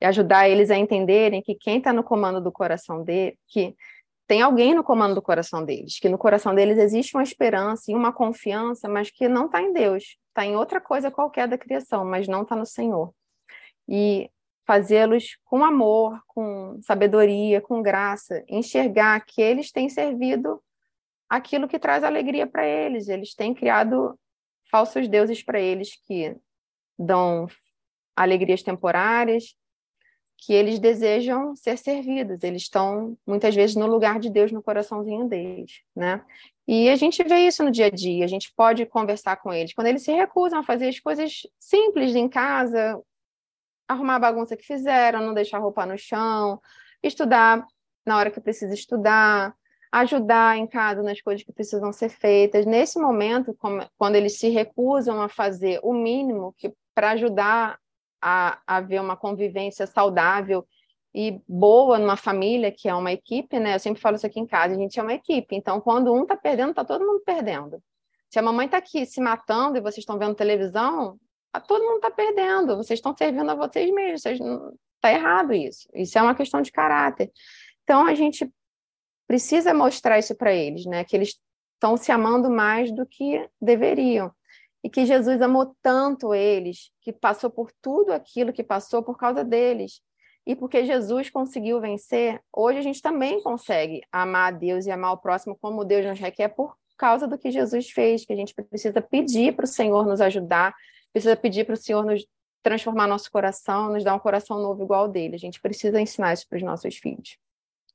e 0.00 0.04
ajudar 0.04 0.48
eles 0.48 0.70
a 0.70 0.76
entenderem 0.76 1.42
que 1.42 1.54
quem 1.54 1.78
está 1.78 1.92
no 1.92 2.04
comando 2.04 2.40
do 2.40 2.52
coração 2.52 3.02
dele, 3.02 3.38
que 3.48 3.74
tem 4.26 4.42
alguém 4.42 4.74
no 4.74 4.84
comando 4.84 5.14
do 5.14 5.22
coração 5.22 5.64
deles, 5.64 5.98
que 5.98 6.08
no 6.08 6.18
coração 6.18 6.54
deles 6.54 6.78
existe 6.78 7.16
uma 7.16 7.22
esperança 7.22 7.90
e 7.90 7.94
uma 7.94 8.12
confiança, 8.12 8.88
mas 8.88 9.10
que 9.10 9.28
não 9.28 9.46
está 9.46 9.62
em 9.62 9.72
Deus, 9.72 10.18
está 10.36 10.44
em 10.44 10.54
outra 10.54 10.78
coisa 10.82 11.10
qualquer 11.10 11.48
da 11.48 11.56
criação, 11.56 12.04
mas 12.04 12.28
não 12.28 12.42
está 12.42 12.54
no 12.54 12.66
Senhor. 12.66 13.10
E 13.88 14.30
fazê-los 14.66 15.38
com 15.44 15.64
amor, 15.64 16.20
com 16.26 16.78
sabedoria, 16.82 17.62
com 17.62 17.80
graça, 17.80 18.44
enxergar 18.46 19.18
que 19.24 19.40
eles 19.40 19.72
têm 19.72 19.88
servido 19.88 20.62
aquilo 21.26 21.66
que 21.66 21.78
traz 21.78 22.04
alegria 22.04 22.46
para 22.46 22.66
eles, 22.66 23.08
eles 23.08 23.34
têm 23.34 23.54
criado 23.54 24.18
falsos 24.70 25.08
deuses 25.08 25.42
para 25.42 25.58
eles 25.58 25.96
que 26.06 26.36
dão 26.98 27.46
alegrias 28.14 28.62
temporárias, 28.62 29.56
que 30.38 30.52
eles 30.52 30.78
desejam 30.78 31.56
ser 31.56 31.78
servidos, 31.78 32.42
eles 32.42 32.62
estão 32.62 33.16
muitas 33.26 33.54
vezes 33.54 33.74
no 33.74 33.86
lugar 33.86 34.18
de 34.18 34.30
Deus 34.30 34.52
no 34.52 34.62
coraçãozinho 34.62 35.28
deles, 35.28 35.80
né? 35.94 36.22
E 36.68 36.88
a 36.88 36.96
gente 36.96 37.22
vê 37.22 37.46
isso 37.46 37.64
no 37.64 37.70
dia 37.70 37.86
a 37.86 37.90
dia, 37.90 38.24
a 38.24 38.28
gente 38.28 38.52
pode 38.54 38.84
conversar 38.86 39.36
com 39.36 39.52
eles. 39.52 39.72
Quando 39.72 39.86
eles 39.86 40.02
se 40.02 40.12
recusam 40.12 40.58
a 40.58 40.62
fazer 40.62 40.88
as 40.88 40.98
coisas 41.00 41.42
simples 41.58 42.14
em 42.14 42.28
casa, 42.28 43.00
arrumar 43.88 44.16
a 44.16 44.20
bagunça 44.20 44.56
que 44.56 44.66
fizeram, 44.66 45.24
não 45.24 45.32
deixar 45.32 45.58
roupa 45.58 45.86
no 45.86 45.96
chão, 45.96 46.60
estudar 47.02 47.66
na 48.04 48.16
hora 48.16 48.30
que 48.30 48.40
precisa 48.40 48.74
estudar, 48.74 49.54
ajudar 49.92 50.58
em 50.58 50.66
casa 50.66 51.02
nas 51.02 51.20
coisas 51.20 51.44
que 51.44 51.52
precisam 51.52 51.92
ser 51.92 52.08
feitas. 52.08 52.66
Nesse 52.66 52.98
momento, 52.98 53.56
quando 53.96 54.16
eles 54.16 54.38
se 54.38 54.48
recusam 54.48 55.22
a 55.22 55.28
fazer 55.28 55.80
o 55.82 55.92
mínimo 55.92 56.54
que 56.58 56.72
para 56.94 57.10
ajudar 57.10 57.78
a, 58.28 58.58
a 58.66 58.80
ver 58.80 59.00
uma 59.00 59.16
convivência 59.16 59.86
saudável 59.86 60.66
e 61.14 61.40
boa 61.46 61.96
numa 61.96 62.16
família, 62.16 62.72
que 62.72 62.88
é 62.88 62.94
uma 62.94 63.12
equipe, 63.12 63.60
né? 63.60 63.76
Eu 63.76 63.78
sempre 63.78 64.02
falo 64.02 64.16
isso 64.16 64.26
aqui 64.26 64.40
em 64.40 64.46
casa, 64.46 64.74
a 64.74 64.76
gente 64.76 64.98
é 64.98 65.02
uma 65.02 65.14
equipe. 65.14 65.54
Então, 65.54 65.80
quando 65.80 66.12
um 66.12 66.22
está 66.22 66.36
perdendo, 66.36 66.70
está 66.70 66.84
todo 66.84 67.06
mundo 67.06 67.22
perdendo. 67.24 67.80
Se 68.28 68.36
a 68.40 68.42
mamãe 68.42 68.66
está 68.66 68.78
aqui 68.78 69.06
se 69.06 69.20
matando 69.20 69.78
e 69.78 69.80
vocês 69.80 69.98
estão 69.98 70.18
vendo 70.18 70.34
televisão, 70.34 71.20
tá, 71.52 71.60
todo 71.60 71.84
mundo 71.84 71.98
está 71.98 72.10
perdendo. 72.10 72.76
Vocês 72.76 72.98
estão 72.98 73.16
servindo 73.16 73.48
a 73.48 73.54
vocês 73.54 73.94
mesmos. 73.94 74.24
Está 74.24 75.12
errado 75.12 75.54
isso. 75.54 75.88
Isso 75.94 76.18
é 76.18 76.22
uma 76.22 76.34
questão 76.34 76.60
de 76.60 76.72
caráter. 76.72 77.30
Então, 77.84 78.04
a 78.04 78.14
gente 78.16 78.52
precisa 79.28 79.72
mostrar 79.72 80.18
isso 80.18 80.34
para 80.34 80.52
eles, 80.52 80.84
né? 80.84 81.04
Que 81.04 81.14
eles 81.14 81.40
estão 81.74 81.96
se 81.96 82.10
amando 82.10 82.50
mais 82.50 82.90
do 82.90 83.06
que 83.06 83.48
deveriam 83.62 84.32
e 84.82 84.90
que 84.90 85.04
Jesus 85.04 85.40
amou 85.42 85.74
tanto 85.82 86.34
eles, 86.34 86.90
que 87.00 87.12
passou 87.12 87.50
por 87.50 87.72
tudo 87.82 88.12
aquilo 88.12 88.52
que 88.52 88.62
passou 88.62 89.02
por 89.02 89.16
causa 89.16 89.44
deles. 89.44 90.00
E 90.46 90.54
porque 90.54 90.84
Jesus 90.84 91.28
conseguiu 91.28 91.80
vencer, 91.80 92.40
hoje 92.52 92.78
a 92.78 92.82
gente 92.82 93.02
também 93.02 93.42
consegue 93.42 94.02
amar 94.12 94.52
a 94.52 94.56
Deus 94.56 94.86
e 94.86 94.90
amar 94.92 95.12
o 95.12 95.18
próximo 95.18 95.58
como 95.60 95.84
Deus 95.84 96.06
nos 96.06 96.20
requer 96.20 96.50
por 96.50 96.76
causa 96.96 97.26
do 97.26 97.36
que 97.36 97.50
Jesus 97.50 97.90
fez, 97.90 98.24
que 98.24 98.32
a 98.32 98.36
gente 98.36 98.54
precisa 98.54 99.00
pedir 99.00 99.54
para 99.56 99.64
o 99.64 99.68
Senhor 99.68 100.06
nos 100.06 100.20
ajudar, 100.20 100.72
precisa 101.12 101.36
pedir 101.36 101.64
para 101.64 101.74
o 101.74 101.76
Senhor 101.76 102.04
nos 102.04 102.24
transformar 102.62 103.06
nosso 103.06 103.30
coração, 103.30 103.92
nos 103.92 104.04
dar 104.04 104.14
um 104.14 104.18
coração 104.18 104.60
novo 104.60 104.82
igual 104.84 105.02
ao 105.02 105.08
dele. 105.08 105.34
A 105.34 105.38
gente 105.38 105.60
precisa 105.60 106.00
ensinar 106.00 106.32
isso 106.32 106.48
para 106.48 106.56
os 106.56 106.62
nossos 106.62 106.96
filhos. 106.96 107.38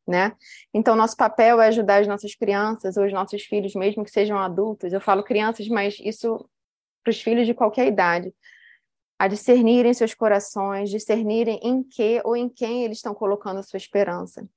Né? 0.08 0.34
Então, 0.74 0.96
nosso 0.96 1.16
papel 1.16 1.62
é 1.62 1.68
ajudar 1.68 2.02
as 2.02 2.08
nossas 2.08 2.36
crianças 2.36 2.98
ou 2.98 3.06
os 3.06 3.14
nossos 3.14 3.44
filhos, 3.44 3.76
mesmo 3.76 4.04
que 4.04 4.12
sejam 4.12 4.38
adultos. 4.38 4.92
Eu 4.92 5.00
falo 5.00 5.24
crianças, 5.24 5.68
mas 5.68 5.98
isso 6.00 6.50
para 7.04 7.12
os 7.12 7.22
filhos 7.22 7.46
de 7.46 7.54
qualquer 7.54 7.88
idade, 7.88 8.34
a 9.18 9.28
discernirem 9.28 9.94
seus 9.94 10.14
corações, 10.14 10.90
discernirem 10.90 11.60
em 11.64 11.84
que 11.84 12.22
ou 12.24 12.36
em 12.36 12.50
quem 12.50 12.84
eles 12.84 12.98
estão 12.98 13.14
colocando 13.14 13.60
a 13.60 13.64
sua 13.64 13.78
esperança, 13.78 14.48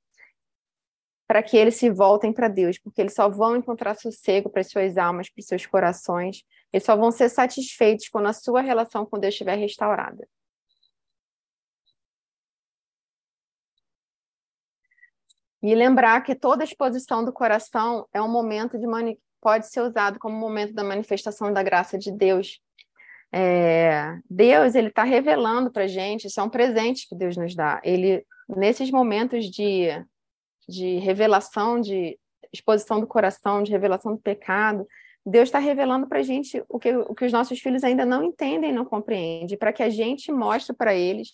para 1.27 1.43
que 1.43 1.57
eles 1.57 1.77
se 1.77 1.91
voltem 1.91 2.33
para 2.33 2.49
Deus, 2.49 2.79
porque 2.79 3.01
eles 3.01 3.15
só 3.15 3.29
vão 3.29 3.57
encontrar 3.57 3.95
sossego 3.95 4.51
para 4.51 4.61
as 4.61 4.71
suas 4.71 4.97
almas, 4.97 5.29
para 5.31 5.41
os 5.41 5.47
seus 5.47 5.67
corações, 5.67 6.45
eles 6.73 6.85
só 6.85 6.97
vão 6.97 7.11
ser 7.11 7.29
satisfeitos 7.29 8.09
quando 8.09 8.27
a 8.27 8.33
sua 8.33 8.61
relação 8.61 9.07
com 9.07 9.19
Deus 9.19 9.35
estiver 9.35 9.57
restaurada. 9.57 10.27
E 15.63 15.75
lembrar 15.75 16.21
que 16.23 16.35
toda 16.35 16.63
exposição 16.63 17.25
do 17.25 17.33
coração 17.33 18.07
é 18.13 18.21
um 18.21 18.31
momento 18.31 18.79
de 18.79 18.87
mani 18.87 19.19
pode 19.45 19.69
ser 19.71 19.83
usado 19.83 20.19
como 20.19 20.35
momento 20.35 20.73
da 20.73 20.83
manifestação 20.83 21.53
da 21.53 21.63
graça 21.63 21.99
de 21.99 22.11
Deus. 22.11 22.59
É, 23.31 24.17
Deus 24.29 24.75
ele 24.75 24.89
está 24.89 25.05
revelando 25.05 25.71
para 25.71 25.87
gente, 25.87 26.27
isso 26.27 26.41
é 26.41 26.43
um 26.43 26.49
presente 26.49 27.07
que 27.07 27.15
Deus 27.15 27.37
nos 27.37 27.55
dá. 27.55 27.79
Ele 27.85 28.25
nesses 28.49 28.91
momentos 28.91 29.51
de, 29.51 29.89
de 30.67 30.97
revelação, 30.97 31.79
de 31.79 32.19
exposição 32.51 33.01
do 33.01 33.07
coração, 33.07 33.63
de 33.63 33.71
revelação 33.71 34.15
do 34.15 34.21
pecado, 34.21 34.87
Deus 35.27 35.49
está 35.49 35.59
revelando 35.59 36.07
para 36.07 36.21
a 36.21 36.23
gente 36.23 36.63
o 36.67 36.79
que, 36.79 36.97
o 36.97 37.15
que 37.15 37.25
os 37.27 37.33
nossos 37.33 37.61
filhos 37.61 37.85
ainda 37.85 38.07
não 38.07 38.23
entendem, 38.25 38.73
não 38.73 38.85
compreendem, 38.85 39.59
para 39.59 39.73
que 39.73 39.83
a 39.83 39.91
gente 39.91 40.33
mostre 40.33 40.75
para 40.75 40.95
eles 40.95 41.33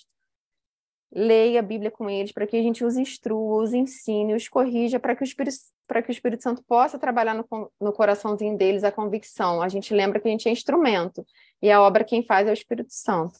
leia 1.12 1.60
a 1.60 1.62
Bíblia 1.62 1.90
com 1.90 2.08
eles, 2.08 2.32
para 2.32 2.46
que 2.46 2.56
a 2.56 2.62
gente 2.62 2.84
os 2.84 2.96
instrua, 2.96 3.62
os 3.62 3.72
ensine, 3.74 4.34
os 4.34 4.48
corrija, 4.48 5.00
para 5.00 5.16
que 5.16 5.22
o 5.22 5.24
Espírito, 5.24 5.56
para 5.86 6.02
que 6.02 6.10
o 6.10 6.12
Espírito 6.12 6.42
Santo 6.42 6.62
possa 6.62 6.98
trabalhar 6.98 7.34
no, 7.34 7.46
no 7.80 7.92
coraçãozinho 7.92 8.56
deles 8.56 8.84
a 8.84 8.92
convicção. 8.92 9.60
A 9.60 9.68
gente 9.68 9.92
lembra 9.92 10.20
que 10.20 10.28
a 10.28 10.30
gente 10.30 10.48
é 10.48 10.52
instrumento, 10.52 11.26
e 11.60 11.70
a 11.70 11.82
obra 11.82 12.04
quem 12.04 12.22
faz 12.22 12.46
é 12.46 12.50
o 12.50 12.54
Espírito 12.54 12.92
Santo. 12.92 13.38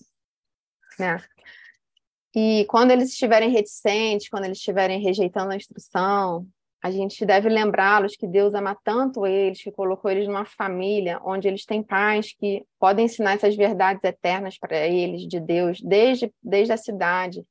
Né? 0.99 1.23
E 2.35 2.65
quando 2.69 2.91
eles 2.91 3.11
estiverem 3.11 3.51
reticentes, 3.51 4.29
quando 4.29 4.45
eles 4.45 4.59
estiverem 4.59 5.01
rejeitando 5.01 5.53
a 5.53 5.57
instrução, 5.57 6.47
a 6.83 6.91
gente 6.91 7.27
deve 7.27 7.49
lembrá-los 7.49 8.17
que 8.17 8.27
Deus 8.27 8.55
ama 8.55 8.77
tanto 8.83 9.27
eles, 9.27 9.63
que 9.63 9.71
colocou 9.71 10.11
eles 10.11 10.27
numa 10.27 10.47
família 10.47 11.21
onde 11.23 11.47
eles 11.47 11.67
têm 11.67 11.83
pais 11.83 12.33
que 12.33 12.65
podem 12.79 13.05
ensinar 13.05 13.35
essas 13.35 13.55
verdades 13.55 14.03
eternas 14.03 14.57
para 14.59 14.87
eles 14.87 15.29
de 15.29 15.39
Deus, 15.39 15.81
desde, 15.83 16.33
desde 16.43 16.73
a 16.73 16.79
cidade, 16.79 17.45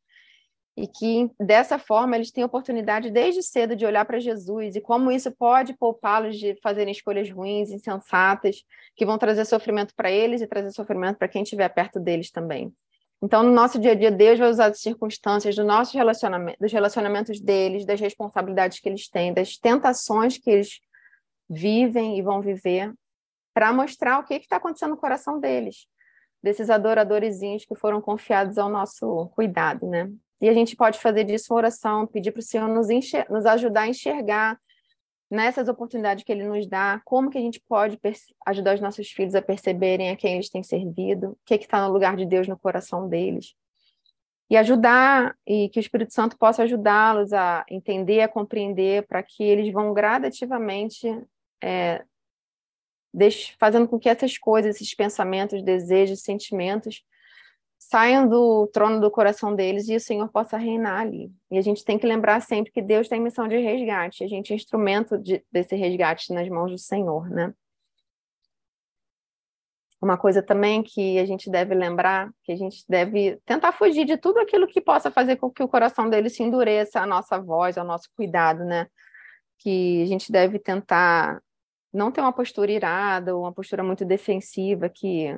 e 0.80 0.88
que 0.88 1.30
dessa 1.38 1.77
forma 1.77 2.15
eles 2.15 2.32
têm 2.32 2.41
oportunidade 2.41 3.11
desde 3.11 3.43
cedo 3.43 3.75
de 3.75 3.86
olhar 3.86 4.05
para 4.05 4.17
Jesus 4.17 4.77
e 4.77 4.82
como 4.82 5.11
isso 5.11 5.30
pode 5.30 5.73
poupá-los 5.73 6.39
de 6.39 6.55
fazerem 6.63 6.93
escolhas 6.93 7.30
ruins, 7.30 7.69
insensatas, 7.69 8.63
que 8.95 9.05
vão 9.05 9.17
trazer 9.17 9.43
sofrimento 9.43 9.93
para 9.93 10.09
eles 10.09 10.41
e 10.41 10.47
trazer 10.47 10.71
sofrimento 10.71 11.17
para 11.17 11.27
quem 11.27 11.43
estiver 11.43 11.67
perto 11.67 11.99
deles 11.99 12.32
também. 12.32 12.73
Então, 13.21 13.43
no 13.43 13.51
nosso 13.51 13.77
dia 13.77 13.91
a 13.91 13.95
dia, 13.95 14.09
Deus 14.09 14.39
vai 14.39 14.49
usar 14.49 14.67
as 14.67 14.80
circunstâncias 14.80 15.53
do 15.53 15.65
nosso 15.65 15.97
relacionamento, 15.97 16.57
dos 16.57 16.71
relacionamentos 16.71 17.41
deles, 17.41 17.86
das 17.86 17.99
responsabilidades 17.99 18.80
que 18.80 18.88
eles 18.88 19.09
têm, 19.09 19.34
das 19.34 19.57
tentações 19.57 20.38
que 20.38 20.49
eles 20.49 20.80
vivem 21.49 22.17
e 22.17 22.21
vão 22.21 22.39
viver, 22.39 22.93
para 23.53 23.73
mostrar 23.73 24.19
o 24.19 24.23
que 24.23 24.36
está 24.36 24.55
acontecendo 24.55 24.91
no 24.91 24.97
coração 24.97 25.41
deles, 25.41 25.88
desses 26.41 26.69
adoradorzinhos 26.69 27.65
que 27.65 27.75
foram 27.75 27.99
confiados 27.99 28.57
ao 28.57 28.69
nosso 28.69 29.27
cuidado, 29.36 29.86
né? 29.86 30.09
E 30.42 30.48
a 30.48 30.54
gente 30.54 30.76
pode 30.76 31.00
fazer 31.00 31.24
disso 31.24 31.54
uma 31.54 31.58
oração, 31.58 32.08
pedir 32.08 32.32
para 32.32 32.40
o 32.40 32.44
Senhor 32.44 32.68
nos, 32.68 32.88
nos 33.30 33.46
ajudar 33.46 33.82
a 33.82 33.88
enxergar 33.88 34.60
nessas 35.30 35.68
oportunidades 35.68 36.24
que 36.24 36.32
Ele 36.32 36.44
nos 36.44 36.68
dá, 36.68 37.02
como 37.06 37.30
que 37.30 37.38
a 37.38 37.42
gente 37.42 37.62
pode 37.68 38.00
ajudar 38.46 38.76
os 38.76 38.82
nossos 38.82 39.12
filhos 39.12 39.36
a 39.36 39.42
perceberem 39.42 40.10
a 40.10 40.16
quem 40.16 40.36
eles 40.36 40.50
têm 40.50 40.64
servido, 40.64 41.32
o 41.32 41.38
que 41.46 41.56
está 41.56 41.86
no 41.86 41.94
lugar 41.94 42.16
de 42.16 42.26
Deus 42.26 42.48
no 42.48 42.58
coração 42.58 43.08
deles. 43.08 43.54
E 44.50 44.58
ajudar, 44.58 45.38
e 45.46 45.70
que 45.70 45.80
o 45.80 45.82
Espírito 45.82 46.12
Santo 46.12 46.36
possa 46.36 46.64
ajudá-los 46.64 47.32
a 47.34 47.64
entender, 47.70 48.22
a 48.22 48.28
compreender, 48.28 49.06
para 49.06 49.22
que 49.22 49.44
eles 49.44 49.72
vão 49.72 49.94
gradativamente 49.94 51.08
é, 51.62 52.04
fazendo 53.60 53.88
com 53.88 54.00
que 54.00 54.10
essas 54.10 54.38
coisas, 54.40 54.76
esses 54.76 54.96
pensamentos, 54.96 55.62
desejos, 55.62 56.22
sentimentos, 56.22 57.04
saiam 57.90 58.28
do 58.28 58.68
trono 58.68 59.02
do 59.02 59.10
coração 59.10 59.56
deles 59.56 59.90
e 59.90 59.96
o 59.96 60.00
Senhor 60.00 60.30
possa 60.30 60.58
reinar 60.58 61.02
ali. 61.02 61.32
E 61.50 61.58
a 61.58 61.62
gente 61.62 61.84
tem 61.84 61.98
que 61.98 62.06
lembrar 62.06 62.40
sempre 62.40 62.72
que 62.72 62.84
Deus 62.84 63.08
tem 63.08 63.20
missão 63.20 63.48
de 63.48 63.58
resgate, 63.58 64.24
a 64.24 64.28
gente 64.28 64.54
é 64.54 64.56
instrumento 64.56 65.18
de, 65.18 65.44
desse 65.52 65.76
resgate 65.76 66.32
nas 66.32 66.48
mãos 66.50 66.70
do 66.70 66.78
Senhor, 66.78 67.28
né? 67.32 67.52
Uma 70.00 70.20
coisa 70.20 70.44
também 70.44 70.84
que 70.84 71.18
a 71.18 71.26
gente 71.26 71.50
deve 71.50 71.74
lembrar, 71.74 72.30
que 72.44 72.52
a 72.52 72.56
gente 72.56 72.86
deve 72.88 73.40
tentar 73.44 73.72
fugir 73.72 74.06
de 74.06 74.18
tudo 74.18 74.40
aquilo 74.40 74.68
que 74.68 74.80
possa 74.80 75.10
fazer 75.10 75.38
com 75.38 75.50
que 75.50 75.64
o 75.64 75.68
coração 75.68 76.08
dele 76.08 76.30
se 76.30 76.44
endureça 76.44 77.02
a 77.02 77.08
nossa 77.08 77.42
voz, 77.42 77.76
ao 77.76 77.84
nosso 77.84 78.08
cuidado, 78.16 78.64
né? 78.64 78.88
Que 79.58 80.04
a 80.04 80.06
gente 80.06 80.32
deve 80.32 80.60
tentar 80.60 81.42
não 81.92 82.12
ter 82.12 82.22
uma 82.22 82.32
postura 82.32 82.72
irada 82.72 83.36
ou 83.36 83.42
uma 83.42 83.52
postura 83.52 83.84
muito 83.84 84.06
defensiva 84.06 84.88
que 84.88 85.36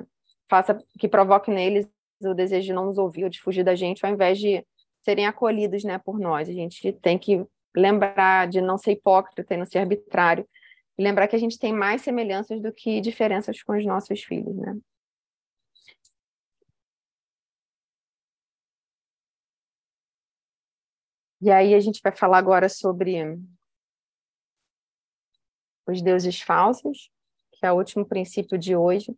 faça 0.50 0.78
que 0.98 1.08
provoque 1.08 1.50
neles 1.50 1.88
o 2.24 2.34
desejo 2.34 2.66
de 2.66 2.72
não 2.72 2.86
nos 2.86 2.98
ouvir 2.98 3.24
ou 3.24 3.30
de 3.30 3.40
fugir 3.40 3.64
da 3.64 3.74
gente, 3.74 4.04
ao 4.04 4.12
invés 4.12 4.38
de 4.38 4.64
serem 5.02 5.26
acolhidos 5.26 5.84
né, 5.84 5.98
por 5.98 6.18
nós. 6.18 6.48
A 6.48 6.52
gente 6.52 6.92
tem 6.94 7.18
que 7.18 7.44
lembrar 7.74 8.48
de 8.48 8.60
não 8.60 8.78
ser 8.78 8.92
hipócrita 8.92 9.54
e 9.54 9.56
não 9.56 9.66
ser 9.66 9.78
arbitrário, 9.78 10.46
e 10.98 11.02
lembrar 11.02 11.26
que 11.28 11.36
a 11.36 11.38
gente 11.38 11.58
tem 11.58 11.72
mais 11.72 12.02
semelhanças 12.02 12.60
do 12.60 12.72
que 12.72 13.00
diferenças 13.00 13.62
com 13.62 13.76
os 13.76 13.84
nossos 13.86 14.22
filhos, 14.22 14.54
né? 14.56 14.76
E 21.40 21.50
aí 21.50 21.74
a 21.74 21.80
gente 21.80 22.00
vai 22.00 22.12
falar 22.12 22.38
agora 22.38 22.68
sobre 22.68 23.36
os 25.86 26.00
deuses 26.00 26.40
falsos, 26.40 27.10
que 27.52 27.66
é 27.66 27.72
o 27.72 27.76
último 27.76 28.06
princípio 28.06 28.56
de 28.56 28.76
hoje. 28.76 29.12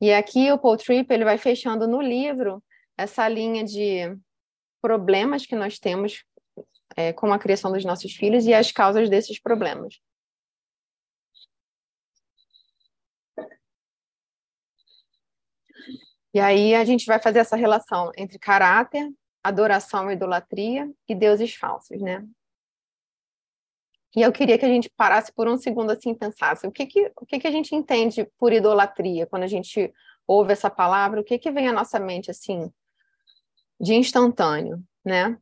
E 0.00 0.12
aqui 0.12 0.50
o 0.52 0.58
Paul 0.58 0.76
Tripp 0.76 1.12
ele 1.12 1.24
vai 1.24 1.38
fechando 1.38 1.86
no 1.86 2.00
livro 2.00 2.62
essa 2.96 3.28
linha 3.28 3.64
de 3.64 4.16
problemas 4.80 5.46
que 5.46 5.56
nós 5.56 5.78
temos 5.78 6.24
é, 6.96 7.12
com 7.12 7.32
a 7.32 7.38
criação 7.38 7.72
dos 7.72 7.84
nossos 7.84 8.12
filhos 8.12 8.46
e 8.46 8.54
as 8.54 8.70
causas 8.70 9.08
desses 9.08 9.40
problemas. 9.40 10.00
E 16.34 16.40
aí 16.40 16.74
a 16.74 16.84
gente 16.84 17.06
vai 17.06 17.20
fazer 17.20 17.38
essa 17.38 17.56
relação 17.56 18.10
entre 18.16 18.38
caráter, 18.38 19.08
adoração 19.42 20.10
e 20.10 20.14
idolatria 20.14 20.90
e 21.08 21.14
deuses 21.14 21.54
falsos, 21.54 22.00
né? 22.00 22.26
E 24.16 24.22
eu 24.22 24.30
queria 24.30 24.56
que 24.56 24.64
a 24.64 24.68
gente 24.68 24.90
parasse 24.96 25.32
por 25.32 25.48
um 25.48 25.56
segundo 25.56 25.90
assim 25.90 26.10
e 26.10 26.18
pensasse 26.18 26.66
o 26.66 26.72
que 26.72 26.86
que, 26.86 27.12
o 27.16 27.26
que 27.26 27.38
que 27.38 27.46
a 27.46 27.50
gente 27.50 27.74
entende 27.74 28.28
por 28.38 28.52
idolatria 28.52 29.26
quando 29.26 29.42
a 29.42 29.48
gente 29.48 29.92
ouve 30.26 30.52
essa 30.52 30.70
palavra, 30.70 31.20
o 31.20 31.24
que 31.24 31.38
que 31.38 31.50
vem 31.50 31.68
à 31.68 31.72
nossa 31.72 31.98
mente 31.98 32.30
assim 32.30 32.70
de 33.80 33.94
instantâneo, 33.94 34.82
né? 35.04 35.36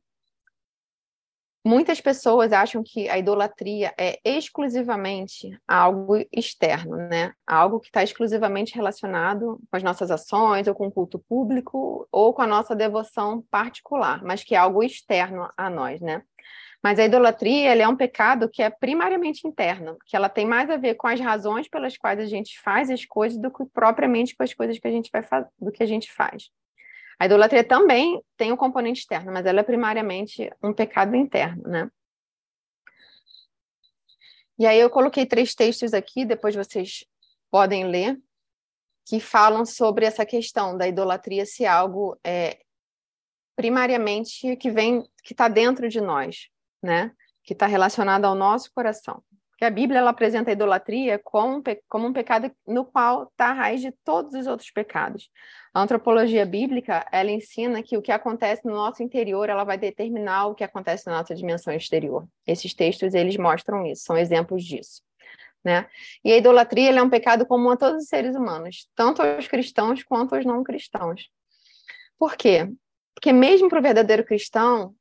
Muitas 1.64 2.00
pessoas 2.00 2.52
acham 2.52 2.82
que 2.82 3.08
a 3.08 3.16
idolatria 3.16 3.94
é 3.96 4.18
exclusivamente 4.24 5.56
algo 5.68 6.16
externo, 6.32 6.96
né? 6.96 7.32
Algo 7.46 7.78
que 7.78 7.86
está 7.86 8.02
exclusivamente 8.02 8.74
relacionado 8.74 9.60
com 9.70 9.76
as 9.76 9.82
nossas 9.82 10.10
ações, 10.10 10.66
ou 10.66 10.74
com 10.74 10.88
o 10.88 10.90
culto 10.90 11.20
público, 11.20 12.08
ou 12.10 12.34
com 12.34 12.42
a 12.42 12.48
nossa 12.48 12.74
devoção 12.74 13.42
particular, 13.48 14.24
mas 14.24 14.42
que 14.42 14.56
é 14.56 14.58
algo 14.58 14.82
externo 14.82 15.48
a 15.56 15.70
nós, 15.70 16.00
né? 16.00 16.24
Mas 16.82 16.98
a 16.98 17.04
idolatria 17.04 17.74
é 17.74 17.86
um 17.86 17.96
pecado 17.96 18.48
que 18.48 18.60
é 18.60 18.68
primariamente 18.68 19.46
interno, 19.46 19.96
que 20.04 20.16
ela 20.16 20.28
tem 20.28 20.44
mais 20.44 20.68
a 20.68 20.76
ver 20.76 20.96
com 20.96 21.06
as 21.06 21.20
razões 21.20 21.68
pelas 21.68 21.96
quais 21.96 22.18
a 22.18 22.26
gente 22.26 22.60
faz 22.60 22.90
as 22.90 23.04
coisas 23.04 23.38
do 23.38 23.52
que 23.52 23.64
propriamente 23.66 24.34
com 24.34 24.42
as 24.42 24.52
coisas 24.52 24.78
que 24.78 24.88
a 24.88 24.90
gente 24.90 25.08
vai 25.12 25.22
do 25.60 25.70
que 25.70 25.82
a 25.82 25.86
gente 25.86 26.10
faz. 26.12 26.50
A 27.20 27.26
idolatria 27.26 27.62
também 27.62 28.20
tem 28.36 28.50
um 28.50 28.56
componente 28.56 29.00
externo, 29.00 29.30
mas 29.32 29.46
ela 29.46 29.60
é 29.60 29.62
primariamente 29.62 30.50
um 30.60 30.72
pecado 30.72 31.14
interno, 31.14 31.62
né? 31.68 31.88
E 34.58 34.66
aí 34.66 34.78
eu 34.78 34.90
coloquei 34.90 35.24
três 35.24 35.54
textos 35.54 35.94
aqui, 35.94 36.24
depois 36.24 36.54
vocês 36.54 37.04
podem 37.48 37.84
ler, 37.86 38.20
que 39.04 39.20
falam 39.20 39.64
sobre 39.64 40.04
essa 40.04 40.26
questão 40.26 40.76
da 40.76 40.86
idolatria 40.88 41.46
se 41.46 41.64
algo 41.64 42.18
é 42.24 42.58
primariamente 43.54 44.56
que 44.56 44.70
vem, 44.70 45.02
que 45.22 45.32
está 45.32 45.48
dentro 45.48 45.88
de 45.88 46.00
nós, 46.00 46.48
né? 46.82 47.12
Que 47.44 47.52
está 47.52 47.66
relacionado 47.66 48.24
ao 48.24 48.34
nosso 48.34 48.70
coração. 48.74 49.22
Porque 49.62 49.64
a 49.64 49.70
Bíblia 49.70 50.00
ela 50.00 50.10
apresenta 50.10 50.50
a 50.50 50.52
idolatria 50.52 51.20
como 51.22 51.58
um, 51.58 51.62
como 51.88 52.08
um 52.08 52.12
pecado 52.12 52.50
no 52.66 52.84
qual 52.84 53.24
está 53.24 53.50
a 53.50 53.52
raiz 53.52 53.80
de 53.80 53.92
todos 54.04 54.34
os 54.34 54.48
outros 54.48 54.70
pecados. 54.72 55.30
A 55.72 55.80
antropologia 55.80 56.44
bíblica, 56.44 57.06
ela 57.12 57.30
ensina 57.30 57.80
que 57.80 57.96
o 57.96 58.02
que 58.02 58.10
acontece 58.10 58.66
no 58.66 58.72
nosso 58.72 59.04
interior, 59.04 59.48
ela 59.48 59.62
vai 59.62 59.78
determinar 59.78 60.46
o 60.46 60.54
que 60.56 60.64
acontece 60.64 61.06
na 61.06 61.18
nossa 61.18 61.32
dimensão 61.32 61.72
exterior. 61.72 62.26
Esses 62.44 62.74
textos, 62.74 63.14
eles 63.14 63.36
mostram 63.36 63.86
isso, 63.86 64.02
são 64.02 64.18
exemplos 64.18 64.64
disso. 64.64 65.00
Né? 65.64 65.86
E 66.24 66.32
a 66.32 66.36
idolatria 66.36 66.90
é 66.90 67.00
um 67.02 67.08
pecado 67.08 67.46
comum 67.46 67.70
a 67.70 67.76
todos 67.76 68.02
os 68.02 68.08
seres 68.08 68.34
humanos, 68.34 68.88
tanto 68.96 69.22
aos 69.22 69.46
cristãos 69.46 70.02
quanto 70.02 70.34
aos 70.34 70.44
não 70.44 70.64
cristãos. 70.64 71.28
Por 72.18 72.36
quê? 72.36 72.68
Porque 73.14 73.32
mesmo 73.32 73.68
para 73.68 73.78
o 73.78 73.82
verdadeiro 73.82 74.24
cristão, 74.24 74.92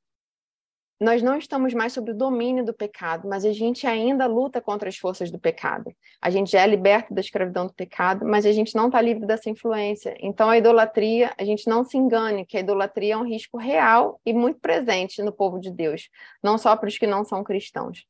nós 1.02 1.24
não 1.24 1.36
estamos 1.36 1.74
mais 1.74 1.94
sob 1.94 2.12
o 2.12 2.16
domínio 2.16 2.64
do 2.64 2.76
pecado, 2.76 3.28
mas 3.28 3.44
a 3.44 3.52
gente 3.52 3.88
ainda 3.88 4.28
luta 4.28 4.62
contra 4.62 4.88
as 4.88 4.96
forças 4.96 5.32
do 5.32 5.40
pecado. 5.40 5.92
A 6.22 6.30
gente 6.30 6.52
já 6.52 6.62
é 6.62 6.68
liberto 6.68 7.12
da 7.12 7.20
escravidão 7.20 7.66
do 7.66 7.74
pecado, 7.74 8.24
mas 8.24 8.46
a 8.46 8.52
gente 8.52 8.76
não 8.76 8.86
está 8.86 9.02
livre 9.02 9.26
dessa 9.26 9.50
influência. 9.50 10.16
Então, 10.20 10.48
a 10.48 10.60
idolatria, 10.60 11.34
a 11.40 11.44
gente 11.44 11.68
não 11.68 11.84
se 11.84 11.98
engane 11.98 12.46
que 12.46 12.56
a 12.56 12.60
idolatria 12.60 13.16
é 13.16 13.18
um 13.18 13.28
risco 13.28 13.58
real 13.58 14.22
e 14.24 14.32
muito 14.32 14.60
presente 14.60 15.24
no 15.24 15.32
povo 15.32 15.60
de 15.60 15.72
Deus, 15.72 16.08
não 16.44 16.56
só 16.56 16.76
para 16.76 16.88
os 16.88 17.00
que 17.00 17.08
não 17.08 17.26
são 17.26 17.44
cristãos. 17.44 18.06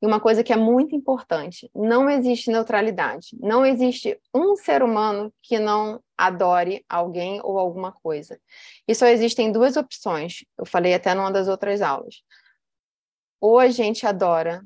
E 0.00 0.06
uma 0.06 0.20
coisa 0.20 0.44
que 0.44 0.52
é 0.52 0.56
muito 0.56 0.94
importante: 0.94 1.70
não 1.74 2.08
existe 2.08 2.50
neutralidade. 2.50 3.28
Não 3.40 3.64
existe 3.64 4.18
um 4.34 4.56
ser 4.56 4.82
humano 4.82 5.32
que 5.42 5.58
não 5.58 6.00
adore 6.16 6.84
alguém 6.88 7.40
ou 7.42 7.58
alguma 7.58 7.92
coisa. 7.92 8.40
E 8.86 8.94
só 8.94 9.06
existem 9.06 9.50
duas 9.50 9.76
opções. 9.76 10.44
Eu 10.58 10.66
falei 10.66 10.94
até 10.94 11.14
numa 11.14 11.30
das 11.30 11.48
outras 11.48 11.82
aulas. 11.82 12.22
Ou 13.40 13.58
a 13.58 13.68
gente 13.68 14.06
adora 14.06 14.62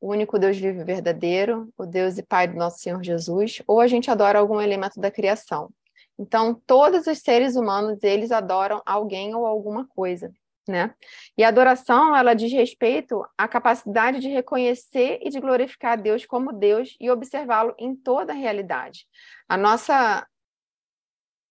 o 0.00 0.10
único 0.10 0.38
Deus 0.38 0.56
vivo 0.56 0.80
e 0.80 0.84
verdadeiro, 0.84 1.72
o 1.76 1.86
Deus 1.86 2.18
e 2.18 2.22
Pai 2.22 2.46
do 2.46 2.56
nosso 2.56 2.78
Senhor 2.78 3.02
Jesus, 3.02 3.62
ou 3.66 3.80
a 3.80 3.86
gente 3.86 4.10
adora 4.10 4.38
algum 4.38 4.60
elemento 4.60 5.00
da 5.00 5.10
criação. 5.10 5.70
Então, 6.18 6.54
todos 6.66 7.06
os 7.06 7.18
seres 7.18 7.56
humanos, 7.56 8.02
eles 8.02 8.30
adoram 8.30 8.80
alguém 8.86 9.34
ou 9.34 9.46
alguma 9.46 9.86
coisa 9.86 10.32
né? 10.68 10.94
E 11.36 11.44
a 11.44 11.48
adoração, 11.48 12.16
ela 12.16 12.34
diz 12.34 12.52
respeito 12.52 13.24
à 13.36 13.46
capacidade 13.46 14.20
de 14.20 14.28
reconhecer 14.28 15.20
e 15.22 15.30
de 15.30 15.40
glorificar 15.40 16.00
Deus 16.00 16.26
como 16.26 16.52
Deus 16.52 16.96
e 17.00 17.10
observá-lo 17.10 17.74
em 17.78 17.94
toda 17.94 18.32
a 18.32 18.36
realidade. 18.36 19.06
A 19.48 19.56
nossa 19.56 20.26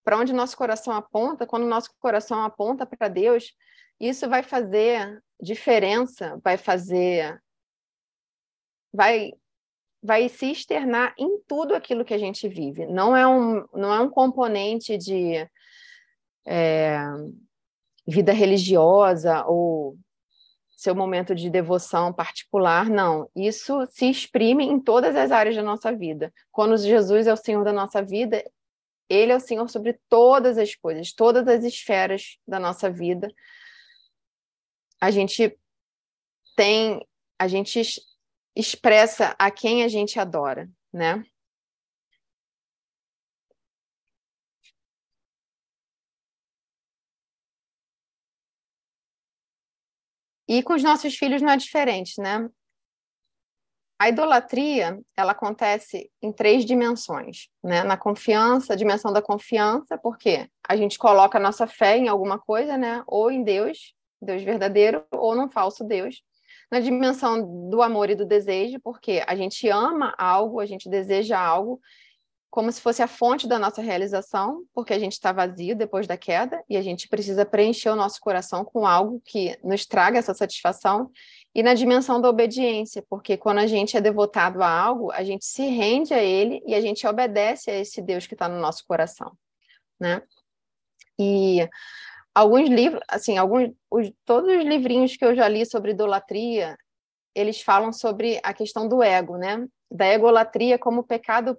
para 0.04 0.18
onde 0.18 0.32
nosso 0.32 0.56
coração 0.56 0.94
aponta, 0.94 1.44
quando 1.44 1.66
nosso 1.66 1.90
coração 1.98 2.44
aponta 2.44 2.86
para 2.86 3.08
Deus, 3.08 3.52
isso 3.98 4.28
vai 4.28 4.40
fazer 4.40 5.20
diferença, 5.40 6.38
vai 6.44 6.56
fazer 6.56 7.42
vai 8.92 9.32
vai 10.00 10.28
se 10.28 10.52
externar 10.52 11.12
em 11.18 11.40
tudo 11.48 11.74
aquilo 11.74 12.04
que 12.04 12.14
a 12.14 12.18
gente 12.18 12.48
vive. 12.48 12.86
Não 12.86 13.16
é 13.16 13.26
um 13.26 13.66
não 13.72 13.92
é 13.92 14.00
um 14.00 14.08
componente 14.08 14.96
de 14.96 15.48
é, 16.46 17.00
vida 18.06 18.32
religiosa 18.32 19.44
ou 19.46 19.98
seu 20.76 20.94
momento 20.94 21.34
de 21.34 21.48
devoção 21.48 22.12
particular, 22.12 22.88
não. 22.88 23.28
Isso 23.34 23.86
se 23.88 24.08
exprime 24.08 24.64
em 24.64 24.78
todas 24.78 25.16
as 25.16 25.32
áreas 25.32 25.56
da 25.56 25.62
nossa 25.62 25.90
vida. 25.90 26.32
Quando 26.52 26.76
Jesus 26.76 27.26
é 27.26 27.32
o 27.32 27.36
Senhor 27.36 27.64
da 27.64 27.72
nossa 27.72 28.02
vida, 28.02 28.44
Ele 29.08 29.32
é 29.32 29.36
o 29.36 29.40
Senhor 29.40 29.68
sobre 29.70 29.98
todas 30.08 30.58
as 30.58 30.74
coisas, 30.74 31.12
todas 31.12 31.48
as 31.48 31.64
esferas 31.64 32.38
da 32.46 32.60
nossa 32.60 32.90
vida. 32.90 33.32
A 35.00 35.10
gente 35.10 35.58
tem, 36.54 37.04
a 37.38 37.48
gente 37.48 37.80
expressa 38.54 39.34
a 39.38 39.50
quem 39.50 39.82
a 39.82 39.88
gente 39.88 40.20
adora, 40.20 40.68
né? 40.92 41.24
E 50.48 50.62
com 50.62 50.74
os 50.74 50.82
nossos 50.82 51.16
filhos 51.16 51.42
não 51.42 51.50
é 51.50 51.56
diferente, 51.56 52.20
né? 52.20 52.48
A 53.98 54.10
idolatria, 54.10 55.00
ela 55.16 55.32
acontece 55.32 56.10
em 56.20 56.30
três 56.30 56.66
dimensões, 56.66 57.48
né? 57.64 57.82
Na 57.82 57.96
confiança, 57.96 58.74
a 58.74 58.76
dimensão 58.76 59.12
da 59.12 59.22
confiança, 59.22 59.96
porque 59.96 60.48
a 60.68 60.76
gente 60.76 60.98
coloca 60.98 61.38
a 61.38 61.40
nossa 61.40 61.66
fé 61.66 61.96
em 61.96 62.06
alguma 62.06 62.38
coisa, 62.38 62.76
né? 62.76 63.02
Ou 63.06 63.30
em 63.30 63.42
Deus, 63.42 63.94
Deus 64.20 64.42
verdadeiro, 64.42 65.04
ou 65.10 65.34
num 65.34 65.48
falso 65.48 65.82
Deus. 65.82 66.22
Na 66.70 66.78
dimensão 66.78 67.70
do 67.70 67.80
amor 67.80 68.10
e 68.10 68.14
do 68.14 68.26
desejo, 68.26 68.78
porque 68.80 69.22
a 69.26 69.34
gente 69.34 69.66
ama 69.68 70.14
algo, 70.18 70.60
a 70.60 70.66
gente 70.66 70.90
deseja 70.90 71.40
algo, 71.40 71.80
como 72.50 72.72
se 72.72 72.80
fosse 72.80 73.02
a 73.02 73.06
fonte 73.06 73.46
da 73.46 73.58
nossa 73.58 73.82
realização, 73.82 74.64
porque 74.72 74.94
a 74.94 74.98
gente 74.98 75.12
está 75.12 75.32
vazio 75.32 75.76
depois 75.76 76.06
da 76.06 76.16
queda 76.16 76.62
e 76.68 76.76
a 76.76 76.82
gente 76.82 77.08
precisa 77.08 77.44
preencher 77.44 77.90
o 77.90 77.96
nosso 77.96 78.20
coração 78.20 78.64
com 78.64 78.86
algo 78.86 79.20
que 79.24 79.58
nos 79.62 79.84
traga 79.84 80.18
essa 80.18 80.32
satisfação. 80.32 81.10
E 81.54 81.62
na 81.62 81.74
dimensão 81.74 82.20
da 82.20 82.28
obediência, 82.28 83.04
porque 83.08 83.36
quando 83.36 83.58
a 83.58 83.66
gente 83.66 83.96
é 83.96 84.00
devotado 84.00 84.62
a 84.62 84.70
algo, 84.70 85.10
a 85.12 85.22
gente 85.22 85.44
se 85.44 85.66
rende 85.66 86.14
a 86.14 86.22
ele 86.22 86.62
e 86.66 86.74
a 86.74 86.80
gente 86.80 87.06
obedece 87.06 87.70
a 87.70 87.74
esse 87.74 88.00
Deus 88.00 88.26
que 88.26 88.34
está 88.34 88.48
no 88.48 88.60
nosso 88.60 88.84
coração, 88.86 89.36
né? 90.00 90.22
E 91.18 91.66
alguns 92.34 92.68
livros, 92.68 93.02
assim, 93.08 93.38
alguns, 93.38 93.70
os, 93.90 94.10
todos 94.24 94.50
os 94.50 94.64
livrinhos 94.64 95.16
que 95.16 95.24
eu 95.24 95.34
já 95.34 95.48
li 95.48 95.64
sobre 95.64 95.92
idolatria, 95.92 96.76
eles 97.34 97.60
falam 97.60 97.92
sobre 97.92 98.40
a 98.42 98.52
questão 98.54 98.88
do 98.88 99.02
ego, 99.02 99.36
né? 99.36 99.66
Da 99.90 100.06
egolatria 100.06 100.78
como 100.78 101.04
pecado 101.04 101.58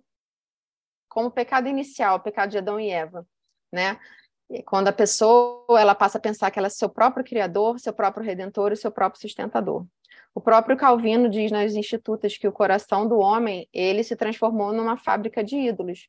como 1.07 1.27
o 1.27 1.31
pecado 1.31 1.67
inicial, 1.67 2.17
o 2.17 2.19
pecado 2.19 2.51
de 2.51 2.57
Adão 2.57 2.79
e 2.79 2.89
Eva, 2.89 3.25
né? 3.71 3.99
E 4.49 4.63
quando 4.63 4.87
a 4.87 4.93
pessoa 4.93 5.79
ela 5.79 5.93
passa 5.93 6.17
a 6.17 6.21
pensar 6.21 6.51
que 6.51 6.59
ela 6.59 6.67
é 6.67 6.69
seu 6.69 6.89
próprio 6.89 7.25
criador, 7.25 7.79
seu 7.79 7.93
próprio 7.93 8.23
redentor 8.23 8.71
e 8.71 8.77
seu 8.77 8.91
próprio 8.91 9.21
sustentador. 9.21 9.85
O 10.33 10.39
próprio 10.39 10.77
Calvino 10.77 11.29
diz 11.29 11.51
nas 11.51 11.73
Institutas 11.73 12.37
que 12.37 12.47
o 12.47 12.51
coração 12.51 13.07
do 13.07 13.17
homem 13.17 13.67
ele 13.73 14.03
se 14.03 14.15
transformou 14.15 14.71
numa 14.71 14.95
fábrica 14.95 15.43
de 15.43 15.57
ídolos, 15.57 16.07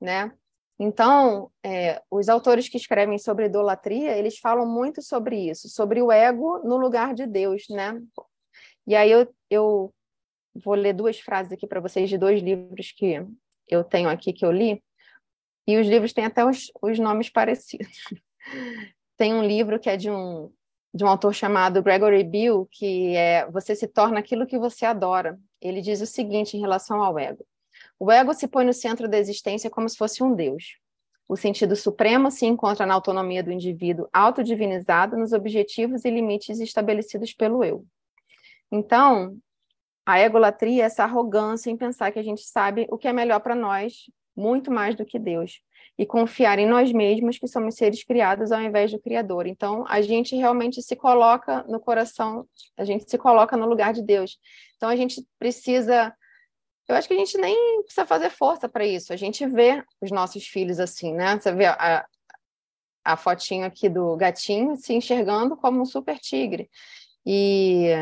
né? 0.00 0.32
Então, 0.78 1.50
é, 1.62 2.00
os 2.10 2.28
autores 2.28 2.68
que 2.68 2.76
escrevem 2.76 3.18
sobre 3.18 3.46
idolatria, 3.46 4.16
eles 4.16 4.38
falam 4.38 4.64
muito 4.64 5.02
sobre 5.02 5.36
isso, 5.50 5.68
sobre 5.68 6.00
o 6.00 6.12
ego 6.12 6.60
no 6.60 6.76
lugar 6.76 7.14
de 7.14 7.26
Deus, 7.26 7.64
né? 7.68 8.00
E 8.86 8.94
aí 8.94 9.10
eu, 9.10 9.28
eu 9.50 9.92
vou 10.54 10.74
ler 10.74 10.92
duas 10.92 11.18
frases 11.18 11.52
aqui 11.52 11.66
para 11.66 11.80
vocês 11.80 12.08
de 12.08 12.16
dois 12.16 12.40
livros 12.40 12.92
que 12.92 13.26
eu 13.68 13.84
tenho 13.84 14.08
aqui 14.08 14.32
que 14.32 14.44
eu 14.44 14.52
li, 14.52 14.82
e 15.66 15.76
os 15.76 15.86
livros 15.86 16.12
têm 16.12 16.24
até 16.24 16.44
os, 16.44 16.70
os 16.80 16.98
nomes 16.98 17.28
parecidos. 17.28 18.04
Tem 19.18 19.34
um 19.34 19.44
livro 19.44 19.78
que 19.78 19.90
é 19.90 19.96
de 19.96 20.08
um, 20.08 20.50
de 20.94 21.04
um 21.04 21.08
autor 21.08 21.34
chamado 21.34 21.82
Gregory 21.82 22.24
Bill, 22.24 22.66
que 22.70 23.14
é 23.14 23.46
Você 23.50 23.74
se 23.74 23.86
torna 23.86 24.20
aquilo 24.20 24.46
que 24.46 24.58
você 24.58 24.86
adora. 24.86 25.38
Ele 25.60 25.82
diz 25.82 26.00
o 26.00 26.06
seguinte 26.06 26.56
em 26.56 26.60
relação 26.60 27.02
ao 27.02 27.18
ego: 27.18 27.44
O 27.98 28.10
ego 28.10 28.32
se 28.32 28.48
põe 28.48 28.64
no 28.64 28.72
centro 28.72 29.08
da 29.08 29.18
existência 29.18 29.68
como 29.68 29.88
se 29.88 29.96
fosse 29.96 30.22
um 30.22 30.34
Deus. 30.34 30.78
O 31.28 31.36
sentido 31.36 31.76
supremo 31.76 32.30
se 32.30 32.46
encontra 32.46 32.86
na 32.86 32.94
autonomia 32.94 33.42
do 33.42 33.52
indivíduo 33.52 34.08
autodivinizado 34.10 35.16
nos 35.16 35.34
objetivos 35.34 36.06
e 36.06 36.10
limites 36.10 36.58
estabelecidos 36.60 37.34
pelo 37.34 37.62
eu. 37.62 37.84
Então, 38.72 39.36
a 40.08 40.18
egolatria 40.20 40.84
é 40.84 40.86
essa 40.86 41.04
arrogância 41.04 41.70
em 41.70 41.76
pensar 41.76 42.10
que 42.10 42.18
a 42.18 42.22
gente 42.22 42.40
sabe 42.40 42.86
o 42.90 42.96
que 42.96 43.06
é 43.06 43.12
melhor 43.12 43.40
para 43.40 43.54
nós, 43.54 44.10
muito 44.34 44.70
mais 44.70 44.96
do 44.96 45.04
que 45.04 45.18
Deus, 45.18 45.60
e 45.98 46.06
confiar 46.06 46.58
em 46.58 46.66
nós 46.66 46.90
mesmos 46.90 47.38
que 47.38 47.46
somos 47.46 47.74
seres 47.74 48.02
criados 48.02 48.50
ao 48.50 48.62
invés 48.62 48.90
do 48.90 48.98
Criador. 48.98 49.46
Então, 49.46 49.84
a 49.86 50.00
gente 50.00 50.34
realmente 50.34 50.80
se 50.80 50.96
coloca 50.96 51.62
no 51.64 51.78
coração, 51.78 52.48
a 52.74 52.86
gente 52.86 53.04
se 53.06 53.18
coloca 53.18 53.54
no 53.54 53.66
lugar 53.66 53.92
de 53.92 54.00
Deus. 54.00 54.38
Então, 54.78 54.88
a 54.88 54.96
gente 54.96 55.22
precisa. 55.38 56.10
Eu 56.88 56.96
acho 56.96 57.06
que 57.06 57.12
a 57.12 57.18
gente 57.18 57.36
nem 57.36 57.82
precisa 57.82 58.06
fazer 58.06 58.30
força 58.30 58.66
para 58.66 58.86
isso. 58.86 59.12
A 59.12 59.16
gente 59.16 59.46
vê 59.46 59.84
os 60.00 60.10
nossos 60.10 60.46
filhos 60.46 60.80
assim, 60.80 61.12
né? 61.12 61.38
Você 61.38 61.52
vê 61.52 61.66
a, 61.66 62.06
a 63.04 63.14
fotinho 63.14 63.66
aqui 63.66 63.90
do 63.90 64.16
gatinho 64.16 64.74
se 64.74 64.94
enxergando 64.94 65.54
como 65.54 65.82
um 65.82 65.84
super 65.84 66.18
tigre. 66.18 66.70
E 67.26 67.92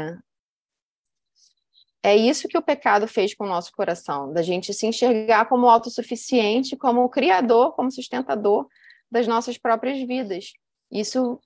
é 2.06 2.14
isso 2.14 2.46
que 2.46 2.56
o 2.56 2.62
pecado 2.62 3.08
fez 3.08 3.34
com 3.34 3.42
o 3.42 3.48
nosso 3.48 3.72
coração, 3.72 4.32
da 4.32 4.40
gente 4.40 4.72
se 4.72 4.86
enxergar 4.86 5.46
como 5.46 5.68
autossuficiente, 5.68 6.76
como 6.76 7.08
criador, 7.08 7.72
como 7.74 7.90
sustentador 7.90 8.68
das 9.10 9.26
nossas 9.26 9.58
próprias 9.58 9.98
vidas. 10.06 10.52
Isso 10.88 11.40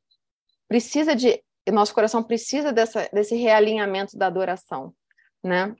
precisa 0.68 1.16
de, 1.16 1.42
nosso 1.72 1.94
coração 1.94 2.22
precisa 2.22 2.74
dessa, 2.74 3.08
desse 3.10 3.34
realinhamento 3.36 4.18
da 4.18 4.26
adoração, 4.26 4.92
né? 5.42 5.74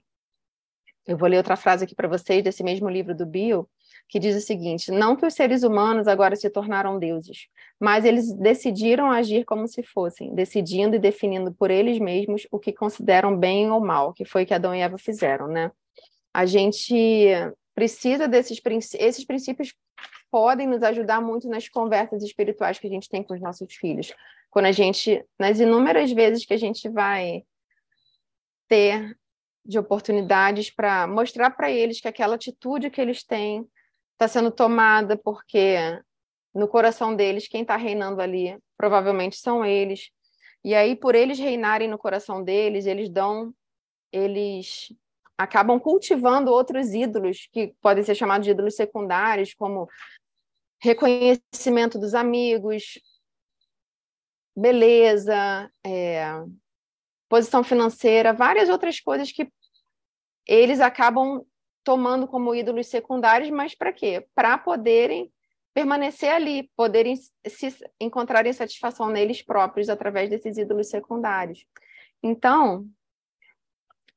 Eu 1.07 1.17
vou 1.17 1.27
ler 1.27 1.37
outra 1.37 1.55
frase 1.55 1.83
aqui 1.83 1.95
para 1.95 2.07
vocês 2.07 2.43
desse 2.43 2.63
mesmo 2.63 2.87
livro 2.89 3.15
do 3.15 3.25
Bill, 3.25 3.67
que 4.07 4.19
diz 4.19 4.35
o 4.35 4.45
seguinte: 4.45 4.91
não 4.91 5.15
que 5.15 5.25
os 5.25 5.33
seres 5.33 5.63
humanos 5.63 6.07
agora 6.07 6.35
se 6.35 6.49
tornaram 6.49 6.99
deuses, 6.99 7.47
mas 7.79 8.05
eles 8.05 8.31
decidiram 8.33 9.11
agir 9.11 9.43
como 9.43 9.67
se 9.67 9.81
fossem, 9.81 10.33
decidindo 10.35 10.95
e 10.95 10.99
definindo 10.99 11.51
por 11.53 11.71
eles 11.71 11.99
mesmos 11.99 12.47
o 12.51 12.59
que 12.59 12.71
consideram 12.71 13.35
bem 13.35 13.71
ou 13.71 13.79
mal, 13.79 14.13
que 14.13 14.25
foi 14.25 14.43
o 14.43 14.45
que 14.45 14.53
Adão 14.53 14.75
e 14.75 14.79
Eva 14.79 14.97
fizeram, 14.97 15.47
né? 15.47 15.71
A 16.33 16.45
gente 16.45 17.33
precisa 17.73 18.27
desses 18.27 18.59
princípios, 18.59 19.07
esses 19.07 19.25
princípios 19.25 19.73
podem 20.29 20.67
nos 20.67 20.81
ajudar 20.83 21.21
muito 21.21 21.49
nas 21.49 21.67
conversas 21.67 22.23
espirituais 22.23 22.79
que 22.79 22.87
a 22.87 22.89
gente 22.89 23.09
tem 23.09 23.23
com 23.23 23.33
os 23.33 23.41
nossos 23.41 23.73
filhos. 23.73 24.13
Quando 24.49 24.65
a 24.65 24.71
gente, 24.71 25.23
nas 25.37 25.59
inúmeras 25.59 26.11
vezes 26.11 26.45
que 26.45 26.53
a 26.53 26.57
gente 26.57 26.87
vai 26.89 27.43
ter 28.67 29.17
de 29.65 29.77
oportunidades 29.77 30.69
para 30.69 31.05
mostrar 31.07 31.51
para 31.51 31.71
eles 31.71 32.01
que 32.01 32.07
aquela 32.07 32.35
atitude 32.35 32.89
que 32.89 32.99
eles 32.99 33.23
têm 33.23 33.67
está 34.13 34.27
sendo 34.27 34.51
tomada 34.51 35.17
porque 35.17 35.77
no 36.53 36.67
coração 36.67 37.15
deles 37.15 37.47
quem 37.47 37.61
está 37.61 37.75
reinando 37.75 38.21
ali 38.21 38.57
provavelmente 38.77 39.37
são 39.37 39.63
eles. 39.63 40.09
E 40.63 40.75
aí, 40.75 40.95
por 40.95 41.15
eles 41.15 41.39
reinarem 41.39 41.87
no 41.87 41.97
coração 41.97 42.43
deles, 42.43 42.85
eles 42.85 43.09
dão, 43.09 43.53
eles 44.11 44.93
acabam 45.37 45.79
cultivando 45.79 46.51
outros 46.51 46.93
ídolos 46.93 47.47
que 47.51 47.73
podem 47.81 48.03
ser 48.03 48.13
chamados 48.13 48.45
de 48.45 48.51
ídolos 48.51 48.75
secundários, 48.75 49.53
como 49.55 49.87
reconhecimento 50.79 51.97
dos 51.97 52.13
amigos, 52.13 52.99
beleza, 54.55 55.71
é, 55.83 56.25
posição 57.31 57.63
financeira, 57.63 58.33
várias 58.33 58.67
outras 58.67 58.99
coisas 58.99 59.31
que 59.31 59.49
eles 60.45 60.81
acabam 60.81 61.45
tomando 61.81 62.27
como 62.27 62.53
ídolos 62.53 62.87
secundários, 62.87 63.49
mas 63.49 63.73
para 63.73 63.93
quê? 63.93 64.27
Para 64.35 64.57
poderem 64.57 65.31
permanecer 65.73 66.29
ali, 66.29 66.69
poderem 66.75 67.15
se 67.15 67.77
encontrarem 68.01 68.51
satisfação 68.51 69.07
neles 69.07 69.41
próprios 69.41 69.87
através 69.87 70.29
desses 70.29 70.57
ídolos 70.57 70.89
secundários. 70.89 71.65
Então, 72.21 72.85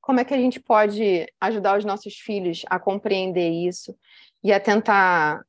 como 0.00 0.18
é 0.18 0.24
que 0.24 0.34
a 0.34 0.38
gente 0.38 0.58
pode 0.58 1.32
ajudar 1.40 1.78
os 1.78 1.84
nossos 1.84 2.16
filhos 2.16 2.62
a 2.68 2.80
compreender 2.80 3.48
isso 3.48 3.96
e 4.42 4.52
a 4.52 4.58
tentar 4.58 5.46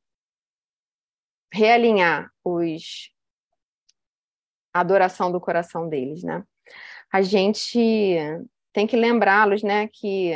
realinhar 1.52 2.30
os 2.44 3.10
a 4.72 4.80
adoração 4.80 5.32
do 5.32 5.40
coração 5.40 5.88
deles, 5.88 6.22
né? 6.22 6.44
A 7.12 7.22
gente 7.22 7.78
tem 8.72 8.86
que 8.86 8.96
lembrá-los, 8.96 9.62
né, 9.62 9.88
que 9.88 10.32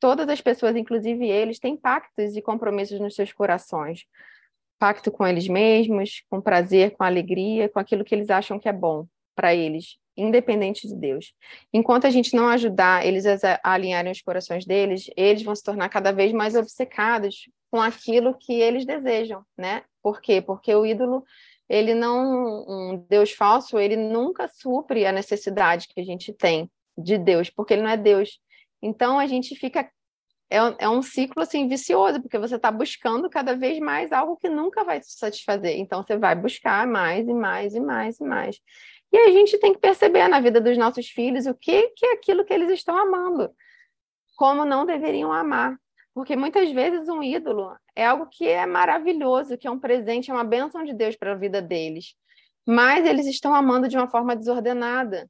todas 0.00 0.28
as 0.28 0.40
pessoas, 0.40 0.76
inclusive 0.76 1.26
eles, 1.26 1.58
têm 1.58 1.76
pactos 1.76 2.36
e 2.36 2.42
compromissos 2.42 3.00
nos 3.00 3.14
seus 3.14 3.32
corações. 3.32 4.04
Pacto 4.78 5.10
com 5.10 5.26
eles 5.26 5.48
mesmos, 5.48 6.22
com 6.28 6.40
prazer, 6.40 6.92
com 6.92 7.04
alegria, 7.04 7.68
com 7.68 7.78
aquilo 7.78 8.04
que 8.04 8.14
eles 8.14 8.30
acham 8.30 8.58
que 8.58 8.68
é 8.68 8.72
bom 8.72 9.06
para 9.34 9.54
eles, 9.54 9.96
independente 10.16 10.86
de 10.86 10.94
Deus. 10.94 11.34
Enquanto 11.72 12.06
a 12.06 12.10
gente 12.10 12.36
não 12.36 12.48
ajudar 12.48 13.06
eles 13.06 13.24
a 13.26 13.60
alinharem 13.62 14.12
os 14.12 14.20
corações 14.20 14.64
deles, 14.64 15.10
eles 15.16 15.42
vão 15.42 15.54
se 15.54 15.62
tornar 15.62 15.88
cada 15.88 16.12
vez 16.12 16.32
mais 16.32 16.54
obcecados 16.54 17.48
com 17.70 17.80
aquilo 17.80 18.36
que 18.38 18.52
eles 18.52 18.84
desejam, 18.84 19.44
né? 19.56 19.82
Por 20.02 20.20
quê? 20.20 20.40
Porque 20.40 20.74
o 20.74 20.84
ídolo, 20.86 21.24
ele 21.68 21.94
não, 21.94 22.64
um 22.68 23.06
Deus 23.08 23.32
falso, 23.32 23.78
ele 23.78 23.96
nunca 23.96 24.48
supre 24.48 25.06
a 25.06 25.12
necessidade 25.12 25.88
que 25.88 26.00
a 26.00 26.04
gente 26.04 26.32
tem 26.32 26.70
de 26.96 27.18
Deus, 27.18 27.50
porque 27.50 27.74
ele 27.74 27.82
não 27.82 27.90
é 27.90 27.96
Deus. 27.96 28.38
Então 28.82 29.18
a 29.18 29.26
gente 29.26 29.54
fica 29.56 29.90
é, 30.50 30.84
é 30.84 30.88
um 30.88 31.02
ciclo 31.02 31.42
assim 31.42 31.66
vicioso, 31.66 32.20
porque 32.20 32.38
você 32.38 32.56
está 32.56 32.70
buscando 32.70 33.28
cada 33.28 33.56
vez 33.56 33.78
mais 33.78 34.12
algo 34.12 34.36
que 34.36 34.48
nunca 34.48 34.84
vai 34.84 35.00
te 35.00 35.10
satisfazer. 35.10 35.78
Então 35.78 36.02
você 36.02 36.16
vai 36.16 36.34
buscar 36.34 36.86
mais 36.86 37.26
e 37.26 37.34
mais 37.34 37.74
e 37.74 37.80
mais 37.80 38.20
e 38.20 38.24
mais. 38.24 38.60
E 39.12 39.16
a 39.16 39.30
gente 39.30 39.58
tem 39.58 39.72
que 39.72 39.80
perceber 39.80 40.28
na 40.28 40.40
vida 40.40 40.60
dos 40.60 40.76
nossos 40.76 41.08
filhos 41.08 41.46
o 41.46 41.54
que, 41.54 41.88
que 41.90 42.06
é 42.06 42.12
aquilo 42.12 42.44
que 42.44 42.52
eles 42.52 42.70
estão 42.70 42.96
amando, 42.96 43.50
como 44.36 44.64
não 44.64 44.84
deveriam 44.84 45.32
amar. 45.32 45.78
Porque 46.14 46.36
muitas 46.36 46.70
vezes 46.70 47.08
um 47.08 47.22
ídolo 47.22 47.76
é 47.94 48.06
algo 48.06 48.26
que 48.30 48.46
é 48.46 48.64
maravilhoso, 48.64 49.58
que 49.58 49.66
é 49.66 49.70
um 49.70 49.80
presente, 49.80 50.30
é 50.30 50.34
uma 50.34 50.44
bênção 50.44 50.84
de 50.84 50.94
Deus 50.94 51.16
para 51.16 51.32
a 51.32 51.36
vida 51.36 51.60
deles. 51.60 52.14
Mas 52.64 53.04
eles 53.04 53.26
estão 53.26 53.54
amando 53.54 53.88
de 53.88 53.96
uma 53.96 54.08
forma 54.08 54.36
desordenada. 54.36 55.28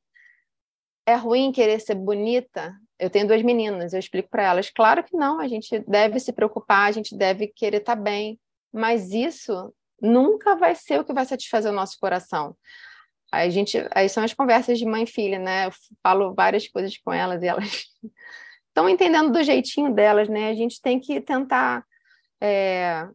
É 1.06 1.14
ruim 1.14 1.52
querer 1.52 1.80
ser 1.80 1.94
bonita, 1.94 2.74
eu 2.98 3.10
tenho 3.10 3.26
duas 3.26 3.42
meninas, 3.42 3.92
eu 3.92 3.98
explico 3.98 4.28
para 4.30 4.44
elas, 4.44 4.70
claro 4.70 5.02
que 5.02 5.16
não, 5.16 5.40
a 5.40 5.48
gente 5.48 5.78
deve 5.80 6.18
se 6.20 6.32
preocupar, 6.32 6.88
a 6.88 6.92
gente 6.92 7.16
deve 7.16 7.48
querer 7.48 7.78
estar 7.78 7.96
tá 7.96 8.00
bem, 8.00 8.38
mas 8.72 9.10
isso 9.12 9.74
nunca 10.00 10.56
vai 10.56 10.74
ser 10.74 11.00
o 11.00 11.04
que 11.04 11.12
vai 11.12 11.26
satisfazer 11.26 11.70
o 11.70 11.74
nosso 11.74 11.98
coração. 11.98 12.56
A 13.32 13.48
gente, 13.48 13.76
aí 13.90 14.08
são 14.08 14.22
as 14.22 14.32
conversas 14.32 14.78
de 14.78 14.86
mãe 14.86 15.04
e 15.04 15.06
filha, 15.06 15.38
né? 15.38 15.66
Eu 15.66 15.72
falo 16.02 16.34
várias 16.34 16.68
coisas 16.68 16.96
com 16.98 17.12
elas 17.12 17.42
e 17.42 17.46
elas 17.46 17.84
estão 18.74 18.88
entendendo 18.88 19.30
do 19.30 19.42
jeitinho 19.44 19.94
delas, 19.94 20.28
né? 20.28 20.48
A 20.50 20.54
gente 20.54 20.82
tem 20.82 20.98
que 20.98 21.20
tentar 21.20 21.86
é, 22.40 23.08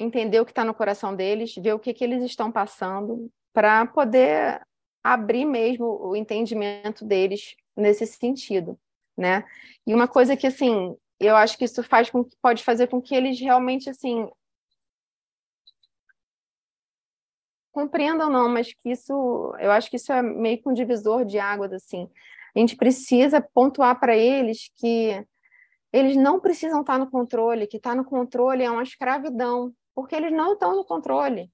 entender 0.00 0.40
o 0.40 0.44
que 0.46 0.52
está 0.52 0.64
no 0.64 0.72
coração 0.72 1.14
deles, 1.14 1.54
ver 1.54 1.74
o 1.74 1.78
que, 1.78 1.92
que 1.92 2.02
eles 2.02 2.24
estão 2.24 2.50
passando, 2.50 3.30
para 3.52 3.84
poder 3.84 4.62
abrir 5.02 5.44
mesmo 5.44 5.84
o 5.84 6.16
entendimento 6.16 7.04
deles 7.04 7.54
nesse 7.76 8.06
sentido, 8.06 8.78
né? 9.14 9.44
E 9.86 9.92
uma 9.92 10.08
coisa 10.08 10.34
que 10.34 10.46
assim, 10.46 10.96
eu 11.20 11.36
acho 11.36 11.58
que 11.58 11.66
isso 11.66 11.82
faz 11.82 12.08
com 12.08 12.24
que 12.24 12.34
pode 12.40 12.64
fazer 12.64 12.86
com 12.86 13.02
que 13.02 13.14
eles 13.14 13.38
realmente 13.38 13.90
assim 13.90 14.26
compreendam 17.70 18.30
não, 18.30 18.48
mas 18.48 18.72
que 18.72 18.90
isso, 18.90 19.12
eu 19.58 19.70
acho 19.72 19.90
que 19.90 19.96
isso 19.96 20.10
é 20.12 20.22
meio 20.22 20.62
que 20.62 20.68
um 20.68 20.72
divisor 20.72 21.24
de 21.24 21.38
águas 21.38 21.72
assim. 21.72 22.08
A 22.54 22.58
gente 22.58 22.76
precisa 22.76 23.40
pontuar 23.40 23.98
para 23.98 24.16
eles 24.16 24.70
que 24.76 25.24
eles 25.92 26.16
não 26.16 26.40
precisam 26.40 26.80
estar 26.80 26.98
no 26.98 27.10
controle, 27.10 27.66
que 27.66 27.76
estar 27.76 27.94
no 27.94 28.04
controle 28.04 28.64
é 28.64 28.70
uma 28.70 28.82
escravidão, 28.82 29.72
porque 29.94 30.14
eles 30.14 30.32
não 30.32 30.54
estão 30.54 30.74
no 30.74 30.84
controle. 30.84 31.50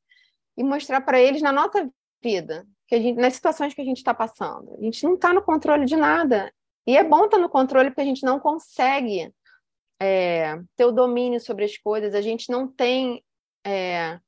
E 0.57 0.65
mostrar 0.65 1.01
para 1.03 1.21
eles 1.21 1.43
na 1.43 1.53
nossa 1.53 1.91
vida 2.23 2.67
que 2.87 2.95
a 2.95 2.99
gente, 2.99 3.17
nas 3.19 3.35
situações 3.35 3.73
que 3.73 3.81
a 3.81 3.85
gente 3.85 3.99
está 3.99 4.13
passando. 4.13 4.75
A 4.79 4.83
gente 4.83 5.05
não 5.05 5.15
está 5.15 5.33
no 5.33 5.43
controle 5.43 5.85
de 5.85 5.97
nada. 5.97 6.53
E 6.87 6.97
é 6.97 7.05
bom 7.05 7.25
estar 7.25 7.37
tá 7.37 7.39
no 7.39 7.49
controle 7.49 7.91
porque 7.91 8.01
a 8.01 8.05
gente 8.05 8.25
não 8.25 8.41
consegue 8.41 9.33
é, 10.01 10.59
ter 10.77 10.87
o 10.87 10.91
domínio 10.91 11.39
sobre 11.39 11.65
as 11.65 11.77
coisas, 11.77 12.15
a 12.15 12.21
gente 12.21 12.51
não 12.51 12.67
tem. 12.67 13.23
É, 13.65 14.19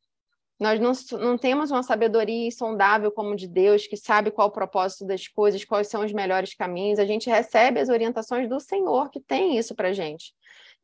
nós 0.62 0.78
não, 0.78 0.92
não 1.18 1.36
temos 1.36 1.72
uma 1.72 1.82
sabedoria 1.82 2.46
insondável 2.46 3.10
como 3.10 3.34
de 3.34 3.48
Deus, 3.48 3.88
que 3.88 3.96
sabe 3.96 4.30
qual 4.30 4.46
o 4.46 4.52
propósito 4.52 5.04
das 5.04 5.26
coisas, 5.26 5.64
quais 5.64 5.88
são 5.88 6.04
os 6.04 6.12
melhores 6.12 6.54
caminhos. 6.54 7.00
A 7.00 7.04
gente 7.04 7.28
recebe 7.28 7.80
as 7.80 7.88
orientações 7.88 8.48
do 8.48 8.60
Senhor, 8.60 9.10
que 9.10 9.20
tem 9.20 9.58
isso 9.58 9.74
para 9.74 9.92
gente. 9.92 10.32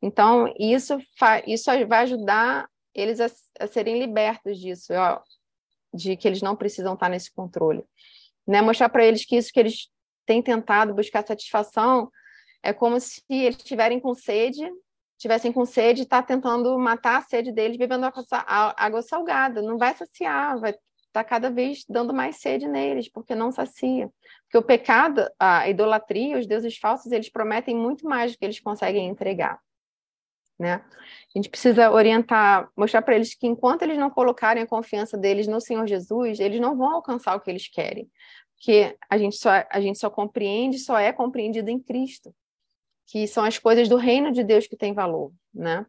Então, 0.01 0.53
isso, 0.59 0.97
isso 1.47 1.71
vai 1.87 2.03
ajudar 2.03 2.67
eles 2.93 3.21
a, 3.21 3.27
a 3.57 3.67
serem 3.67 3.97
libertos 3.97 4.59
disso, 4.59 4.91
ó, 4.93 5.21
de 5.93 6.17
que 6.17 6.27
eles 6.27 6.41
não 6.41 6.57
precisam 6.57 6.93
estar 6.93 7.07
nesse 7.07 7.33
controle. 7.33 7.85
Né? 8.45 8.61
Mostrar 8.61 8.89
para 8.89 9.05
eles 9.05 9.25
que 9.25 9.37
isso 9.37 9.49
que 9.53 9.61
eles 9.61 9.87
têm 10.25 10.41
tentado 10.41 10.93
buscar 10.93 11.25
satisfação 11.25 12.11
é 12.61 12.73
como 12.73 12.99
se 12.99 13.23
eles 13.29 13.55
estiverem 13.55 13.97
com 13.97 14.13
sede, 14.13 14.69
tivessem 15.19 15.51
com 15.51 15.65
sede 15.65 16.03
e 16.03 16.05
tá 16.05 16.23
tentando 16.23 16.79
matar 16.79 17.17
a 17.17 17.21
sede 17.21 17.51
deles 17.51 17.77
bebendo 17.77 18.05
água 18.07 19.01
salgada. 19.01 19.61
Não 19.61 19.77
vai 19.77 19.93
saciar, 19.93 20.57
vai 20.57 20.71
estar 20.71 20.81
tá 21.11 21.23
cada 21.23 21.51
vez 21.51 21.83
dando 21.89 22.13
mais 22.13 22.37
sede 22.37 22.67
neles, 22.67 23.09
porque 23.09 23.35
não 23.35 23.51
sacia. 23.51 24.09
Porque 24.43 24.57
o 24.57 24.63
pecado, 24.63 25.29
a 25.37 25.69
idolatria, 25.69 26.37
os 26.37 26.47
deuses 26.47 26.77
falsos, 26.77 27.11
eles 27.11 27.29
prometem 27.29 27.75
muito 27.75 28.07
mais 28.07 28.31
do 28.31 28.37
que 28.37 28.45
eles 28.45 28.61
conseguem 28.61 29.09
entregar. 29.09 29.59
Né? 30.57 30.75
A 30.75 31.37
gente 31.37 31.49
precisa 31.49 31.91
orientar, 31.91 32.69
mostrar 32.75 33.01
para 33.01 33.15
eles 33.15 33.35
que 33.35 33.45
enquanto 33.45 33.81
eles 33.81 33.97
não 33.97 34.09
colocarem 34.09 34.63
a 34.63 34.67
confiança 34.67 35.17
deles 35.17 35.47
no 35.47 35.59
Senhor 35.59 35.85
Jesus, 35.85 36.39
eles 36.39 36.61
não 36.61 36.77
vão 36.77 36.95
alcançar 36.95 37.35
o 37.35 37.41
que 37.41 37.49
eles 37.49 37.67
querem. 37.67 38.09
Porque 38.55 38.97
a 39.09 39.17
gente 39.17 39.35
só, 39.35 39.51
a 39.69 39.81
gente 39.81 39.99
só 39.99 40.09
compreende, 40.09 40.79
só 40.79 40.97
é 40.97 41.11
compreendido 41.11 41.69
em 41.69 41.79
Cristo 41.79 42.33
que 43.09 43.27
são 43.27 43.43
as 43.43 43.57
coisas 43.57 43.89
do 43.89 43.97
reino 43.97 44.31
de 44.31 44.43
Deus 44.43 44.67
que 44.67 44.77
têm 44.77 44.93
valor, 44.93 45.33
né? 45.53 45.85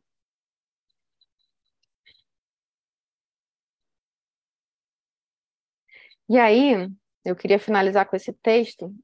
E 6.28 6.38
aí, 6.38 6.88
eu 7.24 7.36
queria 7.36 7.58
finalizar 7.58 8.06
com 8.08 8.16
esse 8.16 8.32
texto 8.32 8.94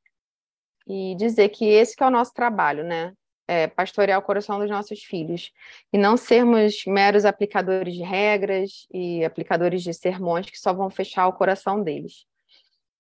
e 0.87 1.15
dizer 1.17 1.51
que 1.51 1.67
esse 1.67 1.97
que 1.97 2.03
é 2.03 2.07
o 2.07 2.11
nosso 2.11 2.33
trabalho, 2.33 2.85
né? 2.85 3.13
É 3.49 3.67
pastorear 3.69 4.19
o 4.19 4.23
coração 4.23 4.59
dos 4.59 4.71
nossos 4.71 5.05
filhos 5.05 5.53
e 5.93 5.99
não 5.99 6.17
sermos 6.17 6.85
meros 6.87 7.25
aplicadores 7.25 7.95
de 7.95 8.03
regras 8.03 8.87
e 8.93 9.25
aplicadores 9.25 9.83
de 9.83 9.95
sermões 9.95 10.51
que 10.51 10.59
só 10.59 10.73
vão 10.73 10.91
fechar 10.91 11.29
o 11.29 11.33
coração 11.33 11.83
deles. 11.83 12.27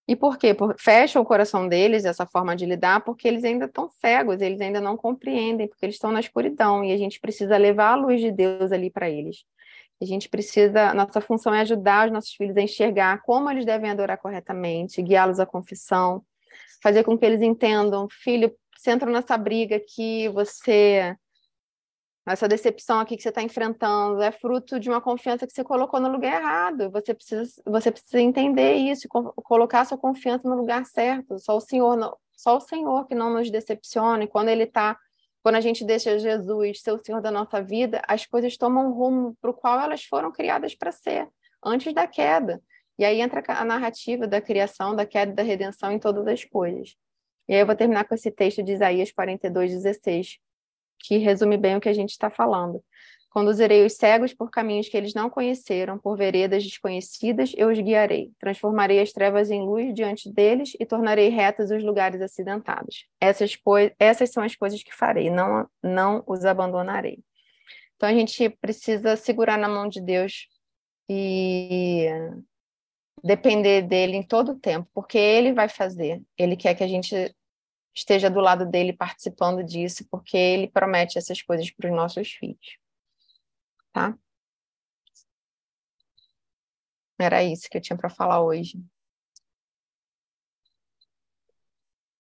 E 0.08 0.14
por 0.14 0.38
quê? 0.38 0.54
Por, 0.54 0.76
fecha 0.78 1.20
o 1.20 1.24
coração 1.24 1.68
deles 1.68 2.04
essa 2.04 2.24
forma 2.26 2.54
de 2.54 2.64
lidar, 2.64 3.00
porque 3.04 3.26
eles 3.26 3.42
ainda 3.42 3.64
estão 3.64 3.88
cegos, 3.88 4.40
eles 4.40 4.60
ainda 4.60 4.80
não 4.80 4.96
compreendem, 4.96 5.66
porque 5.66 5.84
eles 5.84 5.96
estão 5.96 6.12
na 6.12 6.20
escuridão 6.20 6.84
e 6.84 6.92
a 6.92 6.96
gente 6.96 7.18
precisa 7.18 7.56
levar 7.56 7.92
a 7.92 7.96
luz 7.96 8.20
de 8.20 8.30
Deus 8.30 8.70
ali 8.70 8.90
para 8.90 9.10
eles. 9.10 9.44
A 10.00 10.04
gente 10.04 10.28
precisa, 10.28 10.92
nossa 10.94 11.20
função 11.20 11.54
é 11.54 11.60
ajudar 11.60 12.06
os 12.06 12.12
nossos 12.12 12.32
filhos 12.34 12.56
a 12.56 12.60
enxergar 12.60 13.22
como 13.22 13.50
eles 13.50 13.64
devem 13.64 13.90
adorar 13.90 14.18
corretamente, 14.18 15.02
guiá-los 15.02 15.40
à 15.40 15.46
confissão, 15.46 16.22
fazer 16.82 17.02
com 17.02 17.18
que 17.18 17.24
eles 17.24 17.40
entendam, 17.40 18.06
filho, 18.08 18.54
você 18.76 18.90
entra 18.90 19.10
nessa 19.10 19.36
briga 19.36 19.80
que 19.80 20.28
você 20.28 21.16
essa 22.32 22.48
decepção 22.48 22.98
aqui 22.98 23.16
que 23.16 23.22
você 23.22 23.28
está 23.28 23.40
enfrentando 23.40 24.20
é 24.20 24.32
fruto 24.32 24.80
de 24.80 24.90
uma 24.90 25.00
confiança 25.00 25.46
que 25.46 25.52
você 25.52 25.62
colocou 25.62 26.00
no 26.00 26.08
lugar 26.08 26.40
errado. 26.40 26.90
Você 26.90 27.14
precisa, 27.14 27.62
você 27.64 27.92
precisa 27.92 28.20
entender 28.20 28.74
isso, 28.74 29.06
colocar 29.08 29.84
sua 29.84 29.96
confiança 29.96 30.48
no 30.48 30.56
lugar 30.56 30.84
certo. 30.86 31.38
Só 31.38 31.56
o 31.56 31.60
Senhor, 31.60 32.18
só 32.36 32.56
o 32.56 32.60
Senhor 32.60 33.06
que 33.06 33.14
não 33.14 33.32
nos 33.32 33.48
decepcione. 33.48 34.26
Quando 34.26 34.48
Ele 34.48 34.64
está, 34.64 34.98
quando 35.40 35.54
a 35.54 35.60
gente 35.60 35.84
deixa 35.84 36.18
Jesus 36.18 36.82
ser 36.82 36.90
o 36.90 37.00
Senhor 37.04 37.20
da 37.20 37.30
nossa 37.30 37.62
vida, 37.62 38.02
as 38.08 38.26
coisas 38.26 38.56
tomam 38.56 38.88
um 38.88 38.92
rumo 38.92 39.36
para 39.40 39.50
o 39.50 39.54
qual 39.54 39.80
elas 39.80 40.02
foram 40.02 40.32
criadas 40.32 40.74
para 40.74 40.90
ser, 40.90 41.28
antes 41.64 41.94
da 41.94 42.08
queda. 42.08 42.60
E 42.98 43.04
aí 43.04 43.20
entra 43.20 43.40
a 43.46 43.64
narrativa 43.64 44.26
da 44.26 44.40
criação, 44.40 44.96
da 44.96 45.06
queda 45.06 45.30
e 45.30 45.34
da 45.36 45.42
redenção 45.44 45.92
em 45.92 45.98
todas 46.00 46.26
as 46.26 46.44
coisas. 46.44 46.96
E 47.48 47.54
aí 47.54 47.60
eu 47.60 47.66
vou 47.66 47.76
terminar 47.76 48.04
com 48.04 48.16
esse 48.16 48.32
texto 48.32 48.64
de 48.64 48.72
Isaías 48.72 49.12
42, 49.12 49.70
16 49.70 50.44
que 50.98 51.18
resume 51.18 51.56
bem 51.56 51.76
o 51.76 51.80
que 51.80 51.88
a 51.88 51.94
gente 51.94 52.10
está 52.10 52.30
falando. 52.30 52.82
Conduzirei 53.30 53.84
os 53.84 53.92
cegos 53.92 54.32
por 54.32 54.50
caminhos 54.50 54.88
que 54.88 54.96
eles 54.96 55.12
não 55.12 55.28
conheceram, 55.28 55.98
por 55.98 56.16
veredas 56.16 56.64
desconhecidas, 56.64 57.52
eu 57.54 57.68
os 57.68 57.78
guiarei. 57.78 58.30
Transformarei 58.38 58.98
as 58.98 59.12
trevas 59.12 59.50
em 59.50 59.60
luz 59.60 59.94
diante 59.94 60.32
deles 60.32 60.72
e 60.80 60.86
tornarei 60.86 61.28
retos 61.28 61.70
os 61.70 61.84
lugares 61.84 62.20
acidentados. 62.22 63.04
Essas, 63.20 63.58
essas 63.98 64.30
são 64.30 64.42
as 64.42 64.56
coisas 64.56 64.82
que 64.82 64.94
farei, 64.94 65.28
não, 65.28 65.68
não 65.82 66.24
os 66.26 66.46
abandonarei. 66.46 67.18
Então 67.96 68.08
a 68.08 68.14
gente 68.14 68.48
precisa 68.48 69.16
segurar 69.16 69.58
na 69.58 69.68
mão 69.68 69.86
de 69.86 70.00
Deus 70.00 70.48
e 71.08 72.08
depender 73.22 73.82
dele 73.82 74.16
em 74.16 74.22
todo 74.22 74.52
o 74.52 74.58
tempo, 74.58 74.88
porque 74.94 75.18
ele 75.18 75.52
vai 75.52 75.68
fazer. 75.68 76.22
Ele 76.38 76.56
quer 76.56 76.74
que 76.74 76.84
a 76.84 76.88
gente 76.88 77.34
esteja 77.96 78.28
do 78.30 78.40
lado 78.40 78.66
dele 78.66 78.92
participando 78.92 79.64
disso, 79.64 80.06
porque 80.10 80.36
ele 80.36 80.68
promete 80.68 81.16
essas 81.16 81.40
coisas 81.40 81.70
para 81.70 81.88
os 81.88 81.96
nossos 81.96 82.30
filhos. 82.32 82.78
Tá? 83.92 84.16
Era 87.18 87.42
isso 87.42 87.68
que 87.70 87.78
eu 87.78 87.80
tinha 87.80 87.96
para 87.96 88.10
falar 88.10 88.42
hoje. 88.42 88.84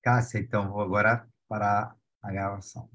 Cássia, 0.02 0.38
então 0.38 0.70
vou 0.72 0.80
agora 0.80 1.28
parar 1.46 1.94
a 2.22 2.32
gravação. 2.32 2.88